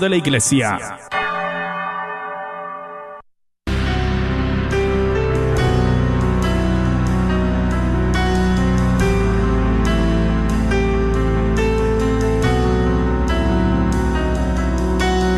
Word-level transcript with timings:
de 0.00 0.08
la 0.08 0.16
iglesia. 0.16 0.78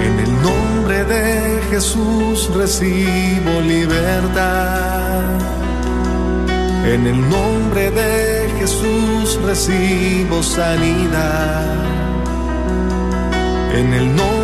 En 0.03 0.19
el 0.21 0.43
nombre 0.43 1.05
de 1.05 1.61
Jesús 1.71 2.51
recibo 2.55 3.61
libertad. 3.61 5.23
En 6.87 7.07
el 7.07 7.21
nombre 7.29 7.91
de 7.91 8.49
Jesús 8.59 9.41
recibo 9.43 10.43
sanidad. 10.43 11.65
En 13.75 13.93
el 13.93 14.15
nombre 14.15 14.44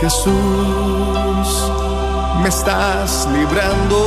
Jesús, 0.00 0.32
me 2.40 2.48
estás 2.48 3.28
librando. 3.32 3.98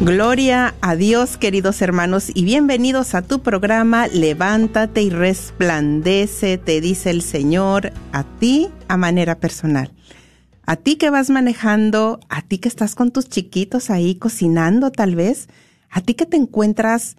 Gloria 0.00 0.71
a 0.84 0.96
Dios, 0.96 1.36
queridos 1.36 1.80
hermanos, 1.80 2.32
y 2.34 2.42
bienvenidos 2.42 3.14
a 3.14 3.22
tu 3.22 3.40
programa 3.40 4.08
Levántate 4.08 5.00
y 5.02 5.10
resplandece, 5.10 6.58
te 6.58 6.80
dice 6.80 7.10
el 7.10 7.22
Señor, 7.22 7.92
a 8.10 8.24
ti 8.40 8.68
a 8.88 8.96
manera 8.96 9.38
personal. 9.38 9.92
A 10.66 10.74
ti 10.74 10.96
que 10.96 11.08
vas 11.08 11.30
manejando, 11.30 12.18
a 12.28 12.42
ti 12.42 12.58
que 12.58 12.68
estás 12.68 12.96
con 12.96 13.12
tus 13.12 13.28
chiquitos 13.28 13.90
ahí 13.90 14.16
cocinando 14.16 14.90
tal 14.90 15.14
vez, 15.14 15.48
a 15.88 16.00
ti 16.00 16.14
que 16.14 16.26
te 16.26 16.36
encuentras 16.36 17.16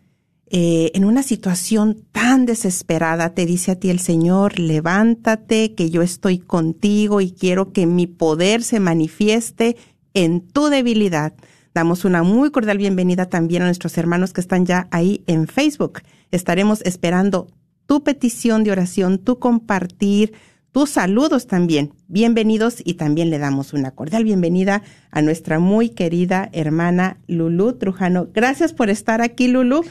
eh, 0.48 0.92
en 0.94 1.06
una 1.06 1.24
situación 1.24 2.06
tan 2.12 2.46
desesperada, 2.46 3.34
te 3.34 3.46
dice 3.46 3.72
a 3.72 3.80
ti 3.80 3.90
el 3.90 4.00
Señor, 4.00 4.60
levántate, 4.60 5.74
que 5.74 5.90
yo 5.90 6.02
estoy 6.02 6.38
contigo 6.38 7.22
y 7.22 7.32
quiero 7.32 7.72
que 7.72 7.86
mi 7.86 8.08
poder 8.08 8.62
se 8.62 8.82
manifieste 8.82 9.78
en 10.14 10.42
tu 10.42 10.68
debilidad. 10.68 11.34
Damos 11.74 12.06
una 12.06 12.22
muy 12.22 12.52
cordial 12.52 12.78
bienvenida 12.78 13.26
también 13.26 13.64
a 13.64 13.66
nuestros 13.66 13.98
hermanos 13.98 14.32
que 14.32 14.42
están 14.42 14.64
ya 14.66 14.88
ahí 14.92 15.24
en 15.26 15.48
Facebook. 15.48 16.02
Estaremos 16.30 16.82
esperando 16.84 17.48
tu 17.88 18.04
petición 18.04 18.64
de 18.64 18.72
oración, 18.72 19.18
tu 19.18 19.40
compartir, 19.40 20.34
tus 20.72 20.92
saludos 20.92 21.48
también. 21.48 21.94
Bienvenidos 22.08 22.78
y 22.84 22.94
también 22.94 23.32
le 23.32 23.40
damos 23.40 23.74
una 23.74 23.90
cordial 23.90 24.24
bienvenida 24.24 24.84
a 25.10 25.24
nuestra 25.24 25.58
muy 25.58 25.90
querida 25.90 26.48
hermana 26.54 27.18
Lulú 27.28 27.74
Trujano. 27.74 28.28
Gracias 28.32 28.72
por 28.72 28.92
estar 28.92 29.24
aquí, 29.24 29.48
Lulú. 29.48 29.84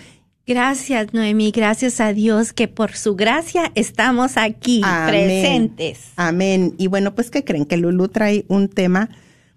Gracias, 0.47 1.13
Noemí. 1.13 1.51
Gracias 1.51 2.01
a 2.01 2.13
Dios 2.13 2.53
que 2.53 2.69
por 2.69 2.92
su 2.92 3.17
gracia 3.17 3.73
estamos 3.75 4.37
aquí 4.37 4.83
Amén. 4.85 5.09
presentes. 5.09 6.13
Amén. 6.15 6.75
Y 6.79 6.87
bueno, 6.87 7.15
pues 7.17 7.31
que 7.31 7.42
creen 7.42 7.65
que 7.65 7.77
Lulú 7.77 8.07
trae 8.07 8.45
un 8.47 8.69
tema 8.69 9.09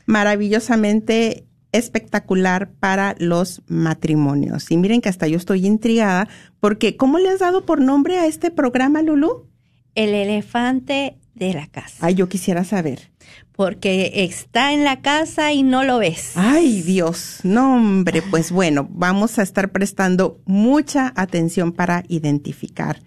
maravillosamente 0.08 1.45
espectacular 1.78 2.72
para 2.72 3.16
los 3.20 3.62
matrimonios. 3.68 4.72
Y 4.72 4.78
miren 4.78 5.02
que 5.02 5.10
hasta 5.10 5.28
yo 5.28 5.38
estoy 5.38 5.66
intrigada 5.66 6.28
porque 6.60 6.96
¿cómo 6.96 7.20
le 7.20 7.30
has 7.30 7.40
dado 7.40 7.66
por 7.66 7.82
nombre 7.82 8.18
a 8.18 8.26
este 8.26 8.52
programa, 8.52 9.02
Lulú? 9.02 9.48
El 9.94 10.14
elefante 10.14 11.18
de 11.36 11.54
la 11.54 11.68
casa. 11.68 11.98
Ay, 12.06 12.16
yo 12.16 12.30
quisiera 12.30 12.64
saber. 12.64 13.12
Porque 13.52 14.12
está 14.16 14.74
en 14.74 14.84
la 14.84 15.02
casa 15.02 15.54
y 15.54 15.64
no 15.64 15.84
lo 15.84 16.00
ves. 16.00 16.34
Ay, 16.36 16.82
Dios. 16.82 17.40
No, 17.44 17.76
hombre, 17.76 18.22
pues 18.22 18.52
bueno, 18.52 18.88
vamos 18.92 19.40
a 19.40 19.44
estar 19.44 19.72
prestando 19.72 20.42
mucha 20.46 21.14
atención 21.16 21.72
para 21.72 22.04
identificar 22.08 23.02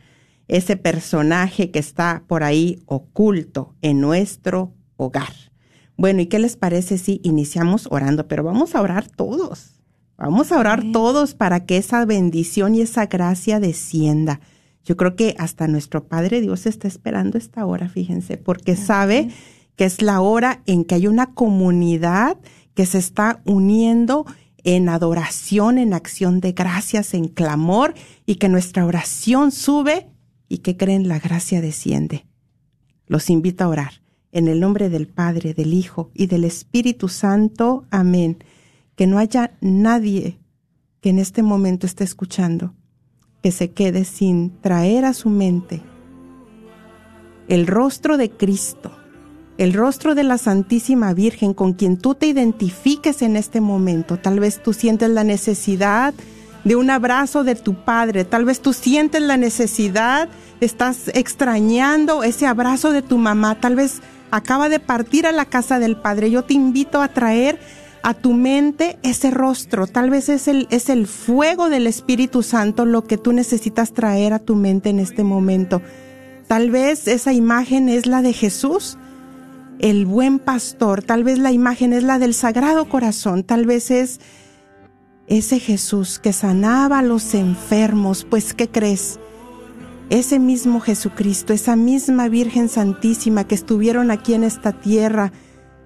ese 0.46 0.76
personaje 0.76 1.70
que 1.70 1.78
está 1.78 2.22
por 2.26 2.42
ahí 2.42 2.82
oculto 2.86 3.74
en 3.82 4.00
nuestro 4.00 4.74
hogar. 4.96 5.47
Bueno, 5.98 6.22
¿y 6.22 6.26
qué 6.26 6.38
les 6.38 6.56
parece 6.56 6.96
si 6.96 7.20
iniciamos 7.24 7.88
orando? 7.90 8.28
Pero 8.28 8.44
vamos 8.44 8.76
a 8.76 8.80
orar 8.80 9.08
todos. 9.08 9.72
Vamos 10.16 10.52
a 10.52 10.58
orar 10.58 10.84
todos 10.92 11.34
para 11.34 11.66
que 11.66 11.76
esa 11.76 12.04
bendición 12.04 12.76
y 12.76 12.82
esa 12.82 13.06
gracia 13.06 13.58
descienda. 13.58 14.40
Yo 14.84 14.96
creo 14.96 15.16
que 15.16 15.34
hasta 15.38 15.66
nuestro 15.66 16.06
Padre 16.06 16.40
Dios 16.40 16.66
está 16.66 16.86
esperando 16.86 17.36
esta 17.36 17.66
hora, 17.66 17.88
fíjense, 17.88 18.36
porque 18.36 18.76
sabe 18.76 19.30
que 19.74 19.86
es 19.86 20.00
la 20.00 20.20
hora 20.20 20.62
en 20.66 20.84
que 20.84 20.94
hay 20.94 21.08
una 21.08 21.34
comunidad 21.34 22.38
que 22.74 22.86
se 22.86 22.98
está 22.98 23.42
uniendo 23.44 24.24
en 24.62 24.88
adoración, 24.88 25.78
en 25.78 25.94
acción 25.94 26.38
de 26.38 26.52
gracias, 26.52 27.12
en 27.12 27.26
clamor, 27.26 27.94
y 28.24 28.36
que 28.36 28.48
nuestra 28.48 28.86
oración 28.86 29.50
sube 29.50 30.06
y 30.48 30.58
que 30.58 30.76
creen 30.76 31.08
la 31.08 31.18
gracia 31.18 31.60
desciende. 31.60 32.24
Los 33.08 33.30
invito 33.30 33.64
a 33.64 33.68
orar. 33.68 34.07
En 34.38 34.46
el 34.46 34.60
nombre 34.60 34.88
del 34.88 35.08
Padre, 35.08 35.52
del 35.52 35.74
Hijo 35.74 36.12
y 36.14 36.28
del 36.28 36.44
Espíritu 36.44 37.08
Santo. 37.08 37.86
Amén. 37.90 38.38
Que 38.94 39.08
no 39.08 39.18
haya 39.18 39.58
nadie 39.60 40.38
que 41.00 41.08
en 41.10 41.18
este 41.18 41.42
momento 41.42 41.88
esté 41.88 42.04
escuchando 42.04 42.72
que 43.42 43.50
se 43.50 43.72
quede 43.72 44.04
sin 44.04 44.60
traer 44.60 45.06
a 45.06 45.12
su 45.12 45.28
mente 45.28 45.82
el 47.48 47.66
rostro 47.66 48.16
de 48.16 48.30
Cristo, 48.30 48.96
el 49.56 49.72
rostro 49.72 50.14
de 50.14 50.22
la 50.22 50.38
Santísima 50.38 51.12
Virgen 51.14 51.52
con 51.52 51.72
quien 51.72 51.96
tú 51.96 52.14
te 52.14 52.28
identifiques 52.28 53.22
en 53.22 53.34
este 53.34 53.60
momento. 53.60 54.18
Tal 54.18 54.38
vez 54.38 54.62
tú 54.62 54.72
sientes 54.72 55.10
la 55.10 55.24
necesidad 55.24 56.14
de 56.62 56.76
un 56.76 56.90
abrazo 56.90 57.42
de 57.42 57.56
tu 57.56 57.74
Padre, 57.84 58.24
tal 58.24 58.44
vez 58.44 58.60
tú 58.60 58.72
sientes 58.72 59.20
la 59.20 59.36
necesidad, 59.36 60.28
estás 60.60 61.08
extrañando 61.08 62.22
ese 62.22 62.46
abrazo 62.46 62.92
de 62.92 63.02
tu 63.02 63.18
mamá, 63.18 63.58
tal 63.60 63.74
vez 63.74 64.00
acaba 64.30 64.68
de 64.68 64.80
partir 64.80 65.26
a 65.26 65.32
la 65.32 65.44
casa 65.44 65.78
del 65.78 65.96
Padre. 65.96 66.30
Yo 66.30 66.44
te 66.44 66.54
invito 66.54 67.00
a 67.00 67.08
traer 67.08 67.58
a 68.02 68.14
tu 68.14 68.32
mente 68.32 68.98
ese 69.02 69.30
rostro. 69.30 69.86
Tal 69.86 70.10
vez 70.10 70.28
es 70.28 70.48
el, 70.48 70.66
es 70.70 70.88
el 70.88 71.06
fuego 71.06 71.68
del 71.68 71.86
Espíritu 71.86 72.42
Santo 72.42 72.84
lo 72.84 73.04
que 73.04 73.18
tú 73.18 73.32
necesitas 73.32 73.92
traer 73.92 74.32
a 74.32 74.38
tu 74.38 74.54
mente 74.54 74.90
en 74.90 74.98
este 74.98 75.24
momento. 75.24 75.82
Tal 76.46 76.70
vez 76.70 77.06
esa 77.08 77.32
imagen 77.32 77.88
es 77.88 78.06
la 78.06 78.22
de 78.22 78.32
Jesús, 78.32 78.96
el 79.78 80.06
buen 80.06 80.38
pastor. 80.38 81.02
Tal 81.02 81.24
vez 81.24 81.38
la 81.38 81.52
imagen 81.52 81.92
es 81.92 82.02
la 82.02 82.18
del 82.18 82.34
Sagrado 82.34 82.88
Corazón. 82.88 83.44
Tal 83.44 83.66
vez 83.66 83.90
es 83.90 84.20
ese 85.26 85.60
Jesús 85.60 86.18
que 86.18 86.32
sanaba 86.32 87.00
a 87.00 87.02
los 87.02 87.34
enfermos. 87.34 88.24
Pues, 88.24 88.54
¿qué 88.54 88.68
crees? 88.68 89.20
Ese 90.10 90.38
mismo 90.38 90.80
Jesucristo, 90.80 91.52
esa 91.52 91.76
misma 91.76 92.28
Virgen 92.28 92.68
Santísima 92.68 93.44
que 93.44 93.54
estuvieron 93.54 94.10
aquí 94.10 94.34
en 94.34 94.44
esta 94.44 94.72
tierra 94.72 95.32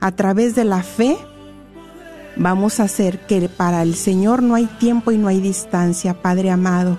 a 0.00 0.12
través 0.12 0.54
de 0.54 0.64
la 0.64 0.82
fe, 0.82 1.16
vamos 2.36 2.78
a 2.78 2.84
hacer 2.84 3.26
que 3.26 3.48
para 3.48 3.82
el 3.82 3.94
Señor 3.94 4.42
no 4.42 4.54
hay 4.54 4.66
tiempo 4.66 5.10
y 5.10 5.18
no 5.18 5.28
hay 5.28 5.40
distancia, 5.40 6.22
Padre 6.22 6.50
amado. 6.50 6.98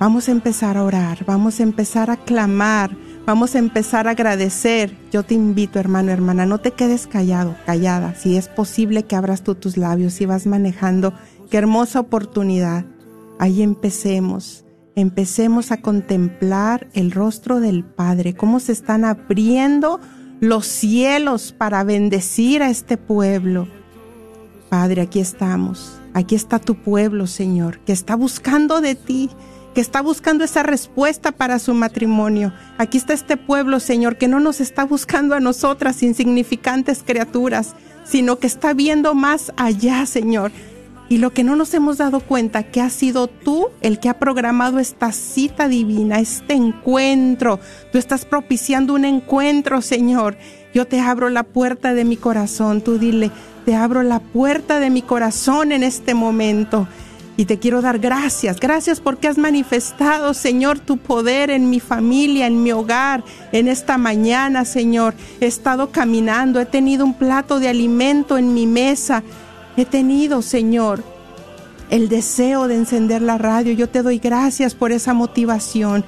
Vamos 0.00 0.28
a 0.28 0.32
empezar 0.32 0.76
a 0.76 0.84
orar, 0.84 1.24
vamos 1.26 1.58
a 1.58 1.64
empezar 1.64 2.10
a 2.10 2.16
clamar, 2.16 2.96
vamos 3.26 3.54
a 3.54 3.58
empezar 3.58 4.06
a 4.06 4.12
agradecer. 4.12 4.96
Yo 5.10 5.24
te 5.24 5.34
invito, 5.34 5.80
hermano, 5.80 6.12
hermana, 6.12 6.46
no 6.46 6.58
te 6.58 6.72
quedes 6.72 7.06
callado, 7.06 7.56
callada. 7.66 8.14
Si 8.14 8.36
es 8.36 8.48
posible 8.48 9.04
que 9.04 9.16
abras 9.16 9.42
tú 9.42 9.54
tus 9.54 9.76
labios 9.76 10.20
y 10.20 10.26
vas 10.26 10.46
manejando, 10.46 11.12
qué 11.50 11.56
hermosa 11.58 11.98
oportunidad. 12.00 12.84
Ahí 13.40 13.62
empecemos 13.62 14.64
empecemos 15.00 15.70
a 15.70 15.80
contemplar 15.80 16.88
el 16.92 17.12
rostro 17.12 17.60
del 17.60 17.84
Padre, 17.84 18.34
cómo 18.34 18.58
se 18.60 18.72
están 18.72 19.04
abriendo 19.04 20.00
los 20.40 20.66
cielos 20.66 21.52
para 21.56 21.84
bendecir 21.84 22.62
a 22.62 22.70
este 22.70 22.96
pueblo. 22.96 23.68
Padre, 24.68 25.02
aquí 25.02 25.20
estamos, 25.20 26.00
aquí 26.14 26.34
está 26.34 26.58
tu 26.58 26.74
pueblo, 26.74 27.26
Señor, 27.26 27.78
que 27.80 27.92
está 27.92 28.16
buscando 28.16 28.80
de 28.80 28.94
ti, 28.94 29.30
que 29.74 29.80
está 29.80 30.02
buscando 30.02 30.44
esa 30.44 30.62
respuesta 30.62 31.32
para 31.32 31.58
su 31.58 31.74
matrimonio. 31.74 32.52
Aquí 32.76 32.98
está 32.98 33.14
este 33.14 33.36
pueblo, 33.36 33.80
Señor, 33.80 34.18
que 34.18 34.28
no 34.28 34.40
nos 34.40 34.60
está 34.60 34.84
buscando 34.84 35.34
a 35.34 35.40
nosotras, 35.40 36.02
insignificantes 36.02 37.02
criaturas, 37.06 37.74
sino 38.04 38.38
que 38.38 38.46
está 38.46 38.74
viendo 38.74 39.14
más 39.14 39.52
allá, 39.56 40.04
Señor. 40.06 40.50
Y 41.10 41.18
lo 41.18 41.30
que 41.30 41.42
no 41.42 41.56
nos 41.56 41.72
hemos 41.72 41.96
dado 41.96 42.20
cuenta, 42.20 42.64
que 42.64 42.82
has 42.82 42.92
sido 42.92 43.28
tú 43.28 43.68
el 43.80 43.98
que 43.98 44.10
ha 44.10 44.18
programado 44.18 44.78
esta 44.78 45.10
cita 45.12 45.66
divina, 45.66 46.20
este 46.20 46.54
encuentro. 46.54 47.60
Tú 47.90 47.98
estás 47.98 48.26
propiciando 48.26 48.92
un 48.92 49.06
encuentro, 49.06 49.80
Señor. 49.80 50.36
Yo 50.74 50.86
te 50.86 51.00
abro 51.00 51.30
la 51.30 51.44
puerta 51.44 51.94
de 51.94 52.04
mi 52.04 52.16
corazón. 52.16 52.82
Tú 52.82 52.98
dile, 52.98 53.30
te 53.64 53.74
abro 53.74 54.02
la 54.02 54.20
puerta 54.20 54.80
de 54.80 54.90
mi 54.90 55.00
corazón 55.00 55.72
en 55.72 55.82
este 55.82 56.12
momento. 56.12 56.86
Y 57.38 57.44
te 57.44 57.60
quiero 57.60 57.80
dar 57.80 58.00
gracias, 58.00 58.58
gracias 58.58 59.00
porque 59.00 59.28
has 59.28 59.38
manifestado, 59.38 60.34
Señor, 60.34 60.80
tu 60.80 60.96
poder 60.96 61.50
en 61.50 61.70
mi 61.70 61.78
familia, 61.78 62.48
en 62.48 62.64
mi 62.64 62.72
hogar, 62.72 63.22
en 63.52 63.68
esta 63.68 63.96
mañana, 63.96 64.64
Señor. 64.64 65.14
He 65.40 65.46
estado 65.46 65.92
caminando, 65.92 66.60
he 66.60 66.66
tenido 66.66 67.04
un 67.04 67.14
plato 67.14 67.60
de 67.60 67.68
alimento 67.68 68.38
en 68.38 68.54
mi 68.54 68.66
mesa, 68.66 69.22
he 69.82 69.86
tenido, 69.86 70.42
Señor, 70.42 71.02
el 71.90 72.08
deseo 72.08 72.68
de 72.68 72.76
encender 72.76 73.22
la 73.22 73.38
radio. 73.38 73.72
Yo 73.72 73.88
te 73.88 74.02
doy 74.02 74.18
gracias 74.18 74.74
por 74.74 74.92
esa 74.92 75.14
motivación. 75.14 76.04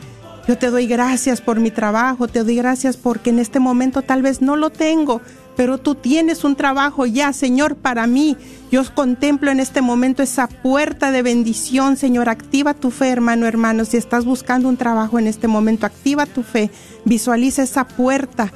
Yo 0.48 0.58
te 0.58 0.70
doy 0.70 0.86
gracias 0.86 1.40
por 1.40 1.60
mi 1.60 1.70
trabajo, 1.70 2.26
te 2.26 2.42
doy 2.42 2.56
gracias 2.56 2.96
porque 2.96 3.30
en 3.30 3.38
este 3.38 3.60
momento 3.60 4.02
tal 4.02 4.22
vez 4.22 4.40
no 4.40 4.56
lo 4.56 4.70
tengo, 4.70 5.20
pero 5.56 5.78
tú 5.78 5.94
tienes 5.94 6.42
un 6.42 6.56
trabajo 6.56 7.06
ya, 7.06 7.32
Señor, 7.32 7.76
para 7.76 8.06
mí. 8.06 8.36
Yo 8.72 8.82
contemplo 8.94 9.50
en 9.50 9.60
este 9.60 9.82
momento 9.82 10.22
esa 10.22 10.48
puerta 10.48 11.12
de 11.12 11.22
bendición, 11.22 11.96
Señor. 11.96 12.28
Activa 12.28 12.74
tu 12.74 12.90
fe, 12.90 13.10
hermano, 13.10 13.46
hermano. 13.46 13.84
Si 13.84 13.96
estás 13.96 14.24
buscando 14.24 14.68
un 14.68 14.76
trabajo 14.76 15.18
en 15.18 15.26
este 15.26 15.46
momento, 15.46 15.86
activa 15.86 16.26
tu 16.26 16.42
fe. 16.42 16.70
Visualiza 17.04 17.62
esa 17.62 17.86
puerta. 17.86 18.52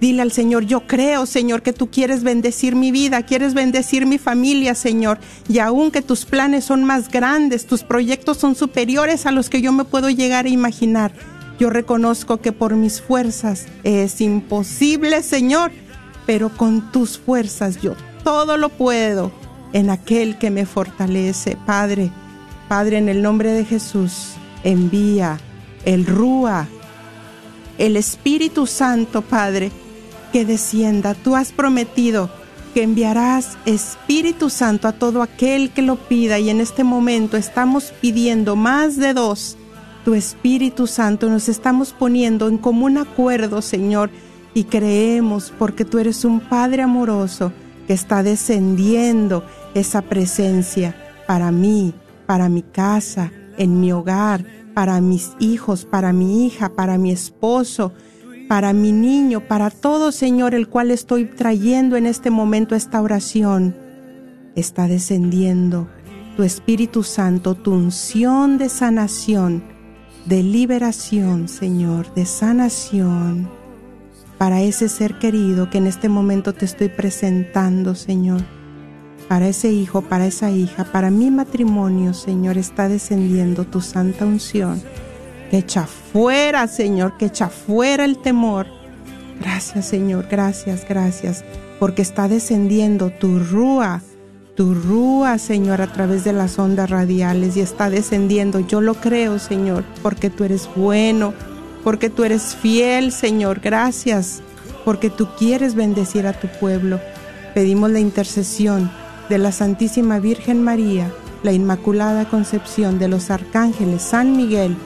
Dile 0.00 0.22
al 0.22 0.32
Señor, 0.32 0.64
yo 0.64 0.86
creo, 0.86 1.26
Señor, 1.26 1.62
que 1.62 1.72
tú 1.72 1.90
quieres 1.90 2.22
bendecir 2.22 2.76
mi 2.76 2.92
vida, 2.92 3.22
quieres 3.22 3.54
bendecir 3.54 4.06
mi 4.06 4.18
familia, 4.18 4.74
Señor. 4.74 5.18
Y 5.48 5.58
aun 5.58 5.90
que 5.90 6.02
tus 6.02 6.24
planes 6.24 6.64
son 6.64 6.84
más 6.84 7.10
grandes, 7.10 7.66
tus 7.66 7.82
proyectos 7.82 8.38
son 8.38 8.54
superiores 8.54 9.26
a 9.26 9.32
los 9.32 9.50
que 9.50 9.60
yo 9.60 9.72
me 9.72 9.84
puedo 9.84 10.08
llegar 10.10 10.46
a 10.46 10.50
imaginar. 10.50 11.12
Yo 11.58 11.70
reconozco 11.70 12.40
que 12.40 12.52
por 12.52 12.76
mis 12.76 13.00
fuerzas 13.00 13.66
es 13.82 14.20
imposible, 14.20 15.22
Señor 15.22 15.72
pero 16.28 16.50
con 16.50 16.92
tus 16.92 17.18
fuerzas 17.18 17.80
yo 17.80 17.94
todo 18.22 18.58
lo 18.58 18.68
puedo 18.68 19.32
en 19.72 19.88
aquel 19.88 20.36
que 20.36 20.50
me 20.50 20.66
fortalece. 20.66 21.56
Padre, 21.64 22.10
Padre, 22.68 22.98
en 22.98 23.08
el 23.08 23.22
nombre 23.22 23.52
de 23.52 23.64
Jesús, 23.64 24.34
envía 24.62 25.40
el 25.86 26.04
Rúa, 26.04 26.68
el 27.78 27.96
Espíritu 27.96 28.66
Santo, 28.66 29.22
Padre, 29.22 29.72
que 30.32 30.44
descienda. 30.44 31.14
Tú 31.14 31.36
has 31.36 31.52
prometido 31.52 32.30
que 32.74 32.82
enviarás 32.82 33.56
Espíritu 33.66 34.50
Santo 34.50 34.88
a 34.88 34.92
todo 34.92 35.22
aquel 35.22 35.70
que 35.70 35.82
lo 35.82 35.96
pida 35.96 36.38
y 36.38 36.50
en 36.50 36.60
este 36.60 36.84
momento 36.84 37.36
estamos 37.36 37.92
pidiendo 38.00 38.56
más 38.56 38.96
de 38.96 39.14
dos. 39.14 39.56
Tu 40.04 40.14
Espíritu 40.14 40.86
Santo 40.86 41.28
nos 41.28 41.48
estamos 41.48 41.92
poniendo 41.92 42.48
en 42.48 42.58
común 42.58 42.98
acuerdo, 42.98 43.62
Señor, 43.62 44.10
y 44.54 44.64
creemos 44.64 45.52
porque 45.58 45.84
tú 45.84 45.98
eres 45.98 46.24
un 46.24 46.40
Padre 46.40 46.82
amoroso 46.82 47.52
que 47.86 47.94
está 47.94 48.22
descendiendo 48.22 49.44
esa 49.74 50.02
presencia 50.02 50.94
para 51.26 51.50
mí, 51.50 51.94
para 52.26 52.48
mi 52.48 52.62
casa, 52.62 53.32
en 53.56 53.80
mi 53.80 53.92
hogar, 53.92 54.44
para 54.74 55.00
mis 55.00 55.32
hijos, 55.40 55.84
para 55.84 56.12
mi 56.12 56.46
hija, 56.46 56.70
para 56.70 56.98
mi 56.98 57.10
esposo, 57.10 57.92
para 58.48 58.72
mi 58.72 58.92
niño, 58.92 59.46
para 59.46 59.70
todo 59.70 60.10
Señor 60.10 60.54
el 60.54 60.68
cual 60.68 60.90
estoy 60.90 61.26
trayendo 61.26 61.96
en 61.96 62.06
este 62.06 62.30
momento 62.30 62.74
esta 62.74 63.00
oración. 63.00 63.76
Está 64.56 64.88
descendiendo 64.88 65.88
tu 66.36 66.42
Espíritu 66.42 67.02
Santo, 67.02 67.54
tu 67.54 67.72
unción 67.72 68.58
de 68.58 68.68
sanación, 68.68 69.62
de 70.24 70.42
liberación, 70.42 71.48
Señor, 71.48 72.12
de 72.14 72.26
sanación 72.26 73.58
para 74.38 74.62
ese 74.62 74.88
ser 74.88 75.18
querido 75.18 75.68
que 75.68 75.78
en 75.78 75.88
este 75.88 76.08
momento 76.08 76.54
te 76.54 76.64
estoy 76.64 76.88
presentando, 76.88 77.96
Señor. 77.96 78.40
Para 79.28 79.48
ese 79.48 79.72
hijo, 79.72 80.00
para 80.00 80.26
esa 80.26 80.50
hija, 80.50 80.84
para 80.84 81.10
mi 81.10 81.30
matrimonio, 81.30 82.14
Señor, 82.14 82.56
está 82.56 82.88
descendiendo 82.88 83.64
tu 83.64 83.80
santa 83.80 84.24
unción. 84.24 84.80
Que 85.50 85.58
echa 85.58 85.86
fuera, 85.86 86.66
Señor, 86.68 87.16
que 87.16 87.26
echa 87.26 87.48
fuera 87.48 88.04
el 88.04 88.18
temor. 88.18 88.66
Gracias, 89.40 89.86
Señor, 89.86 90.26
gracias, 90.30 90.84
gracias, 90.88 91.44
porque 91.78 92.02
está 92.02 92.28
descendiendo 92.28 93.10
tu 93.10 93.38
rúa, 93.38 94.02
tu 94.56 94.74
rúa, 94.74 95.38
Señor, 95.38 95.80
a 95.80 95.92
través 95.92 96.24
de 96.24 96.32
las 96.32 96.58
ondas 96.58 96.90
radiales 96.90 97.56
y 97.56 97.60
está 97.60 97.88
descendiendo. 97.88 98.58
Yo 98.60 98.80
lo 98.80 98.94
creo, 98.94 99.38
Señor, 99.38 99.84
porque 100.02 100.30
tú 100.30 100.42
eres 100.42 100.68
bueno, 100.74 101.32
porque 101.84 102.10
tú 102.10 102.24
eres 102.24 102.56
fiel, 102.56 103.12
Señor. 103.12 103.60
Gracias, 103.60 104.42
porque 104.84 105.10
tú 105.10 105.28
quieres 105.38 105.76
bendecir 105.76 106.26
a 106.26 106.32
tu 106.32 106.48
pueblo. 106.48 107.00
Pedimos 107.54 107.90
la 107.90 108.00
intercesión 108.00 108.90
de 109.28 109.38
la 109.38 109.52
Santísima 109.52 110.18
Virgen 110.18 110.62
María, 110.62 111.12
la 111.42 111.52
Inmaculada 111.52 112.28
Concepción 112.28 112.98
de 112.98 113.06
los 113.06 113.30
arcángeles 113.30 114.02
San 114.02 114.36
Miguel, 114.36 114.76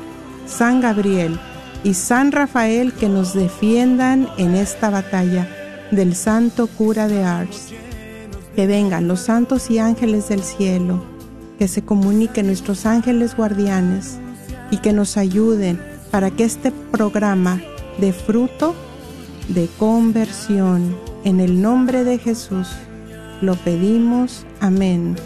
San 0.53 0.83
Gabriel 0.83 1.39
y 1.83 1.95
San 1.95 2.31
Rafael 2.31 2.93
que 2.93 3.09
nos 3.09 3.33
defiendan 3.33 4.29
en 4.37 4.55
esta 4.55 4.91
batalla 4.91 5.49
del 5.91 6.15
Santo 6.15 6.67
Cura 6.67 7.09
de 7.09 7.25
Ars. 7.25 7.71
Que 8.55 8.67
vengan 8.67 9.09
los 9.09 9.21
santos 9.21 9.71
y 9.71 9.79
ángeles 9.79 10.29
del 10.29 10.43
cielo, 10.43 11.03
que 11.59 11.69
se 11.69 11.83
comuniquen 11.83 12.47
nuestros 12.47 12.85
ángeles 12.85 13.35
guardianes 13.35 14.19
y 14.71 14.77
que 14.77 14.93
nos 14.93 15.17
ayuden 15.17 15.81
para 16.11 16.31
que 16.31 16.45
este 16.45 16.71
programa 16.71 17.63
dé 17.99 18.13
fruto 18.13 18.75
de 19.49 19.69
conversión. 19.79 20.95
En 21.25 21.41
el 21.41 21.63
nombre 21.63 22.05
de 22.05 22.19
Jesús 22.19 22.69
lo 23.41 23.55
pedimos. 23.57 24.45
Amén. 24.61 25.17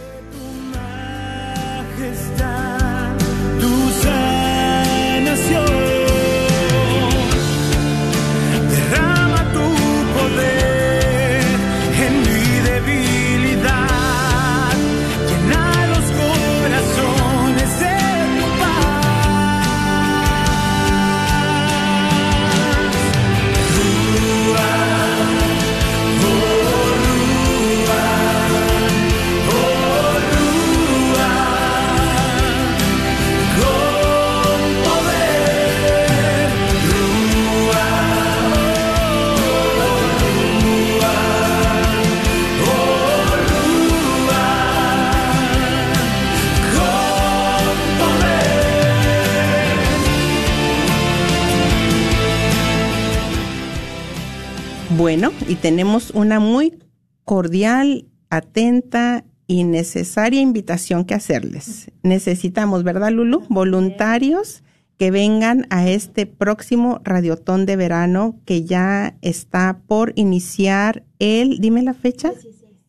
Y 55.49 55.55
tenemos 55.55 56.11
una 56.11 56.41
muy 56.41 56.79
cordial, 57.25 58.07
atenta 58.31 59.25
y 59.47 59.65
necesaria 59.65 60.41
invitación 60.41 61.05
que 61.05 61.15
hacerles. 61.15 61.91
Necesitamos, 62.03 62.83
¿verdad, 62.83 63.13
Lulu? 63.13 63.45
Voluntarios 63.49 64.63
que 64.99 65.11
vengan 65.11 65.67
a 65.71 65.89
este 65.89 66.27
próximo 66.27 67.01
radiotón 67.05 67.67
de 67.67 67.77
verano 67.77 68.41
que 68.45 68.65
ya 68.65 69.17
está 69.21 69.81
por 69.87 70.13
iniciar 70.17 71.05
el, 71.19 71.59
dime 71.59 71.83
la 71.83 71.95
fecha. 71.95 72.33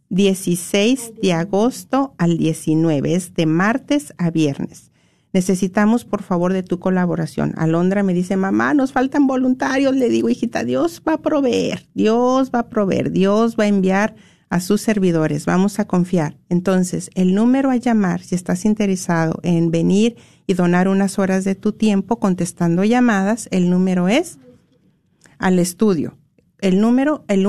16 0.09 1.13
de 1.21 1.33
agosto 1.33 2.15
al 2.17 2.37
19, 2.37 3.13
es 3.13 3.33
de 3.33 3.45
martes 3.45 4.13
a 4.17 4.31
viernes. 4.31 4.91
Necesitamos, 5.33 6.05
por 6.05 6.23
favor, 6.23 6.53
de 6.53 6.63
tu 6.63 6.79
colaboración. 6.79 7.53
Alondra 7.57 8.01
me 8.03 8.13
dice, 8.13 8.37
mamá, 8.37 8.73
nos 8.73 8.91
faltan 8.91 9.27
voluntarios. 9.27 9.95
Le 9.95 10.09
digo, 10.09 10.29
hijita, 10.29 10.63
Dios 10.63 11.01
va 11.07 11.13
a 11.13 11.21
proveer, 11.21 11.87
Dios 11.93 12.51
va 12.53 12.59
a 12.59 12.69
proveer, 12.69 13.11
Dios 13.11 13.55
va 13.59 13.65
a 13.65 13.67
enviar 13.67 14.15
a 14.49 14.59
sus 14.61 14.81
servidores. 14.81 15.45
Vamos 15.45 15.79
a 15.79 15.85
confiar. 15.85 16.37
Entonces, 16.49 17.09
el 17.15 17.35
número 17.35 17.69
a 17.69 17.75
llamar, 17.75 18.21
si 18.21 18.35
estás 18.35 18.65
interesado 18.65 19.39
en 19.43 19.71
venir 19.71 20.15
y 20.45 20.53
donar 20.53 20.87
unas 20.87 21.19
horas 21.19 21.43
de 21.43 21.55
tu 21.55 21.73
tiempo 21.73 22.19
contestando 22.19 22.83
llamadas, 22.83 23.49
el 23.51 23.69
número 23.69 24.07
es 24.07 24.39
al 25.37 25.59
estudio. 25.59 26.17
El 26.59 26.79
número, 26.81 27.25
el 27.27 27.43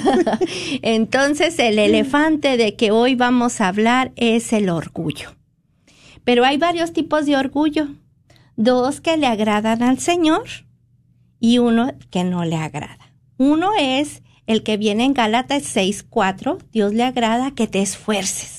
Entonces 0.81 1.59
el 1.59 1.77
elefante 1.77 2.57
de 2.57 2.75
que 2.75 2.89
hoy 2.89 3.13
vamos 3.13 3.61
a 3.61 3.67
hablar 3.67 4.11
es 4.15 4.51
el 4.51 4.71
orgullo. 4.71 5.35
Pero 6.23 6.43
hay 6.43 6.57
varios 6.57 6.91
tipos 6.91 7.27
de 7.27 7.37
orgullo. 7.37 7.89
Dos 8.55 9.01
que 9.01 9.15
le 9.15 9.27
agradan 9.27 9.83
al 9.83 9.99
Señor 9.99 10.47
y 11.39 11.59
uno 11.59 11.93
que 12.09 12.23
no 12.23 12.45
le 12.45 12.55
agrada. 12.55 13.13
Uno 13.37 13.73
es 13.79 14.23
el 14.47 14.63
que 14.63 14.77
viene 14.77 15.05
en 15.05 15.13
Gálatas 15.13 15.75
6.4. 15.75 16.57
Dios 16.71 16.95
le 16.95 17.03
agrada 17.03 17.51
que 17.51 17.67
te 17.67 17.83
esfuerces 17.83 18.58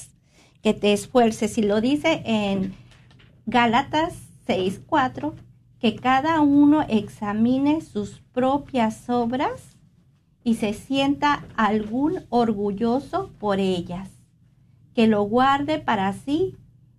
que 0.62 0.75
te 0.75 0.93
esfuerces. 0.93 1.59
Y 1.59 1.62
lo 1.62 1.81
dice 1.81 2.23
en 2.25 2.75
Gálatas 3.47 4.14
6:4, 4.47 5.35
que 5.79 5.97
cada 5.97 6.40
uno 6.40 6.85
examine 6.88 7.81
sus 7.81 8.21
propias 8.33 9.09
obras 9.09 9.76
y 10.45 10.55
se 10.55 10.75
sienta 10.75 11.45
algún 11.57 12.25
orgulloso 12.29 13.31
por 13.38 13.59
ellas, 13.59 14.11
que 14.95 15.07
lo 15.07 15.23
guarde 15.23 15.79
para 15.79 16.12
sí 16.12 16.57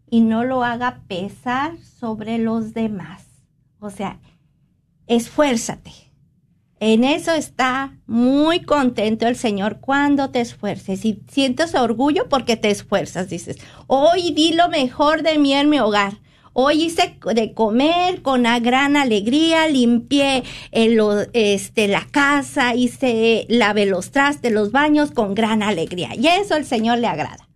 y 0.09 0.21
no 0.21 0.43
lo 0.43 0.63
haga 0.63 1.01
pesar 1.07 1.77
sobre 1.77 2.37
los 2.37 2.73
demás. 2.73 3.25
O 3.79 3.89
sea, 3.89 4.19
esfuérzate 5.07 6.10
en 6.81 7.03
eso 7.03 7.31
está 7.31 7.95
muy 8.07 8.63
contento 8.63 9.27
el 9.27 9.35
Señor 9.35 9.81
cuando 9.81 10.31
te 10.31 10.41
esfuerces 10.41 11.05
y 11.05 11.21
sientes 11.31 11.75
orgullo 11.75 12.27
porque 12.27 12.57
te 12.57 12.71
esfuerzas. 12.71 13.29
Dices, 13.29 13.57
hoy 13.85 14.31
di 14.31 14.53
lo 14.53 14.67
mejor 14.67 15.21
de 15.21 15.37
mí 15.37 15.53
en 15.53 15.69
mi 15.69 15.79
hogar. 15.79 16.13
Hoy 16.53 16.85
hice 16.85 17.19
de 17.35 17.53
comer 17.53 18.23
con 18.23 18.39
una 18.41 18.59
gran 18.59 18.97
alegría, 18.97 19.67
limpié 19.67 20.43
el, 20.71 20.99
este, 21.33 21.87
la 21.87 22.07
casa, 22.09 22.73
hice, 22.73 23.45
lavé 23.47 23.85
los 23.85 24.09
trastes, 24.09 24.51
los 24.51 24.71
baños 24.71 25.11
con 25.11 25.35
gran 25.35 25.61
alegría. 25.61 26.15
Y 26.15 26.25
eso 26.27 26.55
al 26.55 26.65
Señor 26.65 26.97
le 26.97 27.05
agrada. 27.05 27.47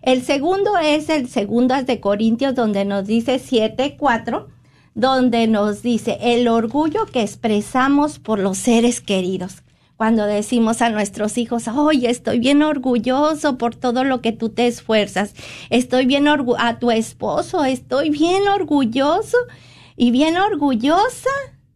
El 0.00 0.22
segundo 0.22 0.78
es 0.78 1.10
el 1.10 1.28
segundo 1.28 1.74
de 1.82 2.00
Corintios 2.00 2.54
donde 2.54 2.86
nos 2.86 3.06
dice 3.06 3.38
7, 3.38 3.96
4 3.98 4.48
donde 4.94 5.46
nos 5.46 5.82
dice 5.82 6.18
el 6.20 6.48
orgullo 6.48 7.06
que 7.06 7.22
expresamos 7.22 8.18
por 8.18 8.38
los 8.38 8.58
seres 8.58 9.00
queridos. 9.00 9.62
Cuando 9.96 10.26
decimos 10.26 10.82
a 10.82 10.90
nuestros 10.90 11.38
hijos, 11.38 11.68
oye, 11.68 12.10
estoy 12.10 12.40
bien 12.40 12.62
orgulloso 12.62 13.56
por 13.56 13.76
todo 13.76 14.02
lo 14.02 14.20
que 14.20 14.32
tú 14.32 14.48
te 14.48 14.66
esfuerzas, 14.66 15.34
estoy 15.70 16.06
bien 16.06 16.26
orgulloso, 16.26 16.64
a 16.64 16.78
tu 16.78 16.90
esposo, 16.90 17.64
estoy 17.64 18.10
bien 18.10 18.48
orgulloso 18.48 19.36
y 19.96 20.10
bien 20.10 20.36
orgullosa 20.36 21.30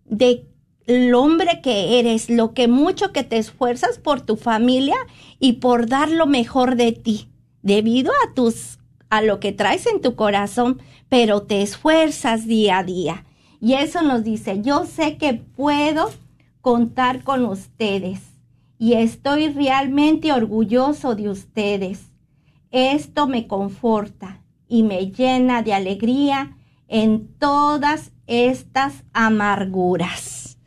de 0.04 0.44
el 0.86 1.14
hombre 1.14 1.60
que 1.62 1.98
eres, 1.98 2.30
lo 2.30 2.52
que 2.52 2.68
mucho 2.68 3.12
que 3.12 3.24
te 3.24 3.38
esfuerzas 3.38 3.98
por 3.98 4.20
tu 4.20 4.36
familia 4.36 4.96
y 5.38 5.54
por 5.54 5.88
dar 5.88 6.10
lo 6.10 6.26
mejor 6.26 6.76
de 6.76 6.92
ti, 6.92 7.28
debido 7.62 8.12
a 8.24 8.34
tus 8.34 8.78
a 9.08 9.22
lo 9.22 9.38
que 9.38 9.52
traes 9.52 9.86
en 9.86 10.00
tu 10.00 10.16
corazón, 10.16 10.82
pero 11.08 11.42
te 11.42 11.62
esfuerzas 11.62 12.46
día 12.46 12.78
a 12.78 12.84
día. 12.84 13.24
Y 13.60 13.74
eso 13.74 14.02
nos 14.02 14.24
dice, 14.24 14.60
yo 14.62 14.86
sé 14.86 15.16
que 15.16 15.34
puedo 15.34 16.10
contar 16.60 17.22
con 17.22 17.44
ustedes 17.44 18.20
y 18.78 18.94
estoy 18.94 19.48
realmente 19.48 20.32
orgulloso 20.32 21.14
de 21.14 21.30
ustedes. 21.30 22.12
Esto 22.70 23.26
me 23.26 23.46
conforta 23.46 24.42
y 24.68 24.82
me 24.82 25.10
llena 25.10 25.62
de 25.62 25.74
alegría 25.74 26.56
en 26.88 27.28
todas 27.38 28.12
estas 28.26 29.04
amarguras. 29.12 30.58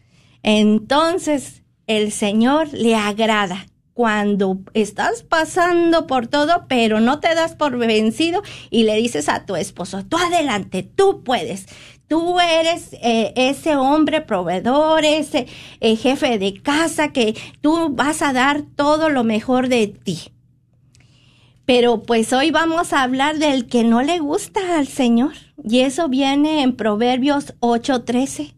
Entonces 0.41 1.63
el 1.85 2.11
Señor 2.11 2.73
le 2.73 2.95
agrada 2.95 3.65
cuando 3.99 4.59
estás 4.75 5.23
pasando 5.23 6.07
por 6.07 6.27
todo, 6.27 6.67
pero 6.69 7.01
no 7.01 7.19
te 7.19 7.35
das 7.35 7.55
por 7.55 7.77
vencido 7.77 8.41
y 8.69 8.83
le 8.83 8.95
dices 8.95 9.27
a 9.27 9.45
tu 9.45 9.57
esposo, 9.57 10.05
tú 10.05 10.15
adelante, 10.15 10.83
tú 10.83 11.21
puedes. 11.21 11.65
Tú 12.07 12.39
eres 12.39 12.93
eh, 13.01 13.33
ese 13.35 13.75
hombre 13.75 14.21
proveedor, 14.21 15.03
ese 15.03 15.47
eh, 15.81 15.97
jefe 15.97 16.39
de 16.39 16.61
casa 16.61 17.11
que 17.11 17.35
tú 17.59 17.89
vas 17.89 18.21
a 18.21 18.31
dar 18.31 18.61
todo 18.61 19.09
lo 19.09 19.25
mejor 19.25 19.67
de 19.67 19.87
ti. 19.87 20.31
Pero 21.65 22.03
pues 22.03 22.31
hoy 22.31 22.51
vamos 22.51 22.93
a 22.93 23.03
hablar 23.03 23.37
del 23.37 23.67
que 23.67 23.83
no 23.83 24.01
le 24.01 24.19
gusta 24.19 24.77
al 24.77 24.87
Señor. 24.87 25.33
Y 25.61 25.81
eso 25.81 26.07
viene 26.07 26.61
en 26.61 26.77
Proverbios 26.77 27.53
8:13, 27.59 28.55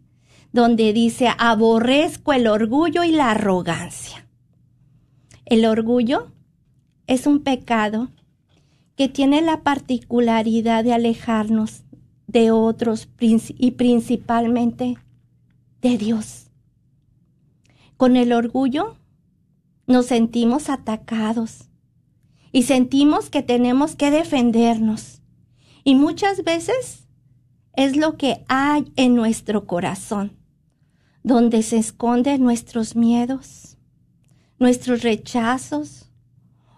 donde 0.52 0.94
dice, 0.94 1.30
aborrezco 1.36 2.32
el 2.32 2.46
orgullo 2.46 3.04
y 3.04 3.12
la 3.12 3.32
arrogancia. 3.32 4.28
El 5.52 5.66
orgullo 5.66 6.32
es 7.08 7.28
un 7.28 7.42
pecado 7.42 8.08
que 8.96 9.10
tiene 9.10 9.42
la 9.42 9.64
particularidad 9.64 10.82
de 10.86 10.94
alejarnos 10.94 11.84
de 12.26 12.52
otros 12.52 13.10
y 13.20 13.72
principalmente 13.72 14.96
de 15.82 15.98
Dios. 15.98 16.52
Con 17.98 18.16
el 18.16 18.32
orgullo 18.32 18.96
nos 19.88 20.06
sentimos 20.06 20.70
atacados 20.70 21.68
y 22.54 22.64
sentimos 22.64 23.30
que 23.30 23.44
tenemos 23.44 23.98
que 23.98 24.10
defendernos. 24.10 25.22
Y 25.84 25.96
muchas 25.96 26.46
veces 26.46 27.10
es 27.74 27.98
lo 27.98 28.16
que 28.16 28.46
hay 28.48 28.90
en 28.96 29.16
nuestro 29.16 29.68
corazón, 29.68 30.32
donde 31.24 31.62
se 31.62 31.78
esconden 31.78 32.42
nuestros 32.42 32.96
miedos, 32.96 33.78
nuestros 34.62 35.02
rechazos 35.02 36.06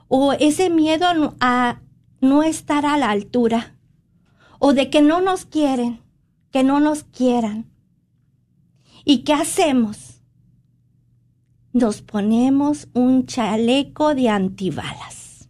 o 0.08 0.32
ese 0.32 0.70
miedo 0.70 1.06
a 1.42 1.82
no 2.22 2.42
estar 2.42 2.86
a 2.86 2.98
la 2.98 3.12
altura 3.12 3.76
o 4.58 4.74
de 4.74 4.90
que 4.90 5.02
no 5.02 5.20
nos 5.20 5.44
quieren, 5.46 6.00
que 6.50 6.64
no 6.64 6.80
nos 6.80 7.04
quieran. 7.04 7.70
¿Y 9.04 9.26
qué 9.26 9.34
hacemos? 9.34 10.22
Nos 11.74 12.02
ponemos 12.02 12.88
un 12.94 13.26
chaleco 13.26 14.16
de 14.16 14.30
antibalas. 14.30 15.50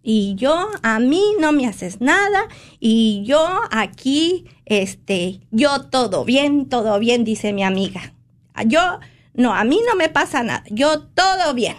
Y 0.00 0.36
yo, 0.36 0.68
a 0.82 1.00
mí 1.00 1.22
no 1.40 1.50
me 1.50 1.66
haces 1.66 2.00
nada. 2.00 2.46
Y 2.78 3.24
yo 3.24 3.44
aquí, 3.72 4.44
este, 4.64 5.40
yo 5.50 5.86
todo 5.86 6.24
bien, 6.24 6.68
todo 6.68 7.00
bien, 7.00 7.24
dice 7.24 7.52
mi 7.52 7.64
amiga. 7.64 8.14
Yo 8.64 9.00
no, 9.34 9.52
a 9.52 9.64
mí 9.64 9.80
no 9.86 9.96
me 9.96 10.08
pasa 10.08 10.42
nada. 10.42 10.64
Yo 10.70 11.02
todo 11.02 11.54
bien. 11.54 11.76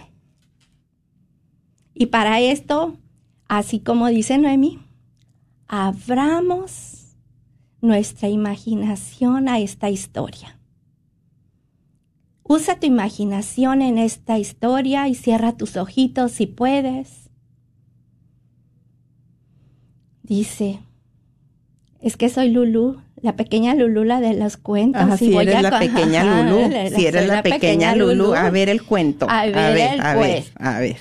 Y 1.94 2.08
para 2.08 2.42
esto, 2.42 2.98
así 3.48 3.80
como 3.80 4.08
dice 4.08 4.38
Noemi, 4.38 4.80
abramos 5.68 7.16
nuestra 7.80 8.28
imaginación 8.28 9.48
a 9.48 9.60
esta 9.60 9.90
historia. 9.90 10.60
Usa 12.44 12.80
tu 12.80 12.86
imaginación 12.86 13.82
en 13.82 13.98
esta 13.98 14.38
historia 14.38 15.08
y 15.08 15.16
cierra 15.16 15.56
tus 15.56 15.78
ojitos 15.78 16.34
si 16.34 16.48
puedes. 16.48 17.30
Dice, 20.22 20.80
es 22.02 22.18
que 22.18 22.30
soy 22.30 22.50
Lulu, 22.50 23.02
la 23.26 23.36
pequeña 23.36 23.76
Lulu, 23.76 24.04
la 24.04 24.22
de 24.22 24.36
los 24.36 24.56
cuentos. 24.56 25.02
Ah, 25.04 25.18
si 25.18 25.36
eres 25.36 25.62
la 25.62 25.80
pequeña 25.80 26.24
Lulu, 26.24 26.72
si 26.96 27.08
eres 27.08 27.28
la, 27.28 27.44
pequeña, 27.44 27.96
Lulu, 27.96 28.34
a 28.34 28.50
ver 28.52 28.70
el 28.70 28.84
cuento. 28.84 29.28
A 29.30 29.46
ver, 29.48 30.00
a 30.00 30.16
ver, 30.16 30.44
a 30.58 30.80
ver. 30.80 30.98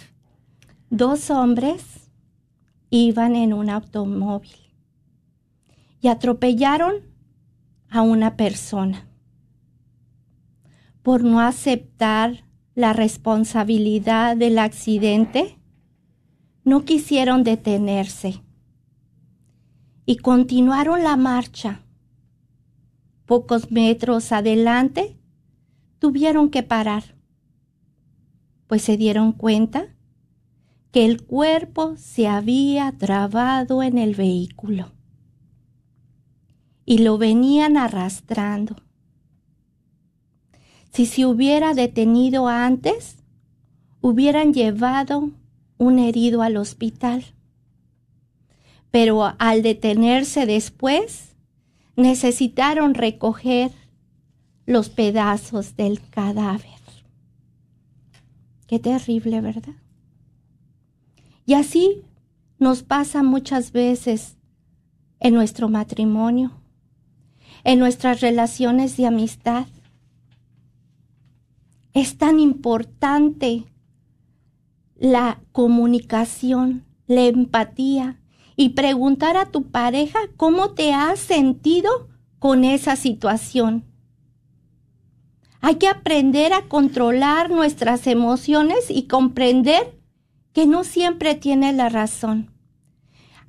Dos 0.90 1.30
hombres 1.30 1.82
iban 2.90 3.36
en 3.36 3.52
un 3.52 3.70
automóvil 3.70 4.56
y 6.00 6.08
atropellaron 6.08 6.94
a 7.90 8.02
una 8.02 8.36
persona 8.36 9.06
por 11.02 11.22
no 11.22 11.40
aceptar 11.40 12.44
la 12.74 12.92
responsabilidad 12.92 14.36
del 14.36 14.58
accidente, 14.58 15.58
no 16.64 16.84
quisieron 16.84 17.44
detenerse 17.44 18.42
y 20.06 20.16
continuaron 20.16 21.02
la 21.02 21.16
marcha. 21.16 21.83
Pocos 23.26 23.70
metros 23.70 24.32
adelante 24.32 25.16
tuvieron 25.98 26.50
que 26.50 26.62
parar, 26.62 27.16
pues 28.66 28.82
se 28.82 28.96
dieron 28.96 29.32
cuenta 29.32 29.94
que 30.92 31.06
el 31.06 31.22
cuerpo 31.24 31.96
se 31.96 32.28
había 32.28 32.92
trabado 32.92 33.82
en 33.82 33.98
el 33.98 34.14
vehículo 34.14 34.92
y 36.86 36.98
lo 36.98 37.18
venían 37.18 37.76
arrastrando. 37.76 38.76
Si 40.92 41.06
se 41.06 41.26
hubiera 41.26 41.74
detenido 41.74 42.46
antes, 42.46 43.16
hubieran 44.00 44.52
llevado 44.52 45.30
un 45.78 45.98
herido 45.98 46.42
al 46.42 46.56
hospital. 46.56 47.24
Pero 48.90 49.34
al 49.38 49.62
detenerse 49.62 50.46
después, 50.46 51.33
necesitaron 51.96 52.94
recoger 52.94 53.70
los 54.66 54.88
pedazos 54.88 55.76
del 55.76 56.00
cadáver. 56.10 56.70
Qué 58.66 58.78
terrible, 58.78 59.40
¿verdad? 59.40 59.74
Y 61.46 61.54
así 61.54 62.02
nos 62.58 62.82
pasa 62.82 63.22
muchas 63.22 63.72
veces 63.72 64.38
en 65.20 65.34
nuestro 65.34 65.68
matrimonio, 65.68 66.52
en 67.62 67.78
nuestras 67.78 68.20
relaciones 68.20 68.96
de 68.96 69.06
amistad. 69.06 69.66
Es 71.92 72.16
tan 72.16 72.40
importante 72.40 73.64
la 74.96 75.40
comunicación, 75.52 76.84
la 77.06 77.22
empatía 77.22 78.18
y 78.56 78.70
preguntar 78.70 79.36
a 79.36 79.46
tu 79.46 79.70
pareja 79.70 80.18
cómo 80.36 80.70
te 80.70 80.92
has 80.92 81.18
sentido 81.18 82.08
con 82.38 82.64
esa 82.64 82.96
situación. 82.96 83.84
Hay 85.60 85.76
que 85.76 85.88
aprender 85.88 86.52
a 86.52 86.68
controlar 86.68 87.50
nuestras 87.50 88.06
emociones 88.06 88.90
y 88.90 89.06
comprender 89.06 89.98
que 90.52 90.66
no 90.66 90.84
siempre 90.84 91.34
tiene 91.34 91.72
la 91.72 91.88
razón. 91.88 92.50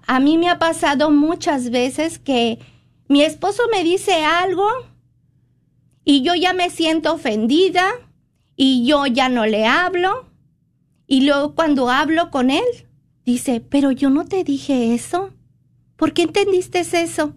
A 0.07 0.19
mí 0.19 0.37
me 0.37 0.49
ha 0.49 0.59
pasado 0.59 1.11
muchas 1.11 1.71
veces 1.71 2.19
que 2.19 2.59
mi 3.07 3.21
esposo 3.21 3.63
me 3.71 3.83
dice 3.83 4.23
algo 4.23 4.67
y 6.03 6.21
yo 6.21 6.35
ya 6.35 6.53
me 6.53 6.69
siento 6.69 7.13
ofendida 7.13 7.85
y 8.55 8.85
yo 8.85 9.05
ya 9.07 9.29
no 9.29 9.45
le 9.45 9.65
hablo 9.65 10.29
y 11.07 11.25
luego 11.25 11.53
cuando 11.53 11.89
hablo 11.89 12.31
con 12.31 12.49
él 12.49 12.63
dice, 13.25 13.59
pero 13.61 13.91
yo 13.91 14.09
no 14.09 14.25
te 14.25 14.43
dije 14.43 14.93
eso. 14.93 15.31
¿Por 15.95 16.13
qué 16.13 16.23
entendiste 16.23 16.79
eso? 16.79 17.33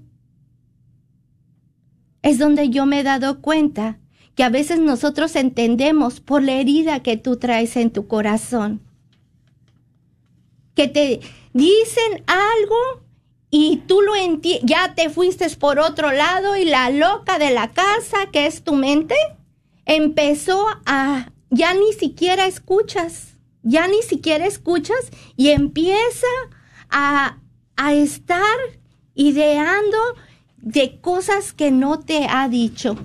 Es 2.22 2.38
donde 2.38 2.68
yo 2.70 2.86
me 2.86 3.00
he 3.00 3.02
dado 3.02 3.40
cuenta 3.40 3.98
que 4.34 4.44
a 4.44 4.50
veces 4.50 4.78
nosotros 4.78 5.34
entendemos 5.34 6.20
por 6.20 6.42
la 6.42 6.52
herida 6.52 7.02
que 7.02 7.16
tú 7.16 7.36
traes 7.36 7.76
en 7.76 7.90
tu 7.90 8.06
corazón. 8.06 8.82
Que 10.74 10.86
te 10.86 11.20
dicen 11.52 12.24
algo 12.26 13.08
y 13.50 13.78
tú 13.86 14.02
lo 14.02 14.12
ya 14.62 14.94
te 14.94 15.10
fuiste 15.10 15.48
por 15.56 15.78
otro 15.78 16.12
lado 16.12 16.56
y 16.56 16.64
la 16.64 16.90
loca 16.90 17.38
de 17.38 17.50
la 17.50 17.72
casa, 17.72 18.30
que 18.30 18.46
es 18.46 18.62
tu 18.62 18.74
mente, 18.74 19.14
empezó 19.86 20.66
a, 20.84 21.32
ya 21.50 21.72
ni 21.74 21.92
siquiera 21.94 22.46
escuchas, 22.46 23.37
ya 23.68 23.86
ni 23.86 24.02
siquiera 24.02 24.46
escuchas 24.46 25.10
y 25.36 25.48
empieza 25.48 26.26
a, 26.88 27.38
a 27.76 27.94
estar 27.94 28.56
ideando 29.14 29.98
de 30.56 31.00
cosas 31.00 31.52
que 31.52 31.70
no 31.70 32.00
te 32.00 32.26
ha 32.28 32.48
dicho. 32.48 32.96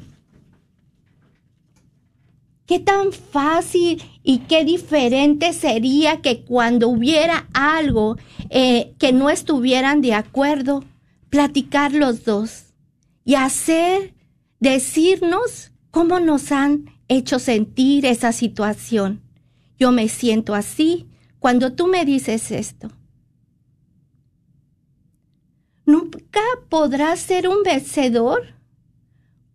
¿Qué 2.65 2.79
tan 2.79 3.11
fácil 3.11 4.01
y 4.23 4.39
qué 4.39 4.63
diferente 4.63 5.51
sería 5.51 6.21
que 6.21 6.45
cuando 6.45 6.87
hubiera 6.87 7.47
algo 7.53 8.15
eh, 8.49 8.93
que 8.99 9.11
no 9.11 9.29
estuvieran 9.29 10.01
de 10.01 10.13
acuerdo, 10.13 10.85
platicar 11.29 11.91
los 11.91 12.23
dos 12.23 12.73
y 13.25 13.35
hacer, 13.35 14.13
decirnos 14.61 15.73
cómo 15.91 16.21
nos 16.21 16.53
han 16.53 16.85
hecho 17.09 17.37
sentir 17.37 18.05
esa 18.05 18.31
situación? 18.31 19.21
Yo 19.77 19.91
me 19.91 20.07
siento 20.09 20.53
así 20.53 21.07
cuando 21.39 21.73
tú 21.73 21.87
me 21.87 22.05
dices 22.05 22.51
esto. 22.51 22.89
Nunca 25.85 26.41
podrás 26.69 27.19
ser 27.19 27.47
un 27.47 27.63
vencedor 27.63 28.55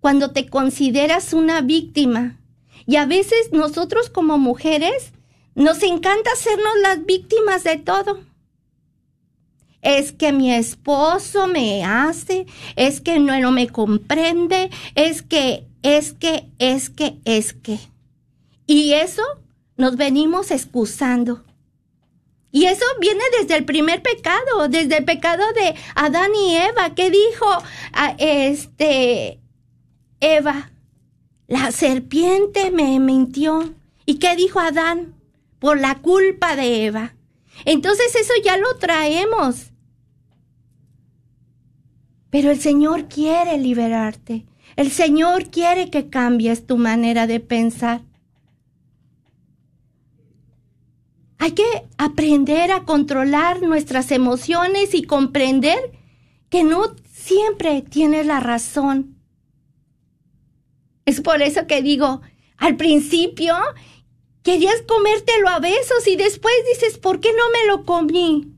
cuando 0.00 0.32
te 0.32 0.48
consideras 0.48 1.32
una 1.32 1.60
víctima 1.62 2.38
y 2.86 2.96
a 2.96 3.06
veces 3.06 3.50
nosotros 3.52 4.10
como 4.10 4.38
mujeres 4.38 5.12
nos 5.54 5.82
encanta 5.82 6.30
hacernos 6.32 6.72
las 6.82 7.04
víctimas 7.04 7.64
de 7.64 7.78
todo. 7.78 8.20
Es 9.80 10.12
que 10.12 10.32
mi 10.32 10.52
esposo 10.52 11.46
me 11.46 11.84
hace, 11.84 12.46
es 12.76 13.00
que 13.00 13.18
no, 13.18 13.38
no 13.40 13.52
me 13.52 13.68
comprende, 13.68 14.70
es 14.94 15.22
que, 15.22 15.66
es 15.82 16.12
que, 16.12 16.48
es 16.58 16.90
que, 16.90 17.18
es 17.24 17.52
que. 17.52 17.78
Y 18.66 18.92
eso 18.92 19.22
nos 19.78 19.96
venimos 19.96 20.50
excusando. 20.50 21.44
Y 22.50 22.64
eso 22.64 22.84
viene 23.00 23.22
desde 23.40 23.56
el 23.56 23.64
primer 23.64 24.02
pecado, 24.02 24.68
desde 24.68 24.98
el 24.98 25.04
pecado 25.04 25.44
de 25.54 25.74
Adán 25.94 26.30
y 26.34 26.56
Eva. 26.56 26.94
¿Qué 26.94 27.10
dijo 27.10 27.46
a 27.92 28.14
este 28.18 29.38
Eva? 30.20 30.72
La 31.46 31.70
serpiente 31.72 32.70
me 32.70 32.98
mintió. 32.98 33.74
¿Y 34.04 34.18
qué 34.18 34.34
dijo 34.34 34.60
Adán? 34.60 35.14
Por 35.58 35.80
la 35.80 36.00
culpa 36.00 36.56
de 36.56 36.86
Eva. 36.86 37.14
Entonces 37.64 38.14
eso 38.16 38.32
ya 38.44 38.56
lo 38.56 38.76
traemos. 38.78 39.70
Pero 42.30 42.50
el 42.50 42.60
Señor 42.60 43.08
quiere 43.08 43.58
liberarte. 43.58 44.46
El 44.76 44.90
Señor 44.90 45.50
quiere 45.50 45.90
que 45.90 46.08
cambies 46.08 46.66
tu 46.66 46.76
manera 46.76 47.26
de 47.26 47.40
pensar. 47.40 48.02
Hay 51.38 51.52
que 51.52 51.64
aprender 51.98 52.72
a 52.72 52.84
controlar 52.84 53.62
nuestras 53.62 54.10
emociones 54.10 54.94
y 54.94 55.02
comprender 55.02 55.78
que 56.50 56.64
no 56.64 56.94
siempre 57.04 57.82
tienes 57.82 58.26
la 58.26 58.40
razón 58.40 59.18
es 61.08 61.22
por 61.22 61.40
eso 61.40 61.66
que 61.66 61.80
digo, 61.80 62.20
al 62.58 62.76
principio 62.76 63.54
querías 64.42 64.82
comértelo 64.86 65.48
a 65.48 65.58
besos 65.58 66.06
y 66.06 66.16
después 66.16 66.52
dices, 66.70 66.98
¿por 66.98 67.20
qué 67.20 67.30
no 67.32 67.44
me 67.50 67.66
lo 67.66 67.86
comí? 67.86 68.52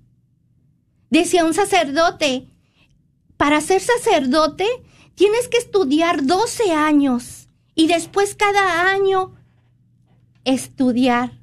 Decía 1.11 1.45
un 1.45 1.55
sacerdote, 1.55 2.49
para 3.37 3.61
ser 3.61 3.81
sacerdote 3.81 4.67
tienes 5.15 5.47
que 5.47 5.59
estudiar 5.59 6.27
12 6.27 6.73
años 6.73 7.49
y 7.77 7.87
después 7.87 8.35
cada 8.35 8.91
año 8.91 9.37
estudiar. 10.45 11.40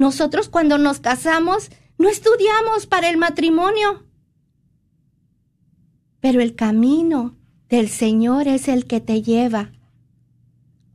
Nosotros 0.00 0.48
cuando 0.48 0.78
nos 0.78 0.98
casamos 0.98 1.70
no 1.98 2.08
estudiamos 2.08 2.86
para 2.86 3.10
el 3.10 3.18
matrimonio, 3.18 4.06
pero 6.20 6.40
el 6.40 6.54
camino 6.54 7.36
del 7.68 7.90
Señor 7.90 8.48
es 8.48 8.68
el 8.68 8.86
que 8.86 9.02
te 9.02 9.20
lleva 9.20 9.72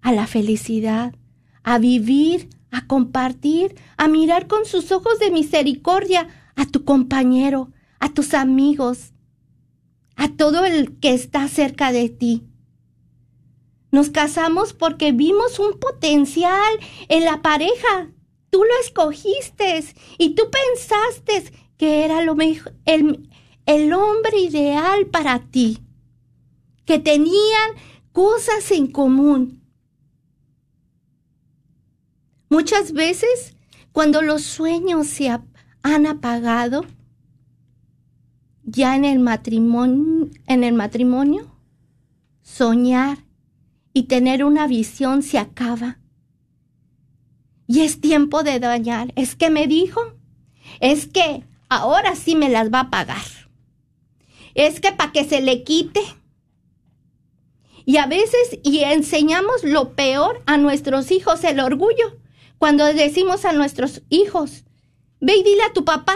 a 0.02 0.12
la 0.12 0.26
felicidad, 0.26 1.14
a 1.62 1.78
vivir, 1.78 2.50
a 2.72 2.88
compartir, 2.88 3.76
a 3.96 4.08
mirar 4.08 4.48
con 4.48 4.66
sus 4.66 4.92
ojos 4.92 5.20
de 5.20 5.30
misericordia 5.30 6.28
a 6.56 6.66
tu 6.66 6.84
compañero, 6.84 7.70
a 8.00 8.10
tus 8.10 8.34
amigos, 8.34 9.14
a 10.16 10.30
todo 10.30 10.66
el 10.66 10.98
que 10.98 11.14
está 11.14 11.48
cerca 11.48 11.92
de 11.92 12.10
ti. 12.10 12.48
Nos 13.92 14.10
casamos 14.10 14.74
porque 14.74 15.12
vimos 15.12 15.60
un 15.60 15.80
potencial 15.80 16.74
en 17.08 17.24
la 17.24 17.44
pareja. 17.44 18.10
Tú 18.56 18.64
lo 18.64 18.72
escogiste 18.86 19.84
y 20.18 20.34
tú 20.34 20.44
pensaste 20.50 21.52
que 21.76 22.06
era 22.06 22.22
lo 22.22 22.36
mejor, 22.36 22.74
el, 22.86 23.30
el 23.66 23.92
hombre 23.92 24.40
ideal 24.40 25.08
para 25.08 25.40
ti, 25.40 25.80
que 26.86 26.98
tenían 26.98 27.72
cosas 28.14 28.72
en 28.72 28.88
común. 28.88 29.62
Muchas 32.48 32.94
veces, 32.94 33.58
cuando 33.92 34.22
los 34.22 34.44
sueños 34.44 35.08
se 35.08 35.38
han 35.82 36.08
apagado, 36.08 36.86
ya 38.64 38.96
en 38.96 39.04
el 39.04 39.18
en 40.48 40.64
el 40.64 40.74
matrimonio, 40.76 41.52
soñar 42.42 43.18
y 43.92 44.04
tener 44.04 44.46
una 44.46 44.66
visión 44.66 45.24
se 45.24 45.40
acaba. 45.40 46.00
Y 47.68 47.82
es 47.82 48.02
tiempo 48.02 48.44
de 48.44 48.60
dañar. 48.60 49.12
Es 49.16 49.36
que 49.36 49.50
me 49.50 49.68
dijo, 49.68 50.02
es 50.80 51.08
que 51.08 51.44
ahora 51.70 52.16
sí 52.16 52.36
me 52.36 52.50
las 52.50 52.72
va 52.72 52.82
a 52.82 52.90
pagar. 52.90 53.24
Es 54.54 54.80
que 54.80 54.92
para 54.92 55.12
que 55.12 55.24
se 55.26 55.42
le 55.42 55.64
quite. 55.64 56.02
Y 57.86 57.98
a 57.98 58.08
veces 58.08 58.60
y 58.64 58.80
enseñamos 58.80 59.64
lo 59.64 59.94
peor 59.96 60.42
a 60.46 60.58
nuestros 60.58 61.12
hijos, 61.12 61.44
el 61.44 61.60
orgullo. 61.60 62.20
Cuando 62.58 62.86
decimos 62.86 63.46
a 63.46 63.54
nuestros 63.54 64.02
hijos, 64.10 64.64
ve 65.20 65.38
y 65.38 65.44
dile 65.44 65.64
a 65.64 65.74
tu 65.74 65.86
papá, 65.86 66.16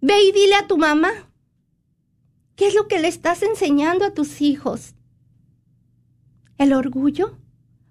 ve 0.00 0.22
y 0.22 0.32
dile 0.32 0.54
a 0.54 0.66
tu 0.66 0.78
mamá. 0.78 1.10
¿Qué 2.56 2.66
es 2.66 2.74
lo 2.74 2.88
que 2.88 2.98
le 2.98 3.08
estás 3.08 3.42
enseñando 3.42 4.04
a 4.04 4.14
tus 4.14 4.40
hijos? 4.40 4.94
¿El 6.56 6.72
orgullo 6.72 7.36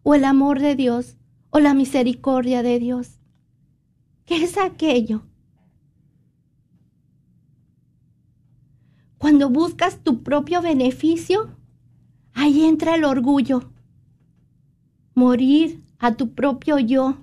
o 0.04 0.16
el 0.16 0.24
amor 0.24 0.60
de 0.60 0.76
Dios 0.76 1.19
o 1.52 1.60
la 1.60 1.74
misericordia 1.74 2.64
de 2.64 2.80
Dios? 2.80 3.20
¿Qué 4.26 4.44
es 4.44 4.58
aquello? 4.58 5.24
Cuando 9.18 9.50
buscas 9.50 10.02
tu 10.02 10.24
propio 10.24 10.62
beneficio, 10.62 11.56
ahí 12.34 12.64
entra 12.64 12.96
el 12.96 13.04
orgullo. 13.04 13.70
Morir 15.14 15.84
a 16.00 16.16
tu 16.16 16.34
propio 16.34 16.80
yo. 16.80 17.18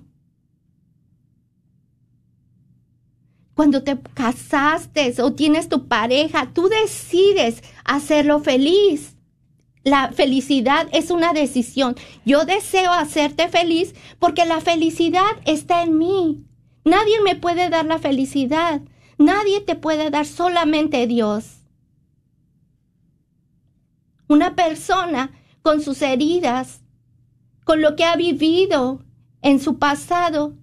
Cuando 3.55 3.83
te 3.83 3.99
casaste 4.13 5.19
o 5.23 5.33
tienes 5.33 5.67
tu 5.67 5.87
pareja, 5.87 6.53
tú 6.53 6.69
decides 6.69 7.63
hacerlo 7.83 8.39
feliz. 8.39 9.16
La 9.87 10.11
felicidad 10.11 10.89
es 10.91 11.11
una 11.11 11.31
decisión. 11.31 11.95
Yo 12.25 12.43
deseo 12.43 12.91
hacerte 12.91 13.47
feliz 13.47 13.95
porque 14.19 14.45
la 14.45 14.59
felicidad 14.59 15.31
está 15.45 15.81
en 15.81 15.97
mí. 15.97 16.43
Nadie 16.83 17.21
me 17.23 17.37
puede 17.37 17.69
dar 17.69 17.85
la 17.85 17.97
felicidad. 17.97 18.81
Nadie 19.17 19.61
te 19.61 19.77
puede 19.77 20.09
dar 20.09 20.25
solamente 20.25 21.07
Dios. 21.07 21.61
Una 24.27 24.55
persona 24.55 25.31
con 25.61 25.81
sus 25.81 26.01
heridas, 26.01 26.81
con 27.63 27.81
lo 27.81 27.95
que 27.95 28.03
ha 28.03 28.17
vivido 28.17 29.05
en 29.41 29.61
su 29.61 29.79
pasado, 29.79 30.57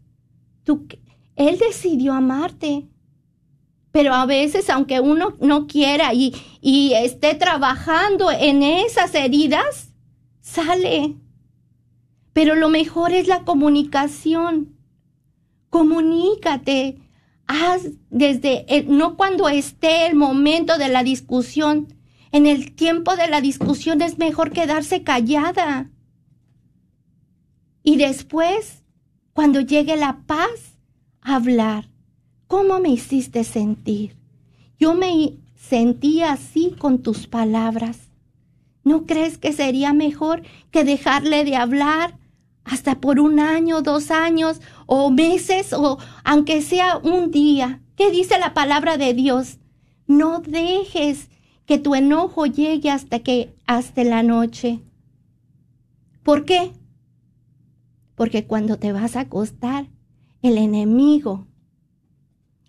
tú, 0.65 0.87
él 1.35 1.59
decidió 1.59 2.13
amarte. 2.13 2.91
Pero 3.95 4.13
a 4.13 4.27
veces, 4.27 4.71
aunque 4.71 4.99
uno 4.99 5.37
no 5.41 5.69
quiera 5.69 6.15
y, 6.15 6.35
y 6.61 6.95
esté 6.95 7.37
trabajando 7.37 8.33
en 8.33 8.65
esas 8.65 9.15
heridas, 9.15 9.95
sale. 10.41 11.15
Pero 12.33 12.57
lo 12.57 12.71
mejor 12.71 13.13
es 13.13 13.29
la 13.29 13.45
comunicación. 13.45 14.77
Comunícate. 15.71 16.99
Haz 17.47 17.83
desde, 18.11 18.67
no 18.89 19.17
cuando 19.17 19.49
esté 19.49 20.07
el 20.07 20.17
momento 20.17 20.77
de 20.77 20.89
la 20.89 21.05
discusión, 21.05 21.95
en 22.33 22.47
el 22.47 22.75
tiempo 22.75 23.15
de 23.15 23.29
la 23.29 23.41
discusión 23.41 24.03
es 24.03 24.19
mejor 24.19 24.51
quedarse 24.51 25.05
callada. 25.05 25.89
Y 27.85 27.97
después, 27.97 28.83
cuando 29.35 29.61
llegue 29.61 29.97
la 29.97 30.25
paz, 30.27 30.81
hablar. 31.21 31.94
¿Cómo 32.57 32.79
me 32.79 32.91
hiciste 32.91 33.43
sentir? 33.43 34.17
Yo 34.79 34.95
me 34.95 35.39
sentí 35.57 36.23
así 36.23 36.77
con 36.79 37.03
tus 37.03 37.27
palabras. 37.27 38.13
¿No 38.85 39.07
crees 39.07 39.39
que 39.39 39.53
sería 39.53 39.93
mejor 39.93 40.45
que 40.71 40.85
dejarle 40.85 41.45
de 41.45 41.57
hablar 41.57 42.17
hasta 42.63 43.01
por 43.01 43.19
un 43.19 43.41
año, 43.41 43.83
dos 43.83 44.13
años 44.13 44.61
o 44.87 45.11
meses 45.11 45.73
o 45.73 45.99
aunque 46.23 46.63
sea 46.63 46.99
un 46.99 47.33
día? 47.33 47.83
¿Qué 47.97 48.13
dice 48.13 48.39
la 48.39 48.55
palabra 48.55 48.99
de 48.99 49.15
Dios? 49.15 49.59
No 50.07 50.39
dejes 50.39 51.31
que 51.67 51.81
tu 51.81 51.97
enojo 51.97 52.47
llegue 52.47 52.89
hasta 52.89 53.19
que 53.19 53.53
hasta 53.67 54.05
la 54.05 54.23
noche. 54.23 54.79
¿Por 56.23 56.45
qué? 56.45 56.71
Porque 58.15 58.47
cuando 58.47 58.79
te 58.79 58.93
vas 58.93 59.17
a 59.17 59.23
acostar, 59.23 59.89
el 60.41 60.57
enemigo 60.57 61.49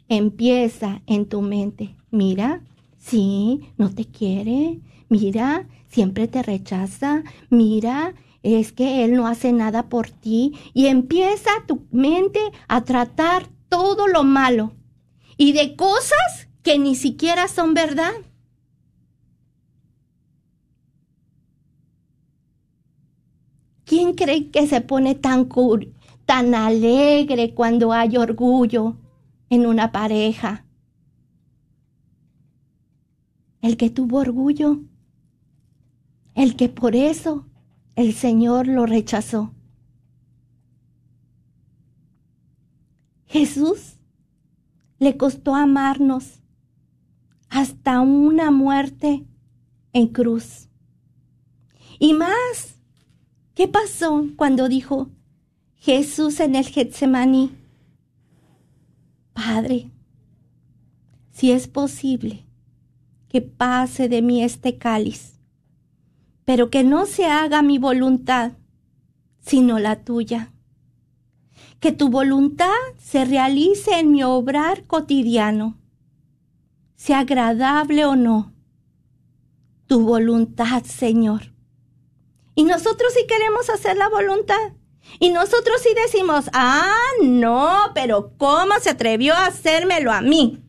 empieza 0.09 1.01
en 1.07 1.25
tu 1.25 1.41
mente, 1.41 1.95
mira, 2.11 2.61
sí, 2.97 3.61
no 3.77 3.89
te 3.93 4.05
quiere, 4.05 4.79
mira, 5.09 5.67
siempre 5.87 6.27
te 6.27 6.43
rechaza, 6.43 7.23
mira, 7.49 8.13
es 8.43 8.71
que 8.71 9.03
él 9.03 9.15
no 9.15 9.27
hace 9.27 9.51
nada 9.51 9.89
por 9.89 10.09
ti. 10.09 10.53
Y 10.73 10.85
empieza 10.85 11.49
tu 11.67 11.81
mente 11.91 12.39
a 12.67 12.83
tratar 12.83 13.47
todo 13.69 14.07
lo 14.07 14.23
malo. 14.23 14.73
Y 15.35 15.53
de 15.53 15.75
cosas 15.75 16.47
que 16.61 16.77
ni 16.77 16.95
siquiera 16.95 17.47
son 17.47 17.73
verdad. 17.73 18.13
¿Quién 23.83 24.13
cree 24.13 24.51
que 24.51 24.67
se 24.67 24.81
pone 24.81 25.15
tan, 25.15 25.47
tan 26.25 26.55
alegre 26.55 27.53
cuando 27.53 27.93
hay 27.93 28.17
orgullo 28.17 28.95
en 29.49 29.65
una 29.65 29.91
pareja? 29.91 30.65
El 33.61 33.77
que 33.77 33.89
tuvo 33.89 34.19
orgullo, 34.19 34.81
el 36.33 36.55
que 36.55 36.69
por 36.69 36.95
eso 36.95 37.47
el 37.95 38.13
Señor 38.13 38.67
lo 38.67 38.85
rechazó. 38.85 39.53
Jesús 43.25 43.97
le 44.99 45.17
costó 45.17 45.55
amarnos 45.55 46.41
hasta 47.49 48.01
una 48.01 48.51
muerte 48.51 49.25
en 49.93 50.07
cruz. 50.07 50.69
Y 51.99 52.13
más 52.13 52.75
¿Qué 53.55 53.69
pasó 53.69 54.27
cuando 54.35 54.67
dijo 54.67 55.09
Jesús 55.77 56.41
en 56.41 56.55
el 56.55 56.65
Getsemaní? 56.65 57.53
Padre, 59.35 59.91
si 61.29 61.51
es 61.51 61.67
posible 61.67 62.45
que 63.27 63.41
pase 63.41 64.07
de 64.07 64.21
mí 64.21 64.41
este 64.41 64.77
cáliz, 64.77 65.41
pero 66.45 66.69
que 66.69 66.85
no 66.85 67.05
se 67.05 67.25
haga 67.25 67.61
mi 67.61 67.77
voluntad, 67.77 68.53
sino 69.41 69.77
la 69.77 70.05
tuya. 70.05 70.53
Que 71.81 71.91
tu 71.91 72.09
voluntad 72.09 72.71
se 72.97 73.25
realice 73.25 73.99
en 73.99 74.11
mi 74.11 74.23
obrar 74.23 74.85
cotidiano, 74.85 75.77
sea 76.95 77.19
agradable 77.19 78.05
o 78.05 78.15
no. 78.15 78.53
Tu 79.85 79.99
voluntad, 79.99 80.83
Señor. 80.85 81.51
Y 82.55 82.63
nosotros 82.63 83.11
sí 83.13 83.27
queremos 83.27 83.69
hacer 83.69 83.97
la 83.97 84.07
voluntad. 84.07 84.71
Y 85.19 85.29
nosotros 85.29 85.81
sí 85.81 85.89
decimos, 85.95 86.45
ah, 86.53 86.93
no, 87.23 87.91
pero 87.93 88.33
¿cómo 88.37 88.73
se 88.81 88.89
atrevió 88.89 89.33
a 89.33 89.47
hacérmelo 89.47 90.11
a 90.11 90.21
mí? 90.21 90.61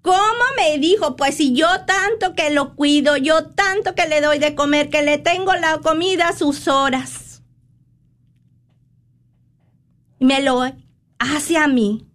¿Cómo 0.00 0.44
me 0.56 0.78
dijo? 0.78 1.16
Pues 1.16 1.36
si 1.36 1.54
yo 1.54 1.68
tanto 1.86 2.34
que 2.34 2.50
lo 2.50 2.74
cuido, 2.74 3.16
yo 3.16 3.50
tanto 3.50 3.94
que 3.94 4.08
le 4.08 4.20
doy 4.20 4.38
de 4.38 4.54
comer, 4.54 4.90
que 4.90 5.02
le 5.02 5.18
tengo 5.18 5.52
la 5.54 5.78
comida 5.78 6.28
a 6.28 6.36
sus 6.36 6.66
horas. 6.66 7.42
Me 10.18 10.42
lo 10.42 10.62
hace 11.18 11.56
a 11.56 11.68
mí. 11.68 12.08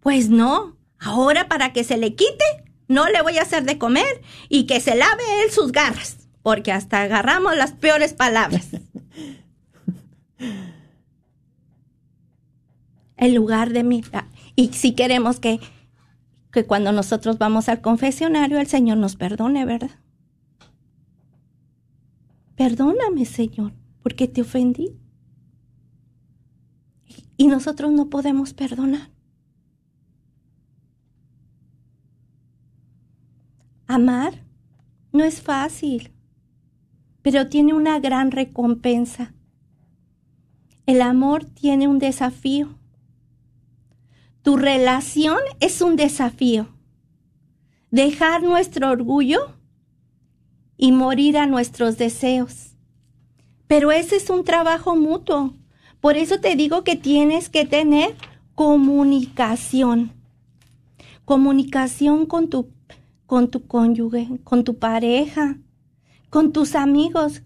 Pues 0.00 0.28
no, 0.28 0.76
ahora 0.98 1.48
para 1.48 1.72
que 1.72 1.84
se 1.84 1.96
le 1.96 2.14
quite, 2.14 2.44
no 2.88 3.08
le 3.08 3.22
voy 3.22 3.38
a 3.38 3.42
hacer 3.42 3.64
de 3.64 3.78
comer 3.78 4.22
y 4.48 4.66
que 4.66 4.80
se 4.80 4.94
lave 4.94 5.22
él 5.42 5.50
sus 5.50 5.72
garras 5.72 6.19
porque 6.42 6.72
hasta 6.72 7.02
agarramos 7.02 7.56
las 7.56 7.72
peores 7.72 8.14
palabras. 8.14 8.68
en 13.20 13.34
lugar 13.34 13.72
de 13.72 13.84
mirar. 13.84 14.26
Y 14.56 14.68
si 14.68 14.92
queremos 14.94 15.38
que, 15.40 15.60
que 16.50 16.66
cuando 16.66 16.90
nosotros 16.90 17.38
vamos 17.38 17.68
al 17.68 17.82
confesionario 17.82 18.58
el 18.58 18.66
Señor 18.66 18.96
nos 18.96 19.14
perdone, 19.14 19.64
¿verdad? 19.66 19.90
Perdóname, 22.56 23.26
Señor, 23.26 23.74
porque 24.02 24.26
te 24.26 24.40
ofendí. 24.40 24.98
Y 27.36 27.46
nosotros 27.46 27.92
no 27.92 28.08
podemos 28.08 28.54
perdonar. 28.54 29.10
Amar 33.86 34.44
no 35.12 35.24
es 35.24 35.42
fácil 35.42 36.12
pero 37.22 37.48
tiene 37.48 37.74
una 37.74 37.98
gran 37.98 38.30
recompensa. 38.30 39.32
El 40.86 41.02
amor 41.02 41.44
tiene 41.44 41.86
un 41.88 41.98
desafío. 41.98 42.68
Tu 44.42 44.56
relación 44.56 45.38
es 45.60 45.82
un 45.82 45.96
desafío. 45.96 46.68
dejar 47.90 48.42
nuestro 48.44 48.88
orgullo 48.88 49.52
y 50.76 50.92
morir 50.92 51.36
a 51.36 51.46
nuestros 51.46 51.98
deseos. 51.98 52.76
Pero 53.66 53.92
ese 53.92 54.16
es 54.16 54.30
un 54.30 54.44
trabajo 54.44 54.96
mutuo. 54.96 55.54
Por 56.00 56.16
eso 56.16 56.40
te 56.40 56.56
digo 56.56 56.84
que 56.84 56.96
tienes 56.96 57.48
que 57.48 57.66
tener 57.66 58.16
comunicación. 58.54 60.12
Comunicación 61.24 62.26
con 62.26 62.48
tu, 62.48 62.70
con 63.26 63.50
tu 63.50 63.66
cónyuge, 63.66 64.28
con 64.44 64.64
tu 64.64 64.78
pareja, 64.78 65.58
con 66.30 66.52
tus 66.52 66.74
amigos. 66.74 67.42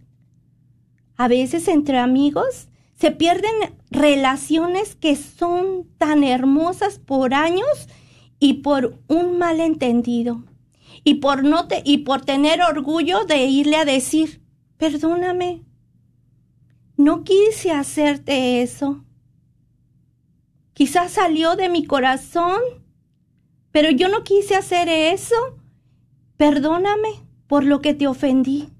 A 1.17 1.29
veces 1.29 1.69
entre 1.69 1.99
amigos 1.99 2.69
se 2.95 3.11
pierden 3.11 3.53
relaciones 3.91 4.95
que 4.95 5.17
son 5.17 5.89
tan 5.99 6.23
hermosas 6.23 6.99
por 6.99 7.35
años 7.35 7.89
y 8.39 8.55
por 8.55 8.99
un 9.09 9.39
malentendido. 9.39 10.45
Y 11.03 11.15
por 11.15 11.45
no 11.45 11.67
y 11.85 11.99
por 11.99 12.25
tener 12.25 12.63
orgullo 12.63 13.25
de 13.25 13.45
irle 13.45 13.77
a 13.77 13.85
decir, 13.85 14.43
perdóname, 14.79 15.63
no 16.97 17.25
quise 17.25 17.73
hacerte 17.73 18.63
eso. 18.63 19.05
Quizás 20.73 21.13
salió 21.13 21.57
de 21.57 21.69
mi 21.69 21.85
corazón, 21.85 22.61
pero 23.71 23.91
yo 23.91 24.09
no 24.09 24.25
quise 24.25 24.57
hacer 24.57 24.89
eso. 24.89 25.35
Perdóname 26.37 27.11
por 27.47 27.65
lo 27.65 27.81
que 27.81 27.95
te 27.95 28.07
ofendí. 28.07 28.74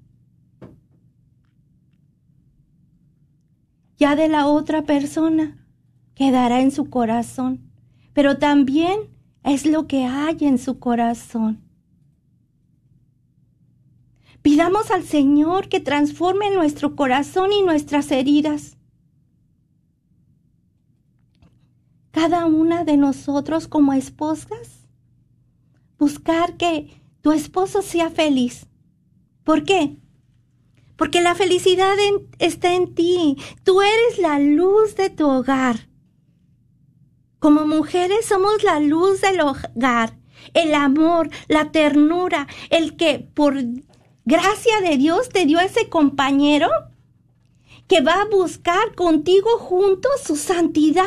Ya 3.97 4.15
de 4.15 4.27
la 4.27 4.47
otra 4.47 4.83
persona 4.83 5.65
quedará 6.15 6.61
en 6.61 6.71
su 6.71 6.89
corazón, 6.89 7.71
pero 8.13 8.37
también 8.37 8.99
es 9.43 9.65
lo 9.65 9.87
que 9.87 10.05
hay 10.05 10.37
en 10.41 10.57
su 10.57 10.79
corazón. 10.79 11.61
Pidamos 14.41 14.91
al 14.91 15.03
Señor 15.03 15.69
que 15.69 15.79
transforme 15.79 16.51
nuestro 16.51 16.95
corazón 16.95 17.51
y 17.51 17.63
nuestras 17.63 18.11
heridas. 18.11 18.77
Cada 22.11 22.45
una 22.45 22.83
de 22.83 22.95
nosotros 22.95 23.67
como 23.67 23.93
esposas, 23.93 24.87
buscar 25.97 26.57
que 26.57 27.01
tu 27.21 27.31
esposo 27.31 27.81
sea 27.81 28.09
feliz. 28.09 28.67
¿Por 29.43 29.63
qué? 29.63 29.97
Porque 30.95 31.21
la 31.21 31.35
felicidad 31.35 31.95
está 32.39 32.73
en 32.73 32.95
ti. 32.95 33.37
Tú 33.63 33.81
eres 33.81 34.17
la 34.19 34.39
luz 34.39 34.95
de 34.95 35.09
tu 35.09 35.29
hogar. 35.29 35.89
Como 37.39 37.67
mujeres 37.67 38.25
somos 38.25 38.63
la 38.63 38.79
luz 38.79 39.21
del 39.21 39.41
hogar, 39.41 40.17
el 40.53 40.73
amor, 40.73 41.29
la 41.47 41.71
ternura, 41.71 42.47
el 42.69 42.95
que 42.95 43.19
por 43.19 43.55
gracia 44.23 44.81
de 44.81 44.97
Dios 44.97 45.29
te 45.29 45.45
dio 45.45 45.59
ese 45.59 45.89
compañero 45.89 46.69
que 47.87 48.01
va 48.01 48.21
a 48.21 48.25
buscar 48.25 48.95
contigo 48.95 49.59
juntos 49.59 50.21
su 50.25 50.35
santidad. 50.35 51.05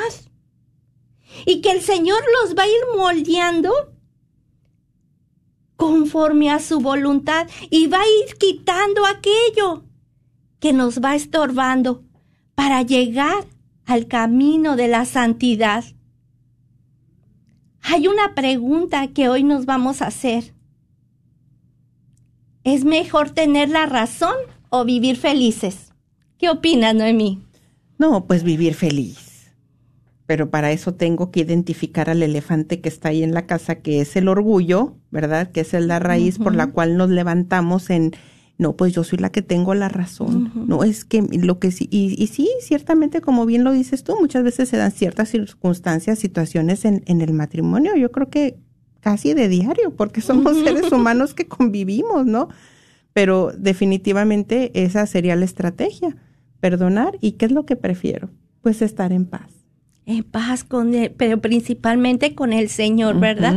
Y 1.45 1.61
que 1.61 1.73
el 1.73 1.83
Señor 1.83 2.23
los 2.41 2.57
va 2.57 2.65
a 2.65 2.69
ir 2.69 2.81
moldeando 2.97 3.73
conforme 5.79 6.51
a 6.51 6.59
su 6.59 6.81
voluntad 6.81 7.47
y 7.71 7.87
va 7.87 8.01
a 8.01 8.27
ir 8.27 8.37
quitando 8.37 9.07
aquello 9.07 9.85
que 10.59 10.73
nos 10.73 11.01
va 11.01 11.15
estorbando 11.15 12.03
para 12.57 12.83
llegar 12.83 13.47
al 13.87 14.09
camino 14.09 14.75
de 14.75 14.89
la 14.89 15.05
santidad. 15.05 15.85
Hay 17.81 18.09
una 18.09 18.35
pregunta 18.35 19.07
que 19.07 19.29
hoy 19.29 19.45
nos 19.45 19.67
vamos 19.67 20.03
a 20.03 20.09
hacer. 20.09 20.53
¿Es 22.65 22.85
mejor 22.85 23.31
tener 23.31 23.69
la 23.69 23.87
razón 23.87 24.35
o 24.71 24.85
vivir 24.85 25.17
felices? 25.17 25.93
¿Qué 26.39 26.51
opinas, 26.51 26.97
Noemí? 26.97 27.41
No, 27.99 28.27
pues 28.27 28.43
vivir 28.43 28.75
feliz. 28.75 29.28
Pero 30.29 30.51
para 30.51 30.73
eso 30.73 30.93
tengo 30.93 31.31
que 31.31 31.41
identificar 31.41 32.11
al 32.11 32.23
elefante 32.23 32.83
que 32.83 32.91
está 32.91 33.09
ahí 33.09 33.23
en 33.23 33.33
la 33.33 33.47
casa, 33.47 33.77
que 33.77 34.03
es 34.03 34.15
el 34.15 34.29
orgullo, 34.29 34.95
¿verdad? 35.11 35.51
Que 35.51 35.63
es 35.63 35.73
la 35.73 36.01
raíz 36.01 36.37
por 36.37 36.55
la 36.55 36.67
cual 36.67 36.99
nos 36.99 37.09
levantamos 37.09 37.89
en, 37.89 38.13
no, 38.59 38.77
pues 38.77 38.93
yo 38.93 39.05
soy 39.05 39.21
la 39.21 39.31
que 39.31 39.41
tengo 39.41 39.73
la 39.73 39.89
razón. 39.89 40.53
No, 40.55 40.85
es 40.85 41.07
que 41.07 41.23
lo 41.23 41.59
que 41.59 41.71
sí, 41.71 41.89
y, 41.91 42.15
y, 42.23 42.27
sí, 42.27 42.47
ciertamente, 42.61 43.23
como 43.23 43.47
bien 43.47 43.65
lo 43.65 43.73
dices 43.73 44.05
tú, 44.05 44.17
muchas 44.21 44.45
veces 44.45 44.69
se 44.69 44.77
dan 44.77 44.93
ciertas 44.93 45.31
circunstancias, 45.31 46.19
situaciones 46.19 46.85
en, 46.85 47.05
en 47.07 47.23
el 47.23 47.33
matrimonio. 47.33 47.97
Yo 47.97 48.13
creo 48.13 48.29
que 48.29 48.59
casi 49.01 49.33
de 49.33 49.49
diario, 49.49 49.97
porque 49.97 50.21
somos 50.21 50.59
seres 50.63 50.93
humanos 50.93 51.33
que 51.33 51.49
convivimos, 51.49 52.27
¿no? 52.27 52.49
Pero 53.15 53.51
definitivamente 53.57 54.73
esa 54.75 55.07
sería 55.07 55.37
la 55.37 55.47
estrategia, 55.47 56.19
perdonar. 56.61 57.17
¿Y 57.23 57.33
qué 57.33 57.47
es 57.47 57.53
lo 57.53 57.65
que 57.65 57.77
prefiero? 57.77 58.29
Pues 58.61 58.83
estar 58.83 59.11
en 59.11 59.25
paz. 59.25 59.58
En 60.09 60.25
paz 60.25 60.65
con 60.65 60.95
él, 60.95 61.15
pero 61.19 61.43
principalmente 61.43 62.35
con 62.35 62.55
el 62.55 62.71
Señor, 62.71 63.21
¿verdad? 63.21 63.55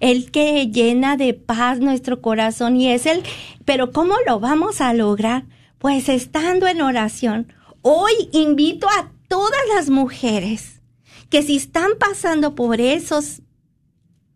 El 0.00 0.32
que 0.32 0.66
llena 0.66 1.16
de 1.16 1.32
paz 1.32 1.78
nuestro 1.78 2.20
corazón 2.20 2.74
y 2.76 2.90
es 2.90 3.06
el, 3.06 3.22
pero 3.64 3.92
¿cómo 3.92 4.16
lo 4.26 4.40
vamos 4.40 4.80
a 4.80 4.94
lograr? 4.94 5.44
Pues 5.78 6.08
estando 6.08 6.66
en 6.66 6.82
oración. 6.82 7.52
Hoy 7.82 8.10
invito 8.32 8.88
a 8.88 9.12
todas 9.28 9.60
las 9.76 9.90
mujeres 9.90 10.82
que 11.30 11.44
si 11.44 11.54
están 11.54 11.92
pasando 12.00 12.56
por 12.56 12.80
esos 12.80 13.42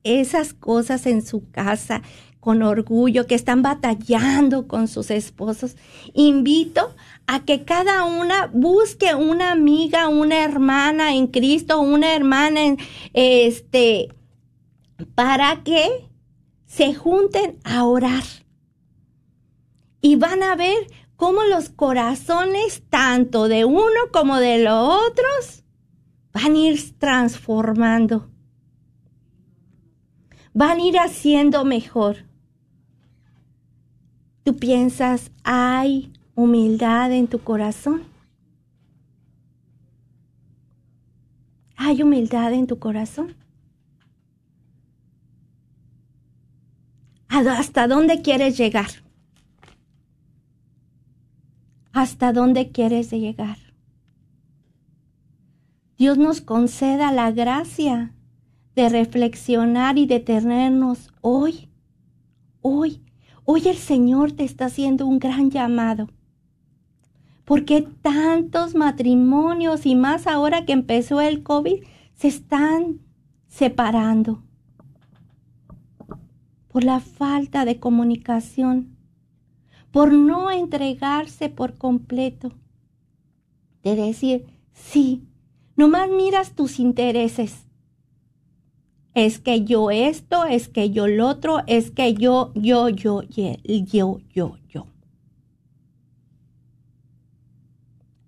esas 0.04 0.54
cosas 0.54 1.04
en 1.06 1.26
su 1.26 1.50
casa 1.50 2.02
con 2.46 2.62
orgullo, 2.62 3.26
que 3.26 3.34
están 3.34 3.62
batallando 3.62 4.68
con 4.68 4.86
sus 4.86 5.10
esposos, 5.10 5.74
invito 6.14 6.94
a 7.26 7.44
que 7.44 7.64
cada 7.64 8.04
una 8.04 8.48
busque 8.52 9.16
una 9.16 9.50
amiga, 9.50 10.06
una 10.06 10.44
hermana 10.44 11.16
en 11.16 11.26
Cristo, 11.26 11.80
una 11.80 12.14
hermana 12.14 12.62
en 12.62 12.78
este 13.14 14.14
para 15.16 15.64
que 15.64 16.08
se 16.66 16.94
junten 16.94 17.58
a 17.64 17.84
orar. 17.84 18.22
Y 20.00 20.14
van 20.14 20.44
a 20.44 20.54
ver 20.54 20.86
cómo 21.16 21.42
los 21.42 21.68
corazones, 21.70 22.84
tanto 22.88 23.48
de 23.48 23.64
uno 23.64 24.12
como 24.12 24.38
de 24.38 24.62
los 24.62 25.10
otros, 25.10 25.64
van 26.32 26.54
a 26.54 26.58
ir 26.58 26.96
transformando 26.96 28.30
van 30.56 30.78
a 30.78 30.82
ir 30.82 30.98
haciendo 30.98 31.66
mejor. 31.66 32.24
Tú 34.46 34.54
piensas, 34.54 35.32
hay 35.42 36.12
humildad 36.36 37.10
en 37.10 37.26
tu 37.26 37.40
corazón. 37.40 38.04
Hay 41.74 42.00
humildad 42.00 42.52
en 42.52 42.68
tu 42.68 42.78
corazón. 42.78 43.34
¿Hasta 47.26 47.88
dónde 47.88 48.22
quieres 48.22 48.56
llegar? 48.56 48.86
¿Hasta 51.92 52.32
dónde 52.32 52.70
quieres 52.70 53.10
llegar? 53.10 53.58
Dios 55.98 56.18
nos 56.18 56.40
conceda 56.40 57.10
la 57.10 57.32
gracia 57.32 58.14
de 58.76 58.88
reflexionar 58.90 59.98
y 59.98 60.06
detenernos 60.06 61.12
hoy, 61.20 61.68
hoy, 62.60 63.05
hoy 63.46 63.68
el 63.68 63.76
Señor 63.76 64.32
te 64.32 64.44
está 64.44 64.66
haciendo 64.66 65.06
un 65.06 65.18
gran 65.18 65.50
llamado. 65.50 66.08
¿Por 67.44 67.64
qué 67.64 67.82
tantos 68.02 68.74
matrimonios 68.74 69.86
y 69.86 69.94
más 69.94 70.26
ahora 70.26 70.66
que 70.66 70.72
empezó 70.72 71.20
el 71.20 71.44
COVID 71.44 71.84
se 72.14 72.28
están 72.28 72.98
separando? 73.46 74.42
Por 76.68 76.82
la 76.82 76.98
falta 76.98 77.64
de 77.64 77.78
comunicación, 77.78 78.96
por 79.92 80.12
no 80.12 80.50
entregarse 80.50 81.48
por 81.48 81.78
completo, 81.78 82.52
de 83.84 83.94
decir, 83.94 84.46
sí, 84.72 85.22
nomás 85.76 86.10
miras 86.10 86.56
tus 86.56 86.80
intereses, 86.80 87.65
es 89.16 89.38
que 89.38 89.64
yo 89.64 89.90
esto, 89.90 90.44
es 90.44 90.68
que 90.68 90.90
yo 90.90 91.08
lo 91.08 91.26
otro, 91.26 91.62
es 91.66 91.90
que 91.90 92.12
yo, 92.12 92.52
yo, 92.54 92.90
yo, 92.90 93.22
yo, 93.22 93.54
yo, 93.64 94.20
yo, 94.34 94.58
yo. 94.68 94.86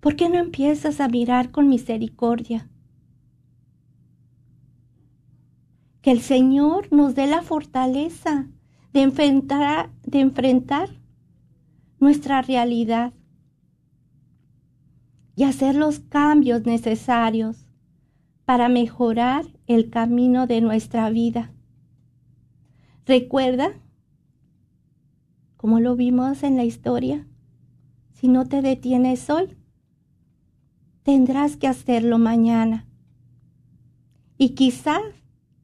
¿Por 0.01 0.16
qué 0.16 0.31
no 0.31 0.38
empiezas 0.38 1.01
a 1.01 1.09
mirar 1.09 1.51
con 1.51 1.68
misericordia? 1.68 2.70
Que 6.01 6.11
el 6.11 6.22
Señor 6.22 6.90
nos 6.90 7.14
dé 7.14 7.27
la 7.27 7.42
fortaleza 7.42 8.48
de 8.94 9.03
enfrentar, 9.03 9.90
de 10.05 10.20
enfrentar 10.20 10.88
nuestra 12.01 12.40
realidad 12.40 13.12
y 15.37 15.44
hacer 15.44 15.74
los 15.74 15.98
cambios 15.98 16.64
necesarios 16.64 17.67
para 18.49 18.71
mejorar 18.71 19.45
el 19.67 19.91
camino 19.91 20.47
de 20.47 20.63
nuestra 20.63 21.11
vida. 21.11 21.53
Recuerda, 23.05 23.79
como 25.59 25.81
lo 25.81 25.97
vimos 25.97 26.43
en 26.43 26.57
la 26.57 26.65
historia, 26.65 27.29
si 28.15 28.27
no 28.27 28.47
te 28.47 28.63
detienes 28.63 29.29
hoy, 29.29 29.55
tendrás 31.03 31.59
que 31.59 31.69
hacerlo 31.69 32.19
mañana. 32.19 32.87
Y 34.39 34.55
quizás 34.55 35.03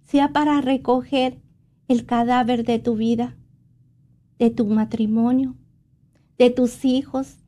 sea 0.02 0.34
para 0.34 0.60
recoger 0.60 1.40
el 1.88 2.04
cadáver 2.04 2.66
de 2.66 2.80
tu 2.80 2.96
vida, 2.96 3.34
de 4.38 4.50
tu 4.50 4.66
matrimonio, 4.66 5.56
de 6.36 6.50
tus 6.50 6.84
hijos, 6.84 7.38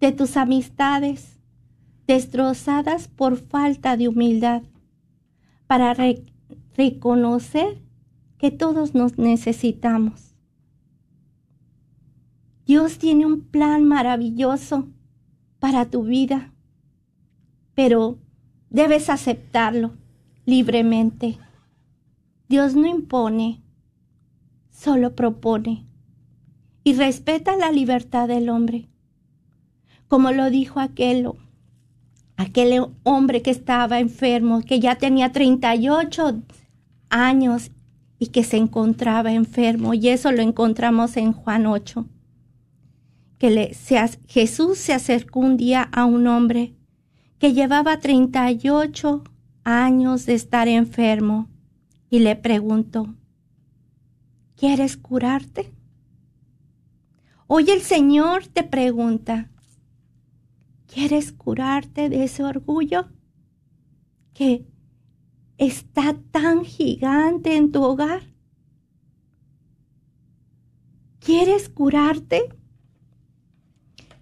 de 0.00 0.10
tus 0.10 0.36
amistades, 0.36 1.38
destrozadas 2.08 3.06
por 3.06 3.36
falta 3.36 3.96
de 3.96 4.08
humildad, 4.08 4.62
para 5.72 5.96
reconocer 6.76 7.80
que 8.36 8.50
todos 8.50 8.94
nos 8.94 9.16
necesitamos. 9.16 10.34
Dios 12.66 12.98
tiene 12.98 13.24
un 13.24 13.40
plan 13.40 13.82
maravilloso 13.86 14.90
para 15.60 15.86
tu 15.86 16.04
vida, 16.04 16.52
pero 17.72 18.18
debes 18.68 19.08
aceptarlo 19.08 19.96
libremente. 20.44 21.38
Dios 22.50 22.74
no 22.74 22.86
impone, 22.86 23.62
solo 24.68 25.16
propone 25.16 25.86
y 26.84 26.92
respeta 26.92 27.56
la 27.56 27.72
libertad 27.72 28.28
del 28.28 28.50
hombre. 28.50 28.90
Como 30.06 30.32
lo 30.32 30.50
dijo 30.50 30.80
aquel, 30.80 31.30
aquel 32.42 32.86
hombre 33.02 33.42
que 33.42 33.50
estaba 33.50 33.98
enfermo, 33.98 34.62
que 34.62 34.80
ya 34.80 34.96
tenía 34.96 35.32
38 35.32 36.42
años 37.08 37.70
y 38.18 38.28
que 38.28 38.44
se 38.44 38.56
encontraba 38.56 39.32
enfermo, 39.32 39.94
y 39.94 40.08
eso 40.08 40.30
lo 40.32 40.42
encontramos 40.42 41.16
en 41.16 41.32
Juan 41.32 41.66
8. 41.66 42.06
Que 43.38 43.50
le, 43.50 43.74
Jesús 44.28 44.78
se 44.78 44.92
acercó 44.92 45.40
un 45.40 45.56
día 45.56 45.88
a 45.92 46.04
un 46.04 46.26
hombre 46.26 46.74
que 47.38 47.52
llevaba 47.52 47.98
38 47.98 49.24
años 49.64 50.26
de 50.26 50.34
estar 50.34 50.68
enfermo 50.68 51.48
y 52.08 52.20
le 52.20 52.36
preguntó, 52.36 53.14
¿quieres 54.56 54.96
curarte? 54.96 55.72
Hoy 57.46 57.70
el 57.70 57.82
Señor 57.82 58.46
te 58.46 58.62
pregunta, 58.62 59.50
¿quieres 60.92 61.32
curarte 61.32 62.08
de 62.08 62.24
ese 62.24 62.44
orgullo 62.44 63.08
que 64.34 64.66
está 65.56 66.16
tan 66.30 66.64
gigante 66.64 67.56
en 67.56 67.72
tu 67.72 67.82
hogar? 67.82 68.22
¿Quieres 71.18 71.68
curarte? 71.68 72.42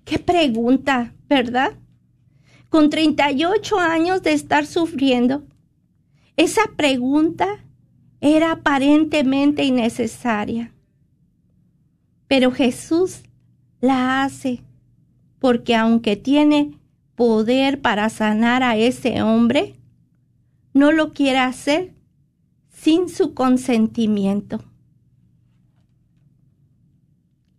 Qué 0.04 0.18
pregunta, 0.18 1.14
¿verdad? 1.28 1.76
Con 2.68 2.88
38 2.88 3.78
años 3.78 4.22
de 4.22 4.32
estar 4.32 4.66
sufriendo, 4.66 5.44
esa 6.36 6.62
pregunta 6.76 7.64
era 8.20 8.52
aparentemente 8.52 9.64
innecesaria. 9.64 10.72
Pero 12.28 12.52
Jesús 12.52 13.22
la 13.80 14.22
hace 14.22 14.62
porque 15.40 15.74
aunque 15.74 16.16
tiene 16.16 16.78
poder 17.16 17.80
para 17.80 18.08
sanar 18.08 18.62
a 18.62 18.76
ese 18.76 19.22
hombre, 19.22 19.80
no 20.72 20.92
lo 20.92 21.12
quiere 21.12 21.38
hacer 21.38 21.94
sin 22.68 23.08
su 23.08 23.34
consentimiento. 23.34 24.62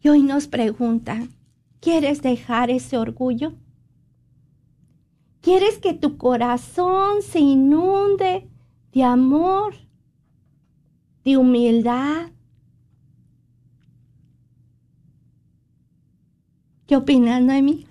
Y 0.01 0.09
hoy 0.09 0.23
nos 0.23 0.47
pregunta, 0.47 1.27
¿quieres 1.79 2.21
dejar 2.21 2.71
ese 2.71 2.97
orgullo? 2.97 3.53
¿Quieres 5.41 5.79
que 5.79 5.93
tu 5.93 6.17
corazón 6.17 7.21
se 7.21 7.39
inunde 7.39 8.47
de 8.93 9.03
amor, 9.03 9.75
de 11.23 11.37
humildad? 11.37 12.29
¿Qué 16.91 16.97
opinas, 16.97 17.41
Noemi? 17.41 17.87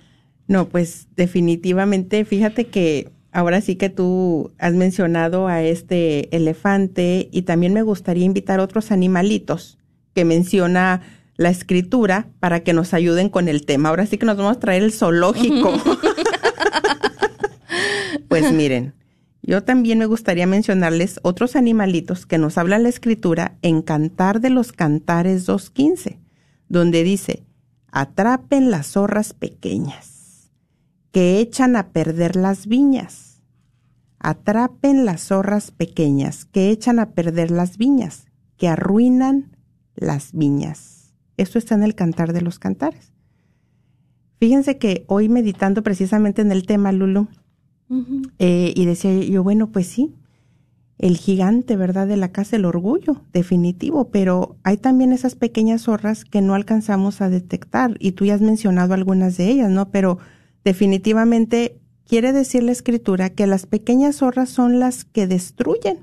No, 0.46 0.68
pues 0.68 1.08
definitivamente, 1.16 2.22
fíjate 2.26 2.66
que 2.66 3.10
ahora 3.32 3.62
sí 3.62 3.76
que 3.76 3.88
tú 3.88 4.52
has 4.58 4.74
mencionado 4.74 5.48
a 5.48 5.62
este 5.62 6.36
elefante 6.36 7.30
y 7.32 7.40
también 7.40 7.72
me 7.72 7.80
gustaría 7.80 8.26
invitar 8.26 8.60
a 8.60 8.62
otros 8.62 8.90
animalitos 8.90 9.78
que 10.12 10.26
menciona 10.26 11.00
la 11.36 11.48
escritura 11.48 12.28
para 12.40 12.60
que 12.60 12.74
nos 12.74 12.92
ayuden 12.92 13.30
con 13.30 13.48
el 13.48 13.64
tema. 13.64 13.88
Ahora 13.88 14.04
sí 14.04 14.18
que 14.18 14.26
nos 14.26 14.36
vamos 14.36 14.58
a 14.58 14.60
traer 14.60 14.82
el 14.82 14.92
zoológico. 14.92 15.72
pues 18.28 18.52
miren, 18.52 18.92
yo 19.40 19.62
también 19.62 19.98
me 19.98 20.04
gustaría 20.04 20.46
mencionarles 20.46 21.20
otros 21.22 21.56
animalitos 21.56 22.26
que 22.26 22.36
nos 22.36 22.58
habla 22.58 22.78
la 22.78 22.90
escritura 22.90 23.56
en 23.62 23.80
Cantar 23.80 24.42
de 24.42 24.50
los 24.50 24.72
Cantares 24.72 25.48
2.15, 25.48 26.18
donde 26.68 27.02
dice, 27.02 27.44
atrapen 27.92 28.70
las 28.70 28.88
zorras 28.88 29.33
pequeñas 29.33 30.50
que 31.12 31.40
echan 31.40 31.76
a 31.76 31.88
perder 31.88 32.37
las 32.37 32.66
viñas. 32.66 33.42
Atrapen 34.18 35.05
las 35.05 35.22
zorras 35.22 35.70
pequeñas 35.70 36.44
que 36.44 36.70
echan 36.70 36.98
a 36.98 37.11
perder 37.11 37.50
las 37.50 37.79
viñas, 37.79 38.26
que 38.57 38.68
arruinan 38.68 39.57
las 39.94 40.33
viñas. 40.33 41.14
Esto 41.37 41.59
está 41.59 41.74
en 41.74 41.83
el 41.83 41.94
Cantar 41.94 42.33
de 42.33 42.42
los 42.42 42.59
Cantares. 42.59 43.12
Fíjense 44.38 44.79
que 44.79 45.05
hoy 45.07 45.29
meditando 45.29 45.83
precisamente 45.83 46.42
en 46.42 46.53
el 46.53 46.66
tema, 46.66 46.92
Lulu, 46.92 47.29
eh, 48.38 48.72
y 48.76 48.85
decía 48.85 49.12
yo, 49.24 49.42
bueno, 49.42 49.70
pues 49.72 49.87
sí, 49.87 50.14
el 51.00 51.16
gigante, 51.16 51.76
¿verdad? 51.76 52.06
De 52.06 52.18
la 52.18 52.30
casa, 52.30 52.56
el 52.56 52.66
orgullo, 52.66 53.22
definitivo, 53.32 54.10
pero 54.10 54.56
hay 54.64 54.76
también 54.76 55.12
esas 55.12 55.34
pequeñas 55.34 55.82
zorras 55.82 56.26
que 56.26 56.42
no 56.42 56.54
alcanzamos 56.54 57.22
a 57.22 57.30
detectar, 57.30 57.96
y 57.98 58.12
tú 58.12 58.26
ya 58.26 58.34
has 58.34 58.42
mencionado 58.42 58.92
algunas 58.92 59.38
de 59.38 59.48
ellas, 59.48 59.70
¿no? 59.70 59.90
Pero 59.90 60.18
definitivamente 60.62 61.78
quiere 62.06 62.34
decir 62.34 62.62
la 62.62 62.72
escritura 62.72 63.30
que 63.30 63.46
las 63.46 63.64
pequeñas 63.64 64.16
zorras 64.16 64.50
son 64.50 64.78
las 64.78 65.06
que 65.06 65.26
destruyen, 65.26 66.00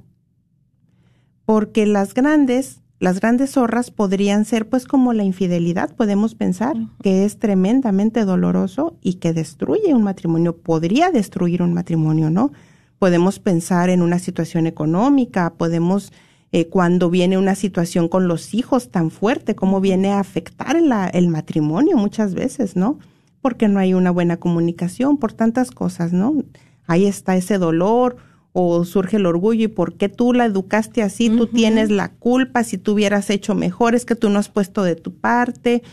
porque 1.46 1.86
las 1.86 2.16
grandes, 2.16 2.82
las 3.00 3.20
grandes 3.20 3.52
zorras 3.52 3.92
podrían 3.92 4.46
ser 4.46 4.68
pues 4.68 4.88
como 4.88 5.14
la 5.14 5.24
infidelidad, 5.24 5.96
podemos 5.96 6.34
pensar 6.34 6.76
que 7.04 7.24
es 7.24 7.38
tremendamente 7.38 8.26
doloroso 8.26 8.98
y 9.04 9.16
que 9.16 9.32
destruye 9.32 9.94
un 9.94 10.02
matrimonio, 10.02 10.58
podría 10.58 11.12
destruir 11.12 11.62
un 11.62 11.74
matrimonio, 11.74 12.32
¿no? 12.32 12.52
Podemos 13.00 13.40
pensar 13.40 13.90
en 13.90 14.02
una 14.02 14.20
situación 14.20 14.68
económica, 14.68 15.54
podemos 15.58 16.12
eh, 16.52 16.68
cuando 16.68 17.10
viene 17.10 17.38
una 17.38 17.56
situación 17.56 18.08
con 18.08 18.28
los 18.28 18.54
hijos 18.54 18.90
tan 18.90 19.12
fuerte, 19.12 19.56
cómo 19.56 19.82
viene 19.82 20.12
a 20.12 20.20
afectar 20.20 20.76
el 20.76 21.28
matrimonio 21.30 21.98
muchas 21.98 22.34
veces, 22.34 22.76
¿no? 22.76 23.00
porque 23.48 23.68
no 23.68 23.80
hay 23.80 23.94
una 23.94 24.12
buena 24.12 24.38
comunicación, 24.38 25.18
por 25.18 25.32
tantas 25.32 25.72
cosas, 25.72 26.12
¿no? 26.12 26.44
Ahí 26.86 27.06
está 27.06 27.38
ese 27.38 27.58
dolor 27.58 28.18
o 28.52 28.84
surge 28.84 29.16
el 29.16 29.26
orgullo 29.26 29.64
y 29.64 29.68
por 29.70 29.96
qué 29.96 30.10
tú 30.10 30.34
la 30.34 30.44
educaste 30.44 31.02
así, 31.02 31.30
tú 31.30 31.48
tienes 31.48 31.90
la 31.90 32.10
culpa, 32.10 32.66
si 32.66 32.78
tú 32.78 32.92
hubieras 32.92 33.30
hecho 33.30 33.56
mejor, 33.56 33.96
es 33.96 34.04
que 34.04 34.16
tú 34.16 34.30
no 34.30 34.40
has 34.40 34.50
puesto 34.50 34.84
de 34.84 34.96
tu 34.96 35.14
parte. 35.14 35.84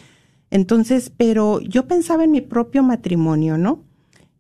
Entonces, 0.50 1.12
pero 1.16 1.60
yo 1.60 1.86
pensaba 1.86 2.24
en 2.24 2.32
mi 2.32 2.40
propio 2.40 2.82
matrimonio, 2.82 3.56
¿no? 3.56 3.84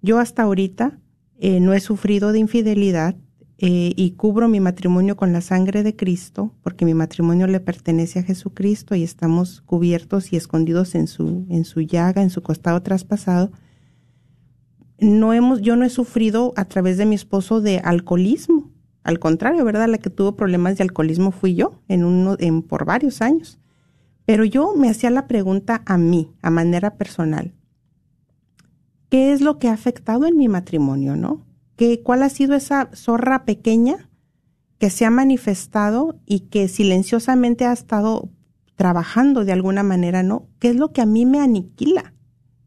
Yo 0.00 0.18
hasta 0.18 0.42
ahorita 0.42 0.98
eh, 1.38 1.60
no 1.60 1.72
he 1.72 1.80
sufrido 1.80 2.32
de 2.32 2.38
infidelidad, 2.38 3.16
eh, 3.58 3.92
y 3.96 4.10
cubro 4.12 4.48
mi 4.48 4.58
matrimonio 4.58 5.16
con 5.16 5.32
la 5.32 5.40
sangre 5.40 5.84
de 5.84 5.94
Cristo, 5.94 6.52
porque 6.62 6.84
mi 6.84 6.92
matrimonio 6.92 7.46
le 7.46 7.60
pertenece 7.60 8.18
a 8.18 8.24
Jesucristo 8.24 8.96
y 8.96 9.04
estamos 9.04 9.60
cubiertos 9.60 10.32
y 10.32 10.36
escondidos 10.36 10.96
en 10.96 11.06
su, 11.06 11.46
en 11.48 11.64
su 11.64 11.80
llaga, 11.80 12.22
en 12.22 12.30
su 12.30 12.42
costado 12.42 12.82
traspasado. 12.82 13.52
No 14.98 15.32
hemos, 15.32 15.60
yo 15.60 15.76
no 15.76 15.84
he 15.84 15.90
sufrido 15.90 16.52
a 16.56 16.64
través 16.64 16.98
de 16.98 17.06
mi 17.06 17.14
esposo 17.14 17.60
de 17.60 17.78
alcoholismo. 17.78 18.72
Al 19.04 19.20
contrario, 19.20 19.64
¿verdad? 19.64 19.88
La 19.88 19.98
que 19.98 20.10
tuvo 20.10 20.34
problemas 20.34 20.76
de 20.76 20.82
alcoholismo 20.82 21.30
fui 21.30 21.54
yo 21.54 21.80
en 21.88 22.04
uno, 22.04 22.36
en, 22.40 22.62
por 22.62 22.84
varios 22.84 23.22
años. 23.22 23.60
Pero 24.26 24.44
yo 24.44 24.74
me 24.74 24.90
hacía 24.90 25.10
la 25.10 25.28
pregunta 25.28 25.82
a 25.86 25.96
mí, 25.96 26.32
a 26.42 26.50
manera 26.50 26.96
personal. 26.96 27.54
¿Qué 29.08 29.32
es 29.32 29.40
lo 29.40 29.58
que 29.58 29.68
ha 29.68 29.72
afectado 29.72 30.26
en 30.26 30.36
mi 30.36 30.48
matrimonio, 30.48 31.16
no? 31.16 31.44
cuál 32.02 32.22
ha 32.22 32.28
sido 32.28 32.54
esa 32.54 32.88
zorra 32.94 33.44
pequeña 33.44 34.08
que 34.78 34.90
se 34.90 35.04
ha 35.04 35.10
manifestado 35.10 36.18
y 36.26 36.40
que 36.40 36.68
silenciosamente 36.68 37.64
ha 37.66 37.72
estado 37.72 38.30
trabajando 38.76 39.44
de 39.44 39.52
alguna 39.52 39.82
manera, 39.82 40.22
¿no? 40.22 40.48
¿Qué 40.58 40.70
es 40.70 40.76
lo 40.76 40.92
que 40.92 41.00
a 41.00 41.06
mí 41.06 41.26
me 41.26 41.40
aniquila 41.40 42.14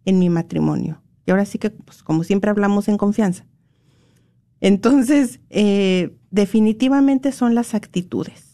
en 0.06 0.20
mi 0.20 0.30
matrimonio? 0.30 1.02
Y 1.26 1.32
ahora 1.32 1.46
sí 1.46 1.58
que, 1.58 1.70
pues, 1.70 2.04
como 2.04 2.24
siempre 2.24 2.50
hablamos 2.50 2.88
en 2.88 2.98
confianza. 2.98 3.46
Entonces, 4.62 5.40
eh, 5.50 6.18
definitivamente 6.32 7.32
son 7.32 7.56
las 7.56 7.74
actitudes. 7.74 8.46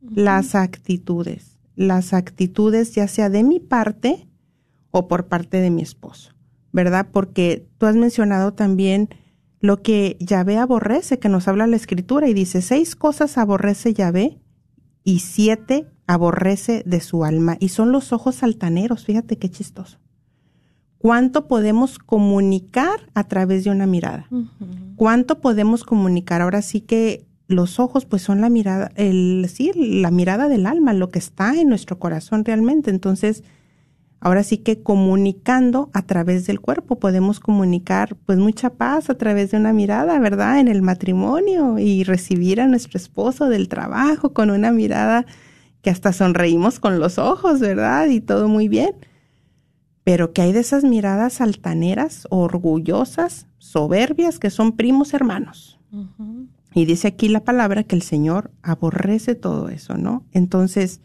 las 0.00 0.54
actitudes, 0.54 1.58
las 1.76 2.12
actitudes 2.12 2.94
ya 2.94 3.08
sea 3.08 3.30
de 3.30 3.42
mi 3.42 3.58
parte 3.58 4.28
o 4.90 5.08
por 5.08 5.28
parte 5.28 5.56
de 5.62 5.70
mi 5.70 5.80
esposo, 5.80 6.33
¿verdad? 6.74 7.06
Porque 7.10 7.68
tú 7.78 7.86
has 7.86 7.94
mencionado 7.94 8.52
también 8.52 9.08
lo 9.60 9.80
que 9.80 10.16
Yahvé 10.18 10.58
aborrece, 10.58 11.20
que 11.20 11.28
nos 11.28 11.46
habla 11.46 11.68
la 11.68 11.76
escritura 11.76 12.28
y 12.28 12.34
dice, 12.34 12.60
seis 12.60 12.96
cosas 12.96 13.38
aborrece 13.38 13.94
Yahvé 13.94 14.40
y 15.04 15.20
siete 15.20 15.86
aborrece 16.08 16.82
de 16.84 17.00
su 17.00 17.24
alma 17.24 17.56
y 17.60 17.68
son 17.68 17.92
los 17.92 18.12
ojos 18.12 18.42
altaneros, 18.42 19.04
fíjate 19.04 19.38
qué 19.38 19.48
chistoso. 19.48 19.98
¿Cuánto 20.98 21.46
podemos 21.46 21.98
comunicar 21.98 23.08
a 23.14 23.24
través 23.24 23.62
de 23.62 23.70
una 23.70 23.86
mirada? 23.86 24.28
¿Cuánto 24.96 25.40
podemos 25.40 25.84
comunicar? 25.84 26.42
Ahora 26.42 26.60
sí 26.60 26.80
que 26.80 27.24
los 27.46 27.78
ojos 27.78 28.04
pues 28.04 28.22
son 28.22 28.40
la 28.40 28.48
mirada, 28.48 28.90
el, 28.96 29.46
sí, 29.48 29.70
la 29.76 30.10
mirada 30.10 30.48
del 30.48 30.66
alma, 30.66 30.92
lo 30.92 31.10
que 31.10 31.20
está 31.20 31.54
en 31.54 31.68
nuestro 31.68 32.00
corazón 32.00 32.44
realmente. 32.44 32.90
Entonces, 32.90 33.44
ahora 34.24 34.42
sí 34.42 34.56
que 34.56 34.82
comunicando 34.82 35.90
a 35.92 36.00
través 36.00 36.46
del 36.46 36.58
cuerpo 36.58 36.98
podemos 36.98 37.40
comunicar 37.40 38.16
pues 38.24 38.38
mucha 38.38 38.70
paz 38.70 39.10
a 39.10 39.18
través 39.18 39.50
de 39.50 39.58
una 39.58 39.74
mirada, 39.74 40.18
¿verdad? 40.18 40.58
En 40.58 40.68
el 40.68 40.80
matrimonio 40.80 41.78
y 41.78 42.04
recibir 42.04 42.62
a 42.62 42.66
nuestro 42.66 42.96
esposo 42.96 43.50
del 43.50 43.68
trabajo 43.68 44.32
con 44.32 44.50
una 44.50 44.72
mirada 44.72 45.26
que 45.82 45.90
hasta 45.90 46.14
sonreímos 46.14 46.80
con 46.80 46.98
los 46.98 47.18
ojos, 47.18 47.60
¿verdad? 47.60 48.08
Y 48.08 48.22
todo 48.22 48.48
muy 48.48 48.66
bien. 48.66 48.92
Pero 50.04 50.32
que 50.32 50.40
hay 50.40 50.52
de 50.52 50.60
esas 50.60 50.84
miradas 50.84 51.42
altaneras, 51.42 52.26
orgullosas, 52.30 53.46
soberbias, 53.58 54.38
que 54.38 54.48
son 54.48 54.72
primos 54.72 55.12
hermanos. 55.12 55.78
Y 56.72 56.86
dice 56.86 57.08
aquí 57.08 57.28
la 57.28 57.44
palabra 57.44 57.84
que 57.84 57.94
el 57.94 58.02
Señor 58.02 58.50
aborrece 58.62 59.34
todo 59.34 59.68
eso, 59.68 59.98
¿no? 59.98 60.24
Entonces, 60.32 61.02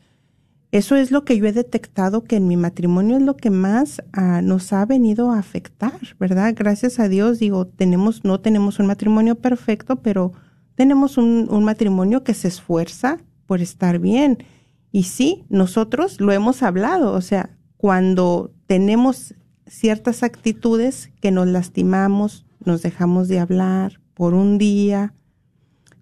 eso 0.71 0.95
es 0.95 1.11
lo 1.11 1.25
que 1.25 1.37
yo 1.37 1.45
he 1.45 1.51
detectado 1.51 2.23
que 2.23 2.35
en 2.35 2.47
mi 2.47 2.55
matrimonio 2.55 3.17
es 3.17 3.23
lo 3.23 3.35
que 3.35 3.49
más 3.49 4.03
ah, 4.13 4.41
nos 4.41 4.71
ha 4.71 4.85
venido 4.85 5.31
a 5.31 5.39
afectar, 5.39 5.99
¿verdad? 6.19 6.53
Gracias 6.55 6.99
a 6.99 7.09
Dios, 7.09 7.39
digo, 7.39 7.65
tenemos, 7.67 8.23
no 8.23 8.39
tenemos 8.39 8.79
un 8.79 8.85
matrimonio 8.85 9.35
perfecto, 9.35 10.01
pero 10.01 10.33
tenemos 10.75 11.17
un, 11.17 11.47
un 11.49 11.63
matrimonio 11.63 12.23
que 12.23 12.33
se 12.33 12.47
esfuerza 12.47 13.17
por 13.47 13.61
estar 13.61 13.99
bien 13.99 14.37
y 14.91 15.03
sí, 15.03 15.45
nosotros 15.49 16.19
lo 16.19 16.31
hemos 16.31 16.63
hablado, 16.63 17.13
o 17.13 17.21
sea, 17.21 17.57
cuando 17.77 18.51
tenemos 18.65 19.35
ciertas 19.67 20.23
actitudes 20.23 21.11
que 21.21 21.31
nos 21.31 21.47
lastimamos, 21.47 22.45
nos 22.63 22.81
dejamos 22.81 23.27
de 23.27 23.39
hablar 23.39 24.01
por 24.13 24.33
un 24.33 24.57
día, 24.57 25.13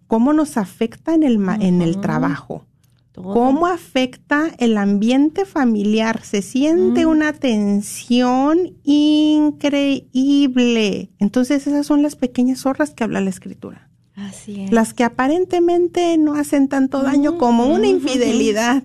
¿cómo 0.08 0.34
nos 0.34 0.58
afecta 0.58 1.14
en 1.14 1.24
el, 1.24 1.40
en 1.60 1.82
el 1.82 2.00
trabajo? 2.00 2.66
¿Cómo 3.24 3.66
afecta 3.66 4.52
el 4.60 4.78
ambiente 4.78 5.46
familiar? 5.46 6.24
Se 6.24 6.44
siente 6.44 7.06
mm. 7.06 7.10
una 7.10 7.34
tensión 7.34 8.78
increíble. 8.84 10.00
Entonces 11.18 11.66
esas 11.66 11.88
son 11.88 12.04
las 12.04 12.16
pequeñas 12.16 12.60
zorras 12.60 12.92
que 12.92 13.04
habla 13.04 13.20
la 13.20 13.32
escritura. 13.32 13.90
Así 14.16 14.62
es. 14.62 14.72
Las 14.72 14.94
que 14.94 15.04
aparentemente 15.04 16.16
no 16.18 16.36
hacen 16.36 16.68
tanto 16.68 17.02
daño 17.02 17.40
como 17.40 17.66
una 17.66 17.88
infidelidad, 17.88 18.84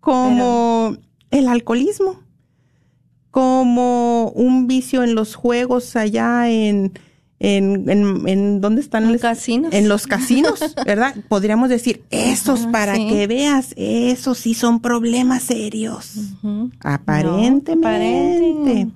como 0.00 0.96
el 1.30 1.46
alcoholismo, 1.46 2.24
como 3.30 4.30
un 4.30 4.66
vicio 4.66 5.04
en 5.04 5.14
los 5.14 5.36
juegos 5.36 5.94
allá 5.94 6.50
en, 6.50 6.92
en, 7.40 8.28
en, 8.28 8.60
¿dónde 8.60 8.82
están? 8.82 9.04
En 9.04 9.12
los 9.12 9.22
casinos. 9.22 9.72
En 9.72 9.88
los 9.88 10.06
casinos, 10.06 10.60
¿verdad? 10.86 11.16
Podríamos 11.28 11.70
decir, 11.70 12.04
esos 12.10 12.66
para 12.66 12.94
que 12.94 13.26
veas, 13.26 13.72
esos 13.76 14.36
sí 14.38 14.52
son 14.52 14.80
problemas 14.80 15.44
serios. 15.44 16.34
Aparentemente. 16.80 18.88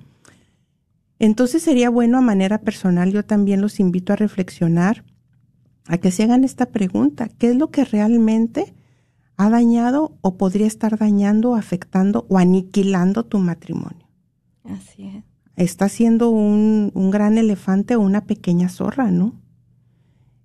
Entonces 1.17 1.63
sería 1.63 1.89
bueno 1.89 2.19
a 2.19 2.21
manera 2.21 2.61
personal, 2.61 3.11
yo 3.11 3.25
también 3.25 3.61
los 3.61 3.79
invito 3.79 4.13
a 4.13 4.15
reflexionar 4.15 5.03
a 5.87 5.97
que 5.97 6.11
se 6.11 6.21
hagan 6.23 6.43
esta 6.43 6.67
pregunta, 6.67 7.29
¿qué 7.39 7.49
es 7.49 7.55
lo 7.55 7.71
que 7.71 7.83
realmente 7.83 8.75
ha 9.37 9.49
dañado 9.49 10.15
o 10.21 10.37
podría 10.37 10.67
estar 10.67 10.99
dañando, 10.99 11.55
afectando 11.55 12.27
o 12.29 12.37
aniquilando 12.37 13.25
tu 13.25 13.39
matrimonio? 13.39 14.07
Así 14.63 15.07
es. 15.07 15.34
Está 15.55 15.89
siendo 15.89 16.29
un, 16.29 16.91
gran 17.11 17.37
elefante 17.37 17.95
o 17.95 18.01
una 18.01 18.25
pequeña 18.25 18.69
zorra, 18.69 19.11
¿no? 19.11 19.33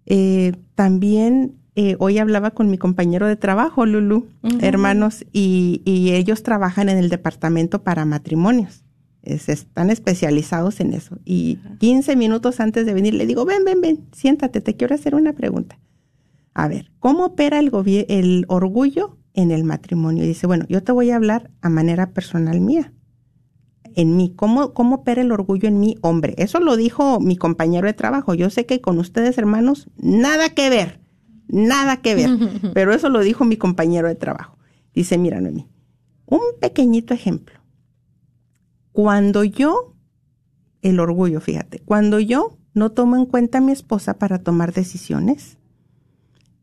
Eh, 0.07 0.53
también 0.75 1.57
eh, 1.77 1.97
hoy 1.99 2.19
hablaba 2.19 2.53
con 2.53 2.71
mi 2.71 2.79
compañero 2.79 3.27
de 3.27 3.37
trabajo, 3.37 3.87
Lulu, 3.87 4.27
hermanos, 4.61 5.25
y, 5.33 5.83
y 5.85 6.13
ellos 6.13 6.43
trabajan 6.43 6.89
en 6.89 6.99
el 6.99 7.09
departamento 7.09 7.83
para 7.83 8.05
matrimonios 8.05 8.85
están 9.23 9.91
especializados 9.91 10.81
en 10.81 10.93
eso. 10.93 11.19
Y 11.25 11.59
15 11.79 12.17
minutos 12.17 12.61
antes 12.61 12.87
de 12.87 12.95
venir 12.95 13.15
le 13.15 13.27
digo, 13.27 13.45
ven, 13.45 13.65
ven, 13.65 13.81
ven, 13.81 14.07
siéntate, 14.13 14.61
te 14.61 14.77
quiero 14.77 14.95
hacer 14.95 15.15
una 15.15 15.33
pregunta. 15.33 15.79
A 16.55 16.69
ver, 16.69 16.91
¿cómo 16.99 17.27
opera 17.27 17.59
el, 17.59 17.71
el 18.09 18.45
orgullo 18.49 19.19
en 19.35 19.51
el 19.51 19.65
matrimonio? 19.65 20.25
Y 20.25 20.29
dice, 20.29 20.47
bueno, 20.47 20.65
yo 20.69 20.83
te 20.83 20.93
voy 20.93 21.11
a 21.11 21.17
hablar 21.17 21.51
a 21.61 21.69
manera 21.69 22.11
personal 22.11 22.61
mía. 22.61 22.93
En 23.97 24.17
mí, 24.17 24.33
¿cómo, 24.37 24.73
¿cómo 24.73 24.97
opera 24.97 25.23
el 25.23 25.33
orgullo 25.33 25.69
en 25.69 25.81
mí, 25.81 25.97
hombre? 26.01 26.35
Eso 26.39 26.61
lo 26.61 26.77
dijo 26.77 27.21
mi 27.21 27.37
compañero 27.37 27.87
de 27.87 27.95
trabajo. 27.95 28.35
Yo 28.35 28.51
sé 28.51 28.67
que 28.67 28.81
con 28.81 28.99
ustedes, 28.99 29.39
hermanos, 29.39 29.89
nada 29.97 30.51
que 30.51 30.71
ver, 30.71 31.01
nada 31.49 31.99
que 31.99 32.15
ver. 32.15 32.31
pero 32.75 32.93
eso 32.93 33.09
lo 33.09 33.21
dijo 33.21 33.45
mi 33.45 33.57
compañero 33.57 34.09
de 34.09 34.15
trabajo. 34.15 34.57
Dice, 34.95 35.19
mira, 35.19 35.41
Noemí, 35.41 35.67
un 36.27 36.41
pequeñito 36.61 37.15
ejemplo 37.15 37.61
cuando 38.93 39.45
yo, 39.45 39.95
el 40.83 41.01
orgullo, 41.01 41.41
fíjate, 41.41 41.81
cuando 41.81 42.19
yo 42.21 42.59
no 42.75 42.93
tomo 42.93 43.17
en 43.17 43.27
cuenta 43.27 43.59
a 43.59 43.61
mi 43.61 43.73
esposa 43.73 44.19
para 44.19 44.43
tomar 44.43 44.73
decisiones 44.73 45.59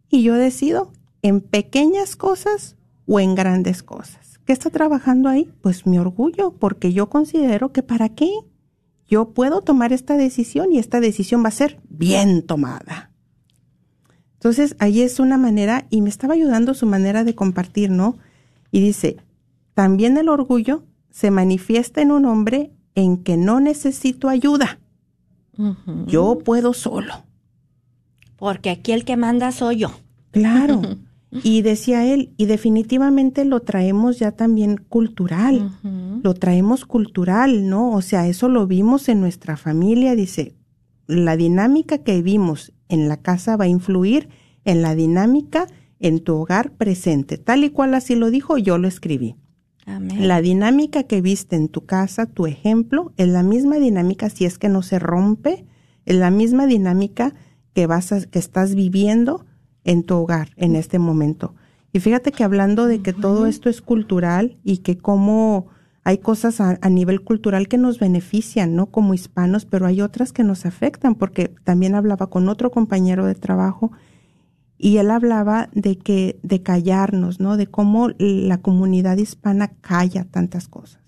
y 0.09 0.23
yo 0.23 0.35
decido 0.35 0.91
en 1.21 1.41
pequeñas 1.41 2.15
cosas 2.15 2.75
o 3.05 3.19
en 3.19 3.35
grandes 3.35 3.83
cosas. 3.83 4.26
¿Qué 4.47 4.53
está 4.53 4.69
trabajando 4.69 5.27
ahí? 5.27 5.51
Pues 5.59 5.85
mi 5.85 5.99
orgullo, 5.99 6.51
porque 6.51 6.93
yo 6.93 7.09
considero 7.09 7.73
que 7.73 7.83
para 7.83 8.07
qué 8.07 8.31
yo 9.05 9.33
puedo 9.33 9.59
tomar 9.59 9.91
esta 9.91 10.15
decisión 10.15 10.71
y 10.71 10.79
esta 10.79 11.01
decisión 11.01 11.43
va 11.43 11.49
a 11.49 11.51
ser 11.51 11.81
bien 11.89 12.47
tomada. 12.47 13.11
Entonces, 14.35 14.77
ahí 14.79 15.01
es 15.01 15.19
una 15.19 15.37
manera, 15.37 15.85
y 15.89 16.01
me 16.01 16.07
estaba 16.07 16.35
ayudando 16.35 16.73
su 16.75 16.85
manera 16.85 17.25
de 17.25 17.35
compartir, 17.35 17.91
¿no? 17.91 18.19
Y 18.71 18.79
dice, 18.79 19.17
también 19.73 20.15
el 20.15 20.29
orgullo 20.29 20.85
se 21.09 21.29
manifiesta 21.29 22.01
en 22.01 22.11
un 22.11 22.23
hombre 22.23 22.71
en 22.95 23.17
que 23.17 23.35
no 23.35 23.59
necesito 23.59 24.29
ayuda. 24.29 24.79
Yo 26.05 26.37
puedo 26.37 26.73
solo. 26.73 27.25
Porque 28.37 28.69
aquí 28.69 28.93
el 28.93 29.03
que 29.03 29.17
manda 29.17 29.51
soy 29.51 29.79
yo. 29.79 29.91
Claro. 30.31 30.81
y 31.31 31.61
decía 31.61 32.05
él, 32.05 32.33
y 32.37 32.45
definitivamente 32.45 33.43
lo 33.43 33.59
traemos 33.61 34.17
ya 34.17 34.31
también 34.31 34.77
cultural. 34.77 35.71
Lo 36.23 36.33
traemos 36.33 36.85
cultural, 36.85 37.69
¿no? 37.69 37.91
O 37.91 38.01
sea, 38.01 38.27
eso 38.27 38.47
lo 38.47 38.65
vimos 38.65 39.09
en 39.09 39.19
nuestra 39.19 39.57
familia. 39.57 40.15
Dice, 40.15 40.55
la 41.05 41.35
dinámica 41.35 41.97
que 41.99 42.21
vimos 42.21 42.73
en 42.87 43.09
la 43.09 43.17
casa 43.17 43.57
va 43.57 43.65
a 43.65 43.69
influir 43.69 44.29
en 44.63 44.81
la 44.81 44.95
dinámica 44.95 45.67
en 45.99 46.19
tu 46.19 46.35
hogar 46.35 46.71
presente. 46.71 47.37
Tal 47.37 47.63
y 47.63 47.69
cual 47.71 47.93
así 47.93 48.15
lo 48.15 48.29
dijo, 48.29 48.57
yo 48.57 48.77
lo 48.77 48.87
escribí. 48.87 49.35
La 50.19 50.41
dinámica 50.41 51.03
que 51.03 51.21
viste 51.21 51.55
en 51.55 51.69
tu 51.69 51.85
casa, 51.85 52.25
tu 52.25 52.45
ejemplo, 52.45 53.13
es 53.15 53.29
la 53.29 53.41
misma 53.41 53.77
dinámica 53.77 54.29
si 54.29 54.43
es 54.43 54.57
que 54.57 54.67
no 54.67 54.81
se 54.81 54.99
rompe, 54.99 55.65
es 56.05 56.15
la 56.17 56.29
misma 56.29 56.67
dinámica 56.67 57.33
que 57.73 57.87
vas 57.87 58.27
que 58.29 58.39
estás 58.39 58.75
viviendo 58.75 59.45
en 59.87 60.03
tu 60.03 60.15
hogar 60.17 60.49
en 60.57 60.75
este 60.75 60.99
momento. 60.99 61.55
Y 61.91 61.99
fíjate 61.99 62.31
que 62.31 62.43
hablando 62.43 62.85
de 62.85 63.01
que 63.01 63.13
todo 63.13 63.47
esto 63.47 63.69
es 63.69 63.81
cultural 63.81 64.57
y 64.63 64.79
que 64.79 64.97
como 64.99 65.67
hay 66.03 66.19
cosas 66.19 66.61
a, 66.61 66.77
a, 66.81 66.89
nivel 66.89 67.21
cultural 67.21 67.67
que 67.67 67.77
nos 67.77 67.97
benefician, 67.97 68.75
¿no? 68.75 68.87
Como 68.87 69.13
hispanos, 69.13 69.65
pero 69.65 69.87
hay 69.87 70.01
otras 70.01 70.31
que 70.31 70.43
nos 70.43 70.65
afectan, 70.65 71.15
porque 71.15 71.53
también 71.63 71.95
hablaba 71.95 72.27
con 72.27 72.49
otro 72.49 72.69
compañero 72.69 73.25
de 73.25 73.35
trabajo 73.35 73.91
y 74.77 74.97
él 74.97 75.09
hablaba 75.09 75.69
de 75.73 75.97
que 75.97 76.39
de 76.43 76.61
callarnos, 76.61 77.39
¿no? 77.39 77.57
De 77.57 77.67
cómo 77.67 78.09
la 78.19 78.59
comunidad 78.59 79.17
hispana 79.17 79.69
calla 79.81 80.25
tantas 80.25 80.67
cosas. 80.67 81.01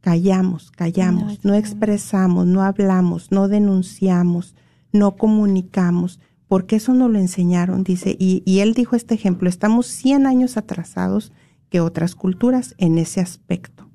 Callamos, 0.00 0.70
callamos, 0.70 1.44
no, 1.44 1.54
expresamos, 1.54 2.46
no 2.46 2.62
hablamos, 2.62 3.32
no 3.32 3.48
denunciamos, 3.48 4.54
no 4.92 5.16
comunicamos, 5.16 6.20
porque 6.48 6.76
eso 6.76 6.94
nos 6.94 7.10
lo 7.10 7.18
enseñaron, 7.18 7.84
dice, 7.84 8.16
y, 8.18 8.42
y 8.44 8.60
él 8.60 8.74
dijo 8.74 8.96
este 8.96 9.14
ejemplo, 9.14 9.48
estamos 9.48 9.86
100 9.86 10.26
años 10.26 10.56
atrasados 10.56 11.32
que 11.70 11.80
otras 11.80 12.14
culturas 12.14 12.74
en 12.78 12.98
ese 12.98 13.20
aspecto, 13.20 13.88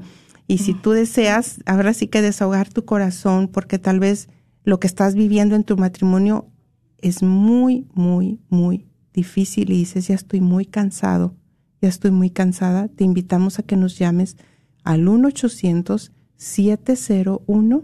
y 0.47 0.57
si 0.59 0.73
tú 0.73 0.91
deseas, 0.91 1.59
ahora 1.65 1.93
sí 1.93 2.07
que 2.07 2.21
desahogar 2.21 2.69
tu 2.69 2.85
corazón 2.85 3.49
porque 3.49 3.79
tal 3.79 3.99
vez 3.99 4.29
lo 4.63 4.79
que 4.79 4.87
estás 4.87 5.15
viviendo 5.15 5.55
en 5.55 5.63
tu 5.63 5.77
matrimonio 5.77 6.49
es 6.99 7.23
muy, 7.23 7.87
muy, 7.93 8.39
muy 8.49 8.87
difícil 9.13 9.71
y 9.71 9.77
dices, 9.77 10.07
ya 10.07 10.15
estoy 10.15 10.41
muy 10.41 10.65
cansado, 10.65 11.35
ya 11.81 11.89
estoy 11.89 12.11
muy 12.11 12.29
cansada, 12.29 12.87
te 12.87 13.03
invitamos 13.03 13.59
a 13.59 13.63
que 13.63 13.75
nos 13.75 13.97
llames 13.97 14.37
al 14.83 15.07
1 15.07 15.27
800 15.27 16.11
701 16.37 17.83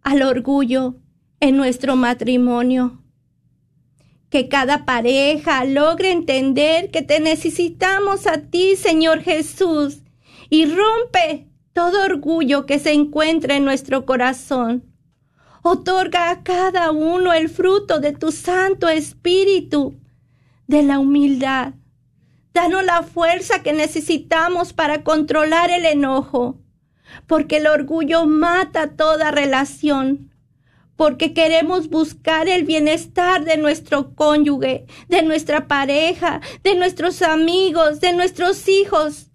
al 0.01 0.21
orgullo 0.21 0.97
en 1.39 1.55
nuestro 1.55 1.95
matrimonio. 1.95 3.01
Que 4.29 4.49
cada 4.49 4.83
pareja 4.83 5.63
logre 5.63 6.11
entender 6.11 6.91
que 6.91 7.01
te 7.01 7.21
necesitamos 7.21 8.27
a 8.27 8.41
ti, 8.41 8.75
Señor 8.75 9.21
Jesús, 9.21 10.01
y 10.55 10.65
rompe 10.67 11.49
todo 11.73 12.05
orgullo 12.05 12.65
que 12.65 12.79
se 12.79 12.93
encuentra 12.93 13.57
en 13.57 13.65
nuestro 13.65 14.05
corazón. 14.05 14.85
Otorga 15.63 16.29
a 16.29 16.43
cada 16.43 16.91
uno 16.91 17.33
el 17.33 17.49
fruto 17.49 17.99
de 17.99 18.13
tu 18.13 18.31
Santo 18.31 18.87
Espíritu, 18.87 19.99
de 20.67 20.81
la 20.81 20.99
humildad. 20.99 21.73
Danos 22.53 22.85
la 22.85 23.03
fuerza 23.03 23.63
que 23.63 23.73
necesitamos 23.73 24.71
para 24.71 25.03
controlar 25.03 25.71
el 25.71 25.83
enojo, 25.83 26.61
porque 27.27 27.57
el 27.57 27.67
orgullo 27.67 28.25
mata 28.25 28.95
toda 28.95 29.31
relación, 29.31 30.31
porque 30.95 31.33
queremos 31.33 31.89
buscar 31.89 32.47
el 32.47 32.63
bienestar 32.63 33.43
de 33.43 33.57
nuestro 33.57 34.15
cónyuge, 34.15 34.85
de 35.09 35.21
nuestra 35.21 35.67
pareja, 35.67 36.39
de 36.63 36.75
nuestros 36.75 37.21
amigos, 37.23 37.99
de 37.99 38.13
nuestros 38.13 38.69
hijos, 38.69 39.31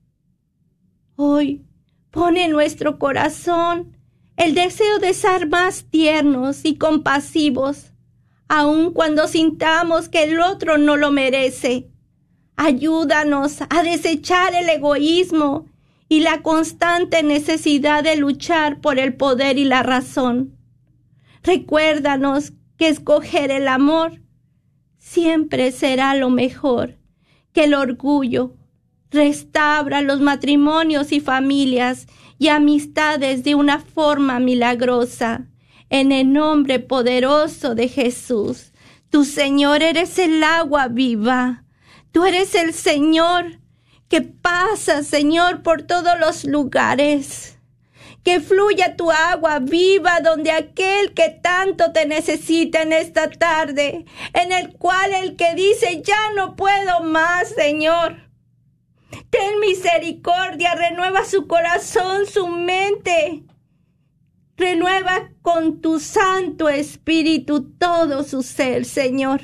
Hoy 1.23 1.67
pone 2.11 2.47
en 2.47 2.53
nuestro 2.53 2.99
corazón 2.99 3.95
el 4.39 4.55
deseo 4.55 4.99
de 5.01 5.13
ser 5.13 5.51
más 5.51 5.85
tiernos 5.85 6.65
y 6.65 6.79
compasivos, 6.79 7.93
aun 8.49 8.95
cuando 8.95 9.29
sintamos 9.29 10.09
que 10.09 10.23
el 10.23 10.41
otro 10.41 10.79
no 10.79 10.97
lo 10.97 11.11
merece. 11.11 11.91
Ayúdanos 12.57 13.59
a 13.69 13.83
desechar 13.83 14.55
el 14.55 14.71
egoísmo 14.71 15.67
y 16.09 16.21
la 16.21 16.41
constante 16.41 17.23
necesidad 17.23 18.03
de 18.03 18.17
luchar 18.17 18.81
por 18.81 18.99
el 18.99 19.15
poder 19.15 19.59
y 19.59 19.65
la 19.65 19.83
razón. 19.83 20.57
Recuérdanos 21.43 22.55
que 22.79 22.89
escoger 22.89 23.51
el 23.51 23.69
amor 23.69 24.23
siempre 24.97 25.71
será 25.71 26.15
lo 26.15 26.31
mejor 26.31 26.97
que 27.53 27.65
el 27.65 27.75
orgullo 27.75 28.57
Restaura 29.11 30.03
los 30.03 30.21
matrimonios 30.21 31.11
y 31.11 31.19
familias 31.19 32.07
y 32.39 32.49
amistades 32.49 33.43
de 33.43 33.57
una 33.57 33.81
forma 33.81 34.39
milagrosa. 34.39 35.47
En 35.89 36.13
el 36.13 36.33
nombre 36.33 36.79
poderoso 36.79 37.75
de 37.75 37.89
Jesús. 37.89 38.73
Tu 39.11 39.25
Señor 39.25 39.83
eres 39.83 40.17
el 40.21 40.43
agua 40.45 40.87
viva. 40.87 41.65
Tú 42.13 42.25
eres 42.25 42.55
el 42.55 42.73
Señor 42.73 43.59
que 44.09 44.23
pasa, 44.23 45.03
Señor, 45.03 45.63
por 45.63 45.83
todos 45.83 46.19
los 46.21 46.45
lugares. 46.45 47.59
Que 48.23 48.39
fluya 48.39 48.97
tu 48.97 49.11
agua 49.11 49.59
viva 49.59 50.21
donde 50.21 50.53
aquel 50.53 51.13
que 51.15 51.31
tanto 51.43 51.91
te 51.91 52.07
necesita 52.07 52.83
en 52.83 52.93
esta 52.93 53.29
tarde, 53.31 54.05
en 54.35 54.53
el 54.53 54.73
cual 54.75 55.13
el 55.13 55.35
que 55.35 55.55
dice 55.57 56.03
ya 56.05 56.33
no 56.37 56.55
puedo 56.55 57.03
más, 57.03 57.49
Señor 57.49 58.30
Ten 59.31 59.61
misericordia, 59.61 60.75
renueva 60.75 61.25
su 61.25 61.47
corazón, 61.47 62.27
su 62.27 62.47
mente. 62.47 63.45
Renueva 64.57 65.31
con 65.43 65.81
tu 65.81 65.99
Santo 65.99 66.69
Espíritu 66.69 67.73
todo 67.79 68.25
su 68.25 68.43
ser, 68.43 68.85
Señor. 68.85 69.41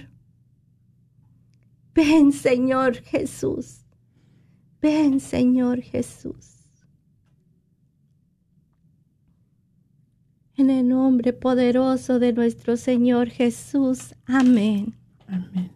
Ven, 1.95 2.33
Señor 2.33 2.97
Jesús. 2.97 3.87
Ven, 4.83 5.19
Señor 5.21 5.81
Jesús. 5.81 6.57
En 10.57 10.71
el 10.71 10.89
nombre 10.89 11.33
poderoso 11.33 12.19
de 12.19 12.33
nuestro 12.33 12.77
Señor 12.77 13.29
Jesús. 13.29 14.15
Amén. 14.27 14.95
Amén. 15.27 15.76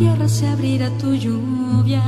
Tierra 0.00 0.28
se 0.28 0.48
abrirá 0.48 0.88
tu 0.98 1.14
lluvia, 1.14 2.02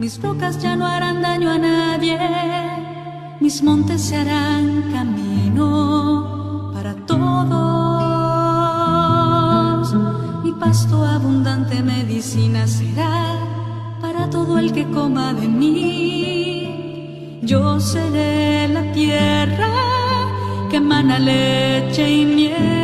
mis 0.00 0.20
rocas 0.20 0.60
ya 0.60 0.74
no 0.74 0.84
harán 0.84 1.22
daño 1.22 1.48
a 1.48 1.56
nadie, 1.56 2.18
mis 3.38 3.62
montes 3.62 4.02
se 4.02 4.16
harán 4.16 4.90
camino 4.90 6.72
para 6.74 6.94
todos, 7.06 7.54
mi 10.42 10.50
pasto 10.50 11.04
abundante 11.04 11.80
medicina 11.80 12.66
será 12.66 13.38
para 14.00 14.28
todo 14.28 14.58
el 14.58 14.72
que 14.72 14.84
coma 14.90 15.32
de 15.32 15.46
mí. 15.46 17.38
Yo 17.42 17.78
seré 17.78 18.66
la 18.66 18.90
tierra 18.90 19.70
que 20.70 20.78
emana 20.78 21.20
leche 21.20 22.10
y 22.10 22.26
miel 22.26 22.83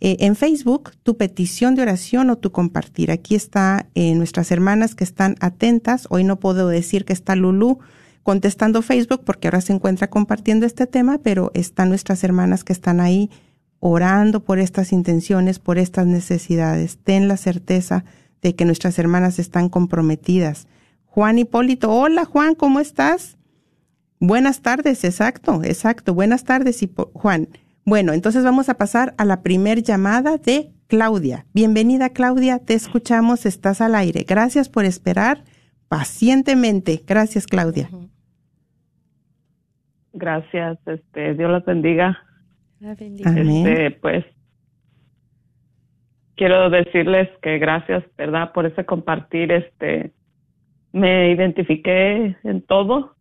eh, 0.00 0.18
en 0.20 0.36
Facebook 0.36 0.90
tu 1.02 1.16
petición 1.16 1.74
de 1.74 1.80
oración 1.80 2.28
o 2.28 2.36
tu 2.36 2.52
compartir. 2.52 3.10
Aquí 3.10 3.34
está 3.34 3.86
eh, 3.94 4.14
nuestras 4.14 4.50
hermanas 4.52 4.94
que 4.94 5.02
están 5.02 5.36
atentas. 5.40 6.06
Hoy 6.10 6.24
no 6.24 6.38
puedo 6.38 6.68
decir 6.68 7.06
que 7.06 7.14
está 7.14 7.36
Lulu 7.36 7.78
contestando 8.22 8.82
Facebook 8.82 9.22
porque 9.24 9.48
ahora 9.48 9.62
se 9.62 9.72
encuentra 9.72 10.10
compartiendo 10.10 10.66
este 10.66 10.86
tema, 10.86 11.20
pero 11.22 11.52
están 11.54 11.88
nuestras 11.88 12.22
hermanas 12.22 12.64
que 12.64 12.74
están 12.74 13.00
ahí 13.00 13.30
orando 13.80 14.44
por 14.44 14.58
estas 14.58 14.92
intenciones, 14.92 15.58
por 15.58 15.78
estas 15.78 16.06
necesidades. 16.06 16.98
Ten 17.02 17.28
la 17.28 17.38
certeza 17.38 18.04
de 18.42 18.54
que 18.54 18.66
nuestras 18.66 18.98
hermanas 18.98 19.38
están 19.38 19.70
comprometidas 19.70 20.66
Juan 21.14 21.38
Hipólito. 21.38 21.92
Hola 21.92 22.24
Juan, 22.24 22.56
¿cómo 22.56 22.80
estás? 22.80 23.38
Buenas 24.18 24.62
tardes, 24.62 25.04
exacto, 25.04 25.62
exacto. 25.62 26.12
Buenas 26.12 26.42
tardes, 26.42 26.84
Juan. 27.12 27.46
Bueno, 27.84 28.14
entonces 28.14 28.42
vamos 28.42 28.68
a 28.68 28.74
pasar 28.74 29.14
a 29.16 29.24
la 29.24 29.40
primer 29.40 29.84
llamada 29.84 30.38
de 30.38 30.72
Claudia. 30.88 31.46
Bienvenida 31.54 32.08
Claudia, 32.08 32.58
te 32.58 32.74
escuchamos, 32.74 33.46
estás 33.46 33.80
al 33.80 33.94
aire. 33.94 34.24
Gracias 34.28 34.68
por 34.68 34.84
esperar 34.84 35.44
pacientemente. 35.86 37.00
Gracias 37.06 37.46
Claudia. 37.46 37.88
Gracias, 40.14 40.78
este, 40.84 41.34
Dios 41.34 41.48
las 41.48 41.64
bendiga. 41.64 42.18
Amén. 42.82 43.68
Este, 43.68 43.90
pues 44.00 44.24
quiero 46.34 46.70
decirles 46.70 47.28
que 47.40 47.58
gracias, 47.58 48.02
¿verdad? 48.18 48.52
Por 48.52 48.66
ese 48.66 48.84
compartir 48.84 49.52
este 49.52 50.12
me 50.94 51.32
identifiqué 51.32 52.36
en 52.44 52.62
todo 52.62 53.16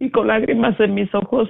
y 0.00 0.10
con 0.10 0.26
lágrimas 0.26 0.78
en 0.80 0.94
mis 0.94 1.14
ojos 1.14 1.48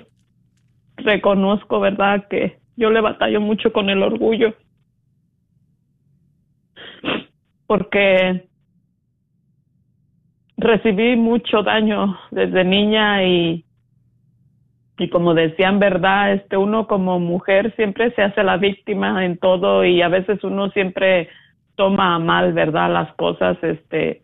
reconozco, 0.99 1.81
¿verdad?, 1.81 2.29
que 2.29 2.59
yo 2.77 2.91
le 2.91 3.01
batallo 3.01 3.41
mucho 3.41 3.73
con 3.73 3.89
el 3.89 4.03
orgullo. 4.03 4.55
Porque 7.67 8.47
recibí 10.59 11.17
mucho 11.17 11.63
daño 11.63 12.19
desde 12.31 12.65
niña 12.65 13.25
y 13.25 13.65
y 14.99 15.11
como 15.11 15.35
decían, 15.35 15.79
verdad, 15.79 16.33
este 16.33 16.57
uno 16.57 16.87
como 16.87 17.19
mujer 17.19 17.75
siempre 17.77 18.13
se 18.13 18.23
hace 18.23 18.43
la 18.43 18.57
víctima 18.57 19.25
en 19.25 19.37
todo 19.39 19.85
y 19.85 20.01
a 20.01 20.09
veces 20.09 20.43
uno 20.43 20.71
siempre 20.71 21.29
toma 21.77 22.19
mal, 22.19 22.53
¿verdad? 22.53 22.93
Las 22.93 23.13
cosas, 23.15 23.57
este, 23.63 24.23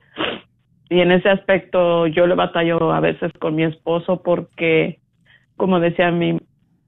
y 0.90 1.00
en 1.00 1.12
ese 1.12 1.28
aspecto 1.28 2.06
yo 2.06 2.26
le 2.26 2.34
batallo 2.34 2.92
a 2.92 3.00
veces 3.00 3.32
con 3.38 3.54
mi 3.54 3.64
esposo 3.64 4.22
porque, 4.22 4.98
como 5.56 5.80
decía 5.80 6.10
mi, 6.10 6.38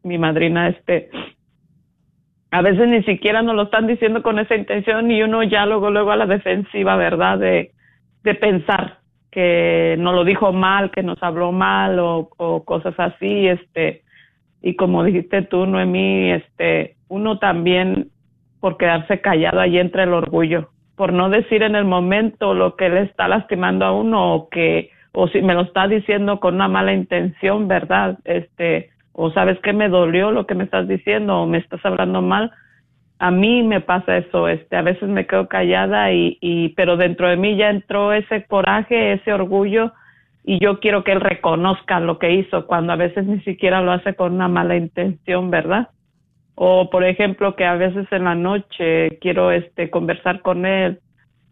mi 0.02 0.18
madrina, 0.18 0.68
este, 0.68 1.10
a 2.50 2.62
veces 2.62 2.88
ni 2.88 3.02
siquiera 3.04 3.42
nos 3.42 3.54
lo 3.54 3.62
están 3.62 3.86
diciendo 3.86 4.22
con 4.22 4.38
esa 4.38 4.56
intención 4.56 5.10
y 5.10 5.22
uno 5.22 5.42
ya 5.42 5.66
luego, 5.66 5.90
luego 5.90 6.10
a 6.10 6.16
la 6.16 6.26
defensiva, 6.26 6.96
¿verdad? 6.96 7.38
De, 7.38 7.72
de 8.22 8.34
pensar 8.34 8.98
que 9.30 9.96
nos 9.98 10.14
lo 10.14 10.24
dijo 10.24 10.52
mal, 10.52 10.90
que 10.90 11.02
nos 11.02 11.22
habló 11.22 11.50
mal 11.50 11.98
o, 11.98 12.28
o 12.36 12.64
cosas 12.64 12.94
así, 12.98 13.48
este, 13.48 14.02
y 14.62 14.76
como 14.76 15.02
dijiste 15.02 15.42
tú, 15.42 15.66
Noemí, 15.66 16.30
este, 16.30 16.96
uno 17.08 17.38
también 17.38 18.10
por 18.64 18.78
quedarse 18.78 19.20
callado, 19.20 19.60
ahí 19.60 19.76
entra 19.76 20.04
el 20.04 20.14
orgullo, 20.14 20.70
por 20.96 21.12
no 21.12 21.28
decir 21.28 21.62
en 21.62 21.76
el 21.76 21.84
momento 21.84 22.54
lo 22.54 22.76
que 22.76 22.88
le 22.88 23.02
está 23.02 23.28
lastimando 23.28 23.84
a 23.84 23.92
uno 23.92 24.34
o 24.34 24.48
que 24.48 24.88
o 25.12 25.28
si 25.28 25.42
me 25.42 25.52
lo 25.52 25.60
está 25.64 25.86
diciendo 25.86 26.40
con 26.40 26.54
una 26.54 26.66
mala 26.66 26.94
intención, 26.94 27.68
¿verdad? 27.68 28.18
Este, 28.24 28.88
o 29.12 29.30
sabes 29.32 29.58
que 29.58 29.74
me 29.74 29.90
dolió 29.90 30.30
lo 30.30 30.46
que 30.46 30.54
me 30.54 30.64
estás 30.64 30.88
diciendo 30.88 31.42
o 31.42 31.46
me 31.46 31.58
estás 31.58 31.84
hablando 31.84 32.22
mal. 32.22 32.52
A 33.18 33.30
mí 33.30 33.62
me 33.62 33.82
pasa 33.82 34.16
eso, 34.16 34.48
este, 34.48 34.76
a 34.76 34.82
veces 34.82 35.10
me 35.10 35.26
quedo 35.26 35.46
callada 35.46 36.10
y, 36.12 36.38
y 36.40 36.70
pero 36.70 36.96
dentro 36.96 37.28
de 37.28 37.36
mí 37.36 37.58
ya 37.58 37.68
entró 37.68 38.14
ese 38.14 38.46
coraje, 38.46 39.12
ese 39.12 39.30
orgullo 39.30 39.92
y 40.42 40.58
yo 40.58 40.80
quiero 40.80 41.04
que 41.04 41.12
él 41.12 41.20
reconozca 41.20 42.00
lo 42.00 42.18
que 42.18 42.32
hizo 42.32 42.66
cuando 42.66 42.94
a 42.94 42.96
veces 42.96 43.26
ni 43.26 43.40
siquiera 43.40 43.82
lo 43.82 43.92
hace 43.92 44.14
con 44.14 44.32
una 44.32 44.48
mala 44.48 44.74
intención, 44.74 45.50
¿verdad? 45.50 45.90
O 46.54 46.90
por 46.90 47.04
ejemplo 47.04 47.56
que 47.56 47.64
a 47.64 47.74
veces 47.74 48.06
en 48.12 48.24
la 48.24 48.34
noche 48.34 49.18
quiero 49.20 49.50
este 49.50 49.90
conversar 49.90 50.40
con 50.40 50.66
él 50.66 51.00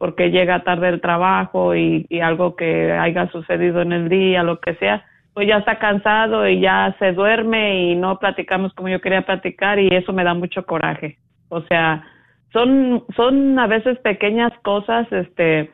porque 0.02 0.32
llega 0.32 0.64
tarde 0.64 0.88
el 0.88 1.00
trabajo 1.00 1.76
y, 1.76 2.08
algo 2.20 2.56
que 2.56 2.90
haya 2.90 3.30
sucedido 3.30 3.82
en 3.82 3.92
el 3.92 4.08
día, 4.08 4.42
lo 4.42 4.58
que 4.58 4.74
sea, 4.74 5.04
pues 5.32 5.46
ya 5.46 5.58
está 5.58 5.78
cansado 5.78 6.48
y 6.48 6.58
ya 6.58 6.96
se 6.98 7.12
duerme 7.12 7.84
y 7.84 7.94
no 7.94 8.18
platicamos 8.18 8.74
como 8.74 8.88
yo 8.88 9.00
quería 9.00 9.22
platicar 9.22 9.78
y 9.78 9.94
eso 9.94 10.12
me 10.12 10.24
da 10.24 10.34
mucho 10.34 10.66
coraje. 10.66 11.18
O 11.50 11.60
sea, 11.62 12.02
son 12.52 13.04
son 13.14 13.56
a 13.60 13.68
veces 13.68 13.96
pequeñas 14.00 14.52
cosas 14.64 15.06
este 15.12 15.70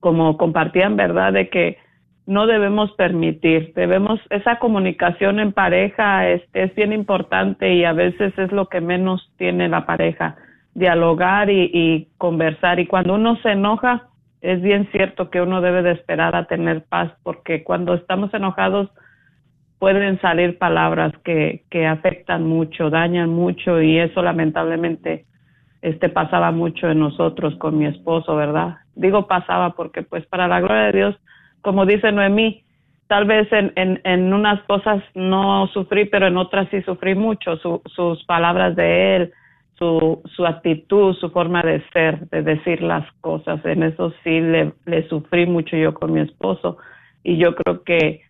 como 0.00 0.36
compartían, 0.36 0.96
¿verdad? 0.96 1.32
De 1.34 1.50
que 1.50 1.78
no 2.26 2.46
debemos 2.46 2.92
permitir. 2.92 3.72
Debemos, 3.74 4.20
esa 4.30 4.58
comunicación 4.58 5.40
en 5.40 5.52
pareja 5.52 6.28
es, 6.28 6.42
es 6.52 6.74
bien 6.74 6.92
importante 6.92 7.74
y 7.74 7.84
a 7.84 7.92
veces 7.92 8.36
es 8.38 8.52
lo 8.52 8.68
que 8.68 8.80
menos 8.80 9.32
tiene 9.38 9.68
la 9.68 9.86
pareja, 9.86 10.36
dialogar 10.74 11.50
y, 11.50 11.70
y 11.72 12.08
conversar. 12.18 12.78
Y 12.80 12.86
cuando 12.86 13.14
uno 13.14 13.36
se 13.42 13.50
enoja, 13.50 14.08
es 14.42 14.60
bien 14.60 14.88
cierto 14.92 15.30
que 15.30 15.40
uno 15.40 15.60
debe 15.60 15.82
de 15.82 15.92
esperar 15.92 16.34
a 16.34 16.46
tener 16.46 16.84
paz 16.84 17.12
porque 17.22 17.62
cuando 17.62 17.94
estamos 17.94 18.34
enojados 18.34 18.90
pueden 19.78 20.20
salir 20.20 20.58
palabras 20.58 21.12
que, 21.24 21.64
que 21.70 21.86
afectan 21.86 22.46
mucho, 22.46 22.90
dañan 22.90 23.30
mucho 23.30 23.80
y 23.80 23.98
eso 23.98 24.22
lamentablemente 24.22 25.26
este 25.80 26.08
pasaba 26.08 26.52
mucho 26.52 26.88
en 26.88 27.00
nosotros 27.00 27.56
con 27.56 27.78
mi 27.78 27.86
esposo, 27.86 28.36
¿verdad? 28.36 28.76
Digo 28.94 29.26
pasaba 29.26 29.70
porque 29.74 30.02
pues 30.02 30.24
para 30.26 30.46
la 30.46 30.60
gloria 30.60 30.84
de 30.84 30.92
Dios, 30.92 31.16
como 31.62 31.86
dice 31.86 32.12
Noemí, 32.12 32.62
tal 33.06 33.24
vez 33.24 33.50
en, 33.52 33.72
en, 33.76 34.00
en 34.04 34.32
unas 34.32 34.62
cosas 34.64 35.02
no 35.14 35.66
sufrí, 35.68 36.04
pero 36.06 36.26
en 36.26 36.36
otras 36.36 36.68
sí 36.70 36.82
sufrí 36.82 37.14
mucho, 37.14 37.56
sus 37.56 38.24
palabras 38.24 38.76
de 38.76 39.16
él, 39.16 39.32
su, 39.78 40.22
su 40.36 40.46
actitud, 40.46 41.14
su 41.16 41.30
forma 41.30 41.62
de 41.62 41.82
ser, 41.92 42.28
de 42.28 42.42
decir 42.42 42.82
las 42.82 43.10
cosas. 43.20 43.64
En 43.64 43.82
eso 43.82 44.12
sí 44.22 44.40
le, 44.40 44.72
le 44.86 45.08
sufrí 45.08 45.46
mucho 45.46 45.76
yo 45.76 45.94
con 45.94 46.12
mi 46.12 46.20
esposo 46.20 46.78
y 47.24 47.36
yo 47.36 47.54
creo 47.54 47.82
que 47.82 48.22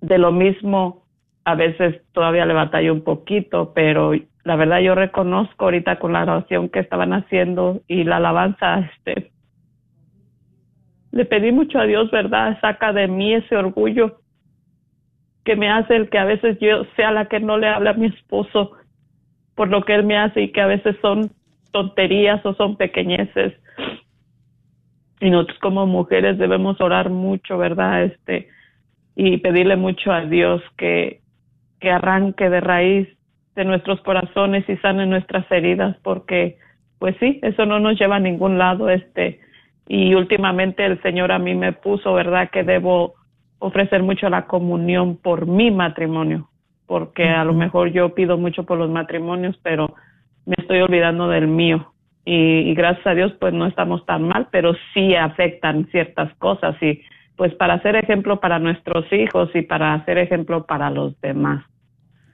de 0.00 0.18
lo 0.18 0.32
mismo 0.32 1.04
a 1.44 1.54
veces 1.54 2.02
todavía 2.12 2.44
le 2.44 2.54
batallo 2.54 2.92
un 2.92 3.02
poquito, 3.02 3.72
pero 3.74 4.12
la 4.44 4.56
verdad 4.56 4.80
yo 4.80 4.94
reconozco 4.94 5.64
ahorita 5.64 5.98
con 5.98 6.12
la 6.12 6.22
oración 6.22 6.68
que 6.68 6.80
estaban 6.80 7.12
haciendo 7.12 7.80
y 7.88 8.04
la 8.04 8.16
alabanza, 8.16 8.80
este, 8.96 9.30
le 11.16 11.24
pedí 11.24 11.50
mucho 11.50 11.78
a 11.78 11.86
Dios, 11.86 12.10
¿verdad? 12.10 12.58
Saca 12.60 12.92
de 12.92 13.08
mí 13.08 13.34
ese 13.34 13.56
orgullo 13.56 14.20
que 15.44 15.56
me 15.56 15.70
hace 15.70 15.96
el 15.96 16.10
que 16.10 16.18
a 16.18 16.24
veces 16.24 16.58
yo 16.60 16.84
sea 16.96 17.10
la 17.10 17.26
que 17.26 17.40
no 17.40 17.56
le 17.56 17.68
habla 17.68 17.90
a 17.90 17.94
mi 17.94 18.06
esposo 18.06 18.72
por 19.54 19.68
lo 19.68 19.84
que 19.84 19.94
él 19.94 20.04
me 20.04 20.18
hace 20.18 20.42
y 20.42 20.52
que 20.52 20.60
a 20.60 20.66
veces 20.66 20.96
son 21.00 21.30
tonterías 21.72 22.44
o 22.44 22.54
son 22.54 22.76
pequeñeces. 22.76 23.54
Y 25.20 25.30
nosotros 25.30 25.58
como 25.60 25.86
mujeres 25.86 26.36
debemos 26.36 26.78
orar 26.80 27.08
mucho, 27.08 27.56
¿verdad? 27.56 28.04
Este, 28.04 28.48
y 29.14 29.38
pedirle 29.38 29.76
mucho 29.76 30.12
a 30.12 30.26
Dios 30.26 30.62
que, 30.76 31.22
que 31.80 31.90
arranque 31.90 32.50
de 32.50 32.60
raíz 32.60 33.08
de 33.54 33.64
nuestros 33.64 34.02
corazones 34.02 34.68
y 34.68 34.76
sane 34.76 35.06
nuestras 35.06 35.50
heridas, 35.50 35.96
porque 36.02 36.58
pues 36.98 37.16
sí, 37.20 37.40
eso 37.42 37.64
no 37.64 37.78
nos 37.78 37.98
lleva 37.98 38.16
a 38.16 38.20
ningún 38.20 38.58
lado, 38.58 38.90
este, 38.90 39.40
y 39.88 40.14
últimamente 40.14 40.84
el 40.84 41.00
Señor 41.02 41.32
a 41.32 41.38
mí 41.38 41.54
me 41.54 41.72
puso, 41.72 42.12
¿verdad? 42.14 42.50
Que 42.50 42.64
debo 42.64 43.14
ofrecer 43.58 44.02
mucho 44.02 44.28
la 44.28 44.46
comunión 44.46 45.16
por 45.16 45.46
mi 45.46 45.70
matrimonio, 45.70 46.48
porque 46.86 47.28
a 47.28 47.44
lo 47.44 47.54
mejor 47.54 47.92
yo 47.92 48.14
pido 48.14 48.36
mucho 48.36 48.64
por 48.64 48.78
los 48.78 48.90
matrimonios, 48.90 49.58
pero 49.62 49.94
me 50.44 50.54
estoy 50.58 50.80
olvidando 50.80 51.28
del 51.28 51.46
mío. 51.46 51.92
Y, 52.24 52.74
gracias 52.74 53.06
a 53.06 53.14
Dios, 53.14 53.32
pues 53.38 53.54
no 53.54 53.66
estamos 53.66 54.04
tan 54.04 54.24
mal, 54.24 54.48
pero 54.50 54.74
sí 54.92 55.14
afectan 55.14 55.86
ciertas 55.92 56.34
cosas 56.38 56.74
y 56.82 57.00
pues 57.36 57.54
para 57.54 57.74
hacer 57.74 57.94
ejemplo 57.96 58.40
para 58.40 58.58
nuestros 58.58 59.04
hijos 59.12 59.50
y 59.54 59.62
para 59.62 59.94
hacer 59.94 60.18
ejemplo 60.18 60.66
para 60.66 60.90
los 60.90 61.20
demás. 61.20 61.64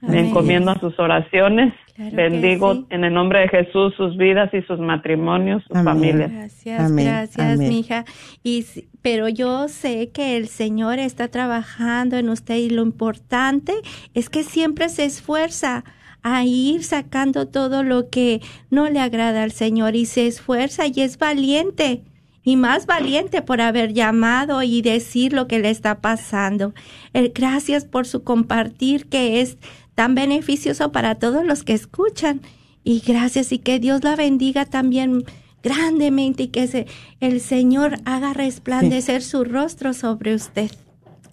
Me 0.07 0.27
encomiendo 0.27 0.71
a 0.71 0.79
sus 0.79 0.97
oraciones. 0.99 1.73
Bendigo 1.95 2.85
en 2.89 3.03
el 3.03 3.13
nombre 3.13 3.39
de 3.41 3.49
Jesús 3.49 3.93
sus 3.95 4.17
vidas 4.17 4.51
y 4.53 4.61
sus 4.63 4.79
matrimonios, 4.79 5.63
sus 5.67 5.83
familias. 5.83 6.31
Gracias, 6.31 6.91
gracias, 6.91 7.59
mija. 7.59 8.03
Y 8.43 8.65
pero 9.01 9.29
yo 9.29 9.67
sé 9.67 10.09
que 10.09 10.37
el 10.37 10.47
Señor 10.47 10.99
está 10.99 11.27
trabajando 11.27 12.17
en 12.17 12.29
usted 12.29 12.55
y 12.55 12.69
lo 12.69 12.81
importante 12.81 13.73
es 14.13 14.29
que 14.29 14.43
siempre 14.43 14.89
se 14.89 15.05
esfuerza 15.05 15.83
a 16.23 16.43
ir 16.43 16.83
sacando 16.83 17.47
todo 17.47 17.83
lo 17.83 18.09
que 18.09 18.41
no 18.69 18.89
le 18.89 18.99
agrada 18.99 19.43
al 19.43 19.51
Señor 19.51 19.95
y 19.95 20.05
se 20.05 20.25
esfuerza 20.25 20.87
y 20.87 21.01
es 21.01 21.17
valiente 21.17 22.01
y 22.43 22.57
más 22.57 22.85
valiente 22.85 23.41
por 23.41 23.61
haber 23.61 23.93
llamado 23.93 24.63
y 24.63 24.81
decir 24.81 25.33
lo 25.33 25.47
que 25.47 25.59
le 25.59 25.69
está 25.69 26.01
pasando. 26.01 26.73
Eh, 27.13 27.31
gracias 27.33 27.85
por 27.85 28.05
su 28.05 28.23
compartir 28.23 29.07
que 29.07 29.41
es 29.41 29.57
tan 29.95 30.15
beneficioso 30.15 30.91
para 30.91 31.15
todos 31.15 31.45
los 31.45 31.63
que 31.63 31.73
escuchan. 31.73 32.41
Y 32.83 33.01
gracias 33.05 33.51
y 33.51 33.59
que 33.59 33.79
Dios 33.79 34.03
la 34.03 34.15
bendiga 34.15 34.65
también 34.65 35.23
grandemente 35.63 36.43
y 36.43 36.47
que 36.49 36.67
se, 36.67 36.87
el 37.21 37.39
Señor 37.39 37.97
haga 38.05 38.33
resplandecer 38.33 39.21
su 39.21 39.45
rostro 39.45 39.93
sobre 39.93 40.35
usted. 40.35 40.69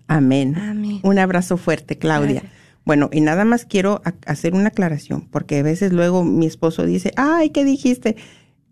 Amén. 0.07 1.01
Un 1.03 1.19
abrazo 1.19 1.57
fuerte, 1.57 1.99
Claudia. 1.99 2.43
Bueno, 2.85 3.11
y 3.13 3.21
nada 3.21 3.45
más 3.45 3.65
quiero 3.65 4.03
hacer 4.27 4.55
una 4.55 4.69
aclaración, 4.69 5.29
porque 5.31 5.59
a 5.59 5.63
veces 5.63 5.93
luego 5.93 6.25
mi 6.25 6.47
esposo 6.47 6.85
dice, 6.87 7.13
ay, 7.17 7.51
¿qué 7.51 7.65
dijiste? 7.65 8.17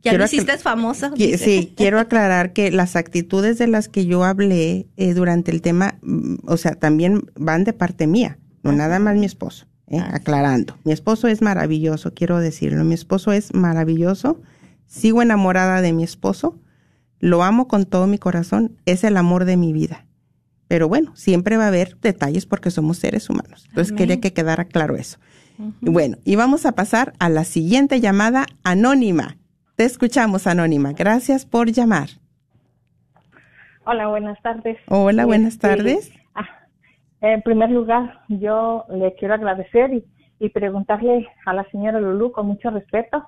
Ya 0.03 0.15
lo 0.15 0.25
hiciste 0.25 0.57
famosa. 0.59 1.13
Sí, 1.17 1.73
quiero 1.77 1.99
aclarar 1.99 2.53
que 2.53 2.71
las 2.71 2.97
actitudes 2.97 3.59
de 3.59 3.67
las 3.67 3.89
que 3.89 4.07
yo 4.07 4.25
hablé 4.25 4.87
eh, 4.97 5.15
durante 5.15 5.51
el 5.51 5.61
tema, 5.61 5.99
mm, 6.03 6.37
o 6.47 6.57
sea, 6.57 6.75
también 6.75 7.31
van 7.35 7.65
de 7.65 7.73
parte 7.73 8.07
mía, 8.07 8.39
no 8.63 8.73
nada 8.73 8.99
más 8.99 9.17
mi 9.17 9.27
esposo. 9.27 9.67
¿Eh? 9.91 9.99
Ah. 9.99 10.11
aclarando. 10.15 10.77
Mi 10.85 10.93
esposo 10.93 11.29
es 11.29 11.43
maravilloso, 11.43 12.15
quiero 12.15 12.39
decirlo. 12.39 12.85
Mi 12.85 12.95
esposo 12.95 13.33
es 13.33 13.55
maravilloso. 13.55 14.41
Sigo 14.87 15.23
enamorada 15.23 15.81
de 15.81 15.93
mi 15.93 16.05
esposo. 16.05 16.59
Lo 17.21 17.43
amo 17.43 17.69
con 17.69 17.85
todo 17.85 18.07
mi 18.07 18.19
corazón. 18.19 18.77
Es 18.87 19.05
el 19.05 19.17
amor 19.17 19.45
de 19.45 19.57
mi 19.57 19.73
vida. 19.73 20.07
Pero 20.69 20.89
bueno, 20.89 21.17
siempre 21.17 21.57
va 21.57 21.65
a 21.65 21.69
haber 21.69 21.99
detalles 22.01 22.47
porque 22.47 22.71
somos 22.71 22.99
seres 22.99 23.29
humanos. 23.31 23.65
Entonces 23.69 23.97
quería 23.97 24.21
que 24.21 24.33
quedara 24.33 24.67
claro 24.67 24.97
eso. 24.97 25.19
Bueno, 25.81 26.19
y 26.25 26.37
vamos 26.37 26.67
a 26.67 26.73
pasar 26.73 27.15
a 27.19 27.29
la 27.29 27.45
siguiente 27.45 28.01
llamada 28.01 28.47
anónima. 28.63 29.37
Te 29.75 29.85
escuchamos, 29.85 30.47
anónima. 30.47 30.93
Gracias 30.93 31.47
por 31.47 31.73
llamar. 31.73 32.11
Hola, 33.85 34.07
buenas 34.09 34.41
tardes. 34.43 34.77
Hola, 34.87 35.25
buenas 35.25 35.59
tardes. 35.59 36.13
En 37.21 37.43
primer 37.43 37.71
lugar, 37.71 38.21
yo 38.29 38.85
le 38.91 39.15
quiero 39.15 39.35
agradecer 39.35 39.93
y, 39.93 40.05
y 40.39 40.49
preguntarle 40.51 41.29
a 41.47 41.53
la 41.53 41.65
señora 41.71 42.01
Lulú 42.01 42.33
con 42.33 42.47
mucho 42.47 42.71
respeto 42.71 43.27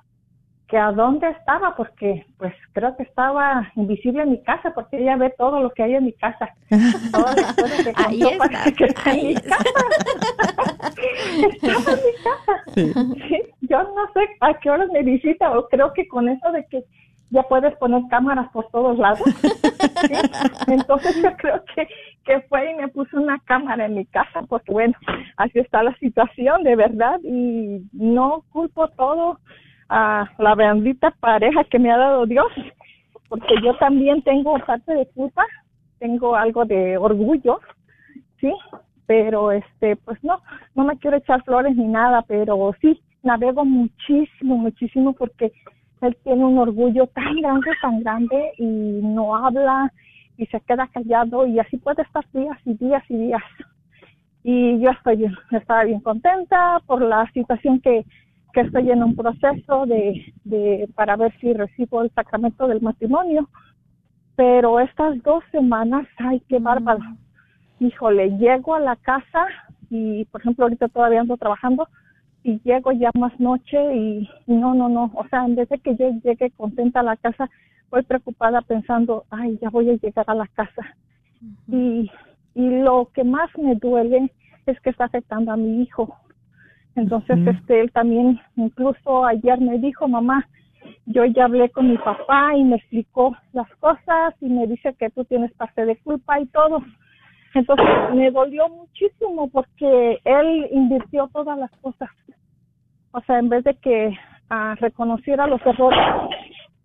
que 0.71 0.77
a 0.77 0.93
dónde 0.93 1.27
estaba, 1.27 1.75
porque 1.75 2.25
pues 2.37 2.53
creo 2.71 2.95
que 2.95 3.03
estaba 3.03 3.69
invisible 3.75 4.23
en 4.23 4.31
mi 4.31 4.41
casa, 4.41 4.73
porque 4.73 4.99
ella 4.99 5.17
ve 5.17 5.33
todo 5.37 5.61
lo 5.61 5.69
que 5.71 5.83
hay 5.83 5.95
en 5.95 6.05
mi 6.05 6.13
casa. 6.13 6.49
Todas 7.11 7.35
las 7.35 7.53
cosas 7.55 7.83
que 7.83 7.93
ahí 7.97 8.21
está, 8.21 8.71
que 8.71 8.85
está 8.85 9.11
en 9.11 9.27
mi 9.27 9.33
casa. 9.35 9.57
estaba 11.51 11.91
en 11.91 12.05
mi 12.05 12.13
casa. 12.23 12.63
Sí. 12.73 13.41
Yo 13.67 13.83
no 13.83 14.13
sé 14.13 14.21
a 14.39 14.53
qué 14.59 14.69
horas 14.69 14.89
me 14.93 15.03
visita, 15.03 15.51
o 15.59 15.67
creo 15.67 15.91
que 15.91 16.07
con 16.07 16.29
eso 16.29 16.49
de 16.53 16.65
que 16.67 16.85
ya 17.31 17.43
puedes 17.43 17.75
poner 17.77 18.03
cámaras 18.09 18.49
por 18.51 18.67
todos 18.69 18.97
lados. 18.97 19.21
Entonces 20.67 21.21
yo 21.23 21.35
creo 21.37 21.63
que, 21.73 21.87
que 22.25 22.41
fue 22.41 22.71
y 22.71 22.75
me 22.75 22.89
puso 22.89 23.17
una 23.17 23.39
cámara 23.39 23.85
en 23.85 23.95
mi 23.95 24.05
casa, 24.05 24.43
porque 24.47 24.71
bueno, 24.71 24.93
así 25.37 25.59
está 25.59 25.81
la 25.81 25.95
situación 25.95 26.63
de 26.63 26.75
verdad 26.75 27.19
y 27.23 27.81
no 27.93 28.43
culpo 28.51 28.87
todo 28.89 29.39
a 29.89 30.29
la 30.37 30.55
bendita 30.55 31.11
pareja 31.19 31.63
que 31.63 31.79
me 31.79 31.91
ha 31.91 31.97
dado 31.97 32.25
Dios, 32.25 32.51
porque 33.29 33.55
yo 33.63 33.77
también 33.77 34.21
tengo 34.23 34.57
parte 34.59 34.93
de 34.93 35.07
culpa, 35.07 35.45
tengo 35.99 36.35
algo 36.35 36.65
de 36.65 36.97
orgullo, 36.97 37.61
sí, 38.39 38.51
pero 39.05 39.51
este, 39.51 39.95
pues 39.95 40.21
no, 40.23 40.41
no 40.75 40.83
me 40.83 40.97
quiero 40.97 41.17
echar 41.17 41.43
flores 41.43 41.75
ni 41.77 41.87
nada, 41.87 42.23
pero 42.23 42.73
sí, 42.81 43.01
navego 43.23 43.63
muchísimo, 43.63 44.57
muchísimo 44.57 45.13
porque 45.13 45.51
él 46.01 46.17
tiene 46.23 46.43
un 46.43 46.57
orgullo 46.57 47.07
tan 47.07 47.35
grande, 47.41 47.71
tan 47.81 47.99
grande 48.01 48.51
y 48.57 48.65
no 48.65 49.35
habla 49.35 49.91
y 50.37 50.45
se 50.47 50.59
queda 50.61 50.87
callado 50.87 51.45
y 51.45 51.59
así 51.59 51.77
puede 51.77 52.01
estar 52.01 52.25
días 52.33 52.57
y 52.65 52.73
días 52.73 53.03
y 53.09 53.17
días. 53.17 53.43
Y 54.43 54.79
yo 54.79 54.89
estoy 54.89 55.17
bien, 55.17 55.35
estaba 55.51 55.83
bien 55.83 55.99
contenta 55.99 56.81
por 56.87 57.01
la 57.01 57.29
situación 57.31 57.79
que, 57.79 58.05
que 58.53 58.61
estoy 58.61 58.89
en 58.89 59.03
un 59.03 59.15
proceso 59.15 59.85
de, 59.85 60.33
de 60.43 60.89
para 60.95 61.15
ver 61.15 61.31
si 61.39 61.53
recibo 61.53 62.01
el 62.01 62.09
sacramento 62.11 62.67
del 62.67 62.81
matrimonio. 62.81 63.47
Pero 64.35 64.79
estas 64.79 65.21
dos 65.21 65.43
semanas, 65.51 66.07
ay, 66.17 66.41
qué 66.49 66.57
bárbaro. 66.57 67.03
Híjole, 67.79 68.37
llego 68.37 68.73
a 68.73 68.79
la 68.79 68.95
casa 68.95 69.45
y, 69.91 70.25
por 70.25 70.41
ejemplo, 70.41 70.65
ahorita 70.65 70.87
todavía 70.87 71.21
ando 71.21 71.37
trabajando 71.37 71.87
y 72.43 72.59
llego 72.63 72.91
ya 72.91 73.11
más 73.13 73.37
noche 73.39 73.95
y, 73.95 74.29
no, 74.47 74.73
no, 74.73 74.89
no, 74.89 75.11
o 75.13 75.27
sea, 75.29 75.45
en 75.45 75.55
vez 75.55 75.69
de 75.69 75.79
que 75.79 75.95
yo 75.95 76.09
llegue 76.23 76.51
contenta 76.51 77.01
a 77.01 77.03
la 77.03 77.17
casa, 77.17 77.49
voy 77.89 78.03
preocupada 78.03 78.61
pensando, 78.61 79.25
ay, 79.29 79.57
ya 79.61 79.69
voy 79.69 79.89
a 79.89 79.95
llegar 79.95 80.25
a 80.27 80.35
la 80.35 80.47
casa. 80.47 80.95
y, 81.67 82.09
y 82.53 82.69
lo 82.81 83.09
que 83.13 83.23
más 83.23 83.49
me 83.57 83.75
duele 83.75 84.31
es 84.65 84.79
que 84.81 84.89
está 84.89 85.05
afectando 85.05 85.51
a 85.51 85.57
mi 85.57 85.81
hijo. 85.81 86.15
Entonces, 86.95 87.39
este, 87.47 87.81
él 87.81 87.91
también, 87.91 88.39
incluso 88.55 89.25
ayer 89.25 89.59
me 89.59 89.79
dijo, 89.79 90.07
mamá, 90.07 90.47
yo 91.05 91.25
ya 91.25 91.45
hablé 91.45 91.69
con 91.69 91.89
mi 91.89 91.97
papá 91.97 92.55
y 92.55 92.63
me 92.63 92.75
explicó 92.75 93.35
las 93.53 93.69
cosas 93.75 94.33
y 94.41 94.47
me 94.47 94.67
dice 94.67 94.93
que 94.95 95.09
tú 95.09 95.23
tienes 95.25 95.51
parte 95.53 95.85
de 95.85 95.95
culpa 95.97 96.39
y 96.39 96.47
todo. 96.47 96.83
Entonces 97.53 97.85
me 98.13 98.31
dolió 98.31 98.69
muchísimo 98.69 99.49
porque 99.49 100.19
él 100.23 100.67
invirtió 100.71 101.29
todas 101.33 101.57
las 101.57 101.71
cosas. 101.81 102.09
O 103.11 103.21
sea, 103.21 103.39
en 103.39 103.49
vez 103.49 103.63
de 103.63 103.75
que 103.75 104.17
ah, 104.49 104.75
reconociera 104.79 105.47
los 105.47 105.61
errores, 105.65 105.99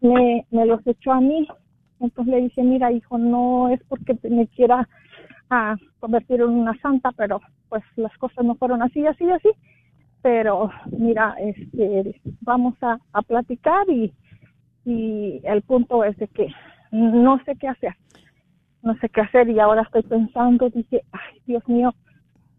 me, 0.01 0.45
los 0.51 0.87
echó 0.87 1.13
a 1.13 1.21
mí 1.21 1.47
Entonces 2.01 2.35
le 2.35 2.41
dije, 2.43 2.63
mira, 2.63 2.93
hijo, 2.93 3.17
no 3.17 3.69
es 3.69 3.81
porque 3.89 4.19
me 4.29 4.47
quiera 4.49 4.89
a 5.51 5.77
convertir 6.01 6.41
en 6.41 6.49
una 6.49 6.77
santa, 6.81 7.13
pero 7.13 7.41
pues 7.69 7.83
las 7.95 8.17
cosas 8.19 8.45
no 8.45 8.57
fueron 8.57 8.83
así, 8.83 9.07
así, 9.07 9.31
así. 9.31 9.51
Pero 10.23 10.71
mira, 10.91 11.37
este, 11.39 12.21
vamos 12.41 12.75
a, 12.83 12.99
platicar 13.23 13.87
y 13.89 14.13
el 15.45 15.63
punto 15.63 16.05
es 16.05 16.17
de 16.17 16.29
que 16.29 16.49
no 16.91 17.41
sé 17.45 17.57
qué 17.57 17.69
hacer, 17.69 17.95
no 18.87 18.97
sé 19.01 19.09
qué 19.09 19.21
hacer 19.21 19.51
y 19.51 19.59
ahora 19.59 19.83
estoy 19.83 20.03
pensando, 20.03 20.71
dije, 20.71 21.03
ay, 21.11 21.41
Dios 21.45 21.67
mío, 21.69 21.93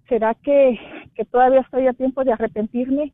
¿será 0.09 0.35
que, 0.35 0.77
que 1.15 1.23
todavía 1.25 1.61
estoy 1.61 1.87
a 1.87 1.93
tiempo 1.93 2.23
de 2.23 2.33
arrepentirme? 2.33 3.13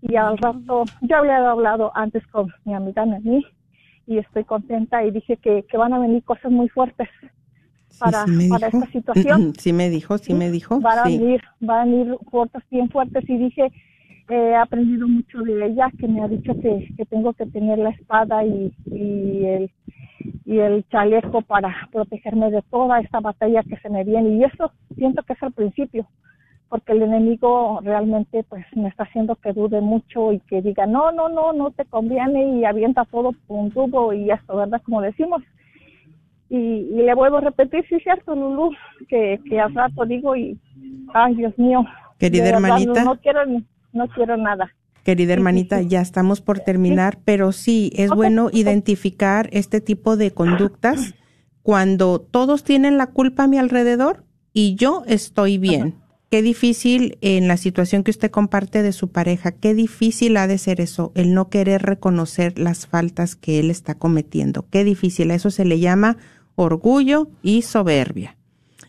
Y 0.00 0.16
al 0.16 0.38
rato, 0.38 0.84
yo 1.00 1.16
había 1.16 1.50
hablado 1.50 1.90
antes 1.94 2.24
con 2.28 2.52
mi 2.64 2.72
amiga 2.72 3.04
Nani 3.04 3.44
y 4.06 4.18
estoy 4.18 4.44
contenta 4.44 5.04
y 5.04 5.10
dije 5.10 5.36
que, 5.36 5.64
que 5.68 5.76
van 5.76 5.92
a 5.92 5.98
venir 5.98 6.22
cosas 6.22 6.50
muy 6.52 6.68
fuertes 6.68 7.08
para, 7.98 8.24
para 8.48 8.68
esta 8.68 8.86
situación. 8.92 9.52
Sí 9.58 9.72
me 9.72 9.90
dijo, 9.90 10.18
sí, 10.18 10.32
me 10.32 10.50
dijo. 10.50 10.80
Van 10.80 11.00
a 11.00 11.04
venir, 11.04 11.42
van 11.60 11.80
a 11.80 11.84
venir 11.84 12.16
fuertes, 12.30 12.62
bien 12.70 12.88
fuertes 12.90 13.28
y 13.28 13.38
dije, 13.38 13.72
he 14.28 14.54
aprendido 14.54 15.08
mucho 15.08 15.40
de 15.42 15.66
ella, 15.66 15.90
que 15.98 16.08
me 16.08 16.22
ha 16.22 16.28
dicho 16.28 16.54
que, 16.60 16.88
que 16.96 17.04
tengo 17.06 17.32
que 17.32 17.46
tener 17.46 17.78
la 17.78 17.90
espada 17.90 18.44
y, 18.44 18.72
y, 18.86 19.44
el, 19.44 19.70
y 20.44 20.58
el 20.58 20.84
chaleco 20.88 21.42
para 21.42 21.74
protegerme 21.90 22.50
de 22.50 22.62
toda 22.70 23.00
esta 23.00 23.20
batalla 23.20 23.62
que 23.62 23.76
se 23.78 23.88
me 23.90 24.04
viene. 24.04 24.30
Y 24.30 24.44
eso 24.44 24.72
siento 24.96 25.22
que 25.22 25.34
es 25.34 25.42
el 25.42 25.52
principio, 25.52 26.06
porque 26.68 26.92
el 26.92 27.02
enemigo 27.02 27.80
realmente 27.82 28.44
pues 28.48 28.64
me 28.74 28.88
está 28.88 29.04
haciendo 29.04 29.36
que 29.36 29.52
dude 29.52 29.80
mucho 29.80 30.32
y 30.32 30.40
que 30.40 30.62
diga, 30.62 30.86
no, 30.86 31.12
no, 31.12 31.28
no, 31.28 31.52
no 31.52 31.70
te 31.70 31.84
conviene 31.84 32.58
y 32.58 32.64
avienta 32.64 33.04
todo 33.04 33.32
por 33.46 33.58
un 33.58 33.70
tubo 33.70 34.12
y 34.12 34.30
esto, 34.30 34.56
¿verdad? 34.56 34.80
Como 34.84 35.00
decimos. 35.02 35.42
Y, 36.48 36.56
y 36.56 36.96
le 36.96 37.14
vuelvo 37.14 37.38
a 37.38 37.40
repetir, 37.40 37.82
sí, 37.88 37.98
cierto, 38.00 38.34
Lulu, 38.34 38.72
que, 39.08 39.40
que 39.48 39.58
al 39.58 39.74
rato 39.74 40.04
digo 40.04 40.36
y, 40.36 40.58
ay, 41.14 41.34
Dios 41.34 41.58
mío. 41.58 41.82
Querida 42.18 42.50
hermanita. 42.50 43.04
No, 43.04 43.16
quiero, 43.16 43.40
no 43.92 44.08
quiero 44.08 44.36
nada. 44.36 44.74
Querida 45.04 45.32
hermanita, 45.32 45.82
ya 45.82 46.00
estamos 46.00 46.40
por 46.40 46.60
terminar, 46.60 47.18
pero 47.24 47.50
sí, 47.50 47.90
es 47.96 48.10
bueno 48.10 48.50
identificar 48.52 49.48
este 49.52 49.80
tipo 49.80 50.16
de 50.16 50.30
conductas 50.30 51.14
cuando 51.62 52.20
todos 52.20 52.62
tienen 52.62 52.98
la 52.98 53.08
culpa 53.08 53.44
a 53.44 53.48
mi 53.48 53.58
alrededor 53.58 54.24
y 54.52 54.76
yo 54.76 55.02
estoy 55.06 55.58
bien. 55.58 55.96
Qué 56.30 56.40
difícil 56.40 57.18
en 57.20 57.48
la 57.48 57.56
situación 57.56 58.04
que 58.04 58.10
usted 58.10 58.30
comparte 58.30 58.82
de 58.82 58.92
su 58.92 59.10
pareja, 59.10 59.52
qué 59.52 59.74
difícil 59.74 60.36
ha 60.36 60.46
de 60.46 60.56
ser 60.56 60.80
eso, 60.80 61.12
el 61.14 61.34
no 61.34 61.48
querer 61.50 61.82
reconocer 61.82 62.58
las 62.58 62.86
faltas 62.86 63.36
que 63.36 63.58
él 63.58 63.70
está 63.70 63.96
cometiendo. 63.96 64.66
Qué 64.70 64.84
difícil, 64.84 65.30
a 65.30 65.34
eso 65.34 65.50
se 65.50 65.64
le 65.64 65.78
llama 65.80 66.16
orgullo 66.54 67.28
y 67.42 67.62
soberbia. 67.62 68.36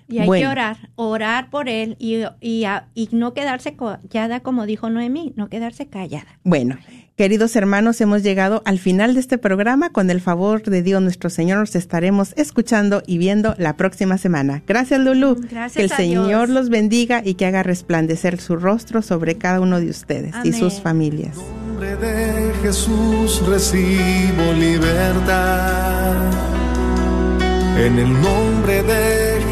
Y 0.08 0.20
hay 0.20 0.28
Bueno. 0.28 0.48
que 0.48 0.52
orar, 0.52 0.78
orar 0.96 1.50
por 1.50 1.70
él 1.70 1.96
y, 2.00 2.24
y, 2.42 2.64
a- 2.66 2.88
y 2.94 3.10
no 3.12 3.34
quedarse 3.34 3.76
callada, 3.76 4.40
como 4.42 4.66
dijo 4.66 4.90
Noemí, 4.90 5.34
no 5.36 5.50
quedarse 5.50 5.88
callada. 5.88 6.40
Bueno, 6.44 6.78
queridos 7.16 7.56
hermanos, 7.56 8.00
hemos 8.02 8.24
llegado 8.24 8.62
al 8.66 8.80
final 8.80 9.14
de 9.14 9.20
este 9.20 9.38
programa. 9.38 9.90
Con 9.92 10.10
el 10.10 10.22
favor 10.22 10.64
de 10.64 10.82
Dios 10.82 11.02
nuestro 11.02 11.30
Señor 11.30 11.60
nos 11.60 11.76
estaremos 11.76 12.34
escuchando 12.38 13.04
y 13.06 13.18
viendo 13.18 13.56
la 13.58 13.78
próxima 13.78 14.18
semana. 14.18 14.64
Gracias, 14.68 15.00
Lulu. 15.00 15.36
Gracias 15.50 15.74
que 15.74 15.84
el 15.84 15.92
a 15.92 15.96
Señor 15.96 16.28
Dios. 16.28 16.50
los 16.50 16.70
bendiga 16.70 17.22
y 17.24 17.36
que 17.36 17.46
haga 17.46 17.64
resplandecer 17.64 18.40
su 18.40 18.56
rostro 18.56 19.02
sobre 19.02 19.38
cada 19.38 19.60
uno 19.62 19.80
de 19.80 19.90
ustedes 19.90 20.34
y 20.44 20.54
sus 20.54 20.82
familias. 20.82 21.38
En 21.38 21.68
nombre 21.90 21.96
de 21.98 22.54
Jesús 22.62 23.46
recibo 23.48 24.54
libertad. 24.58 26.16
En 27.78 27.98
el 28.00 28.14
nombre 28.22 28.84
de 28.84 29.33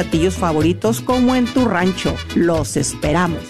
platillos 0.00 0.36
favoritos 0.36 1.02
como 1.02 1.34
en 1.34 1.44
tu 1.44 1.66
rancho. 1.66 2.16
Los 2.34 2.78
esperamos. 2.78 3.42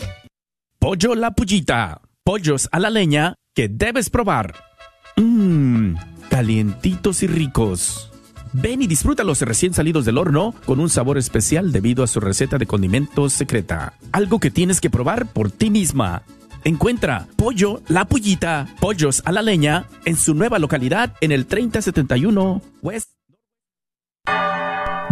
Pollo 0.80 1.14
La 1.14 1.30
Pullita. 1.30 2.00
Pollos 2.24 2.68
a 2.72 2.80
la 2.80 2.90
leña 2.90 3.36
que 3.54 3.68
debes 3.68 4.10
probar. 4.10 4.56
Mmm, 5.16 5.94
calientitos 6.28 7.22
y 7.22 7.28
ricos. 7.28 8.10
Ven 8.52 8.82
y 8.82 8.88
disfrútalos 8.88 9.40
recién 9.42 9.74
salidos 9.74 10.04
del 10.04 10.18
horno 10.18 10.52
con 10.64 10.80
un 10.80 10.90
sabor 10.90 11.18
especial 11.18 11.70
debido 11.70 12.02
a 12.02 12.08
su 12.08 12.18
receta 12.18 12.58
de 12.58 12.66
condimentos 12.66 13.32
secreta. 13.32 13.94
Algo 14.10 14.40
que 14.40 14.50
tienes 14.50 14.80
que 14.80 14.90
probar 14.90 15.26
por 15.26 15.52
ti 15.52 15.70
misma. 15.70 16.24
Encuentra 16.64 17.28
Pollo 17.36 17.80
La 17.86 18.06
Pullita, 18.06 18.66
Pollos 18.80 19.22
a 19.24 19.30
la 19.30 19.42
Leña, 19.42 19.84
en 20.04 20.16
su 20.16 20.34
nueva 20.34 20.58
localidad 20.58 21.14
en 21.20 21.30
el 21.30 21.46
3071 21.46 22.60
West. 22.82 23.10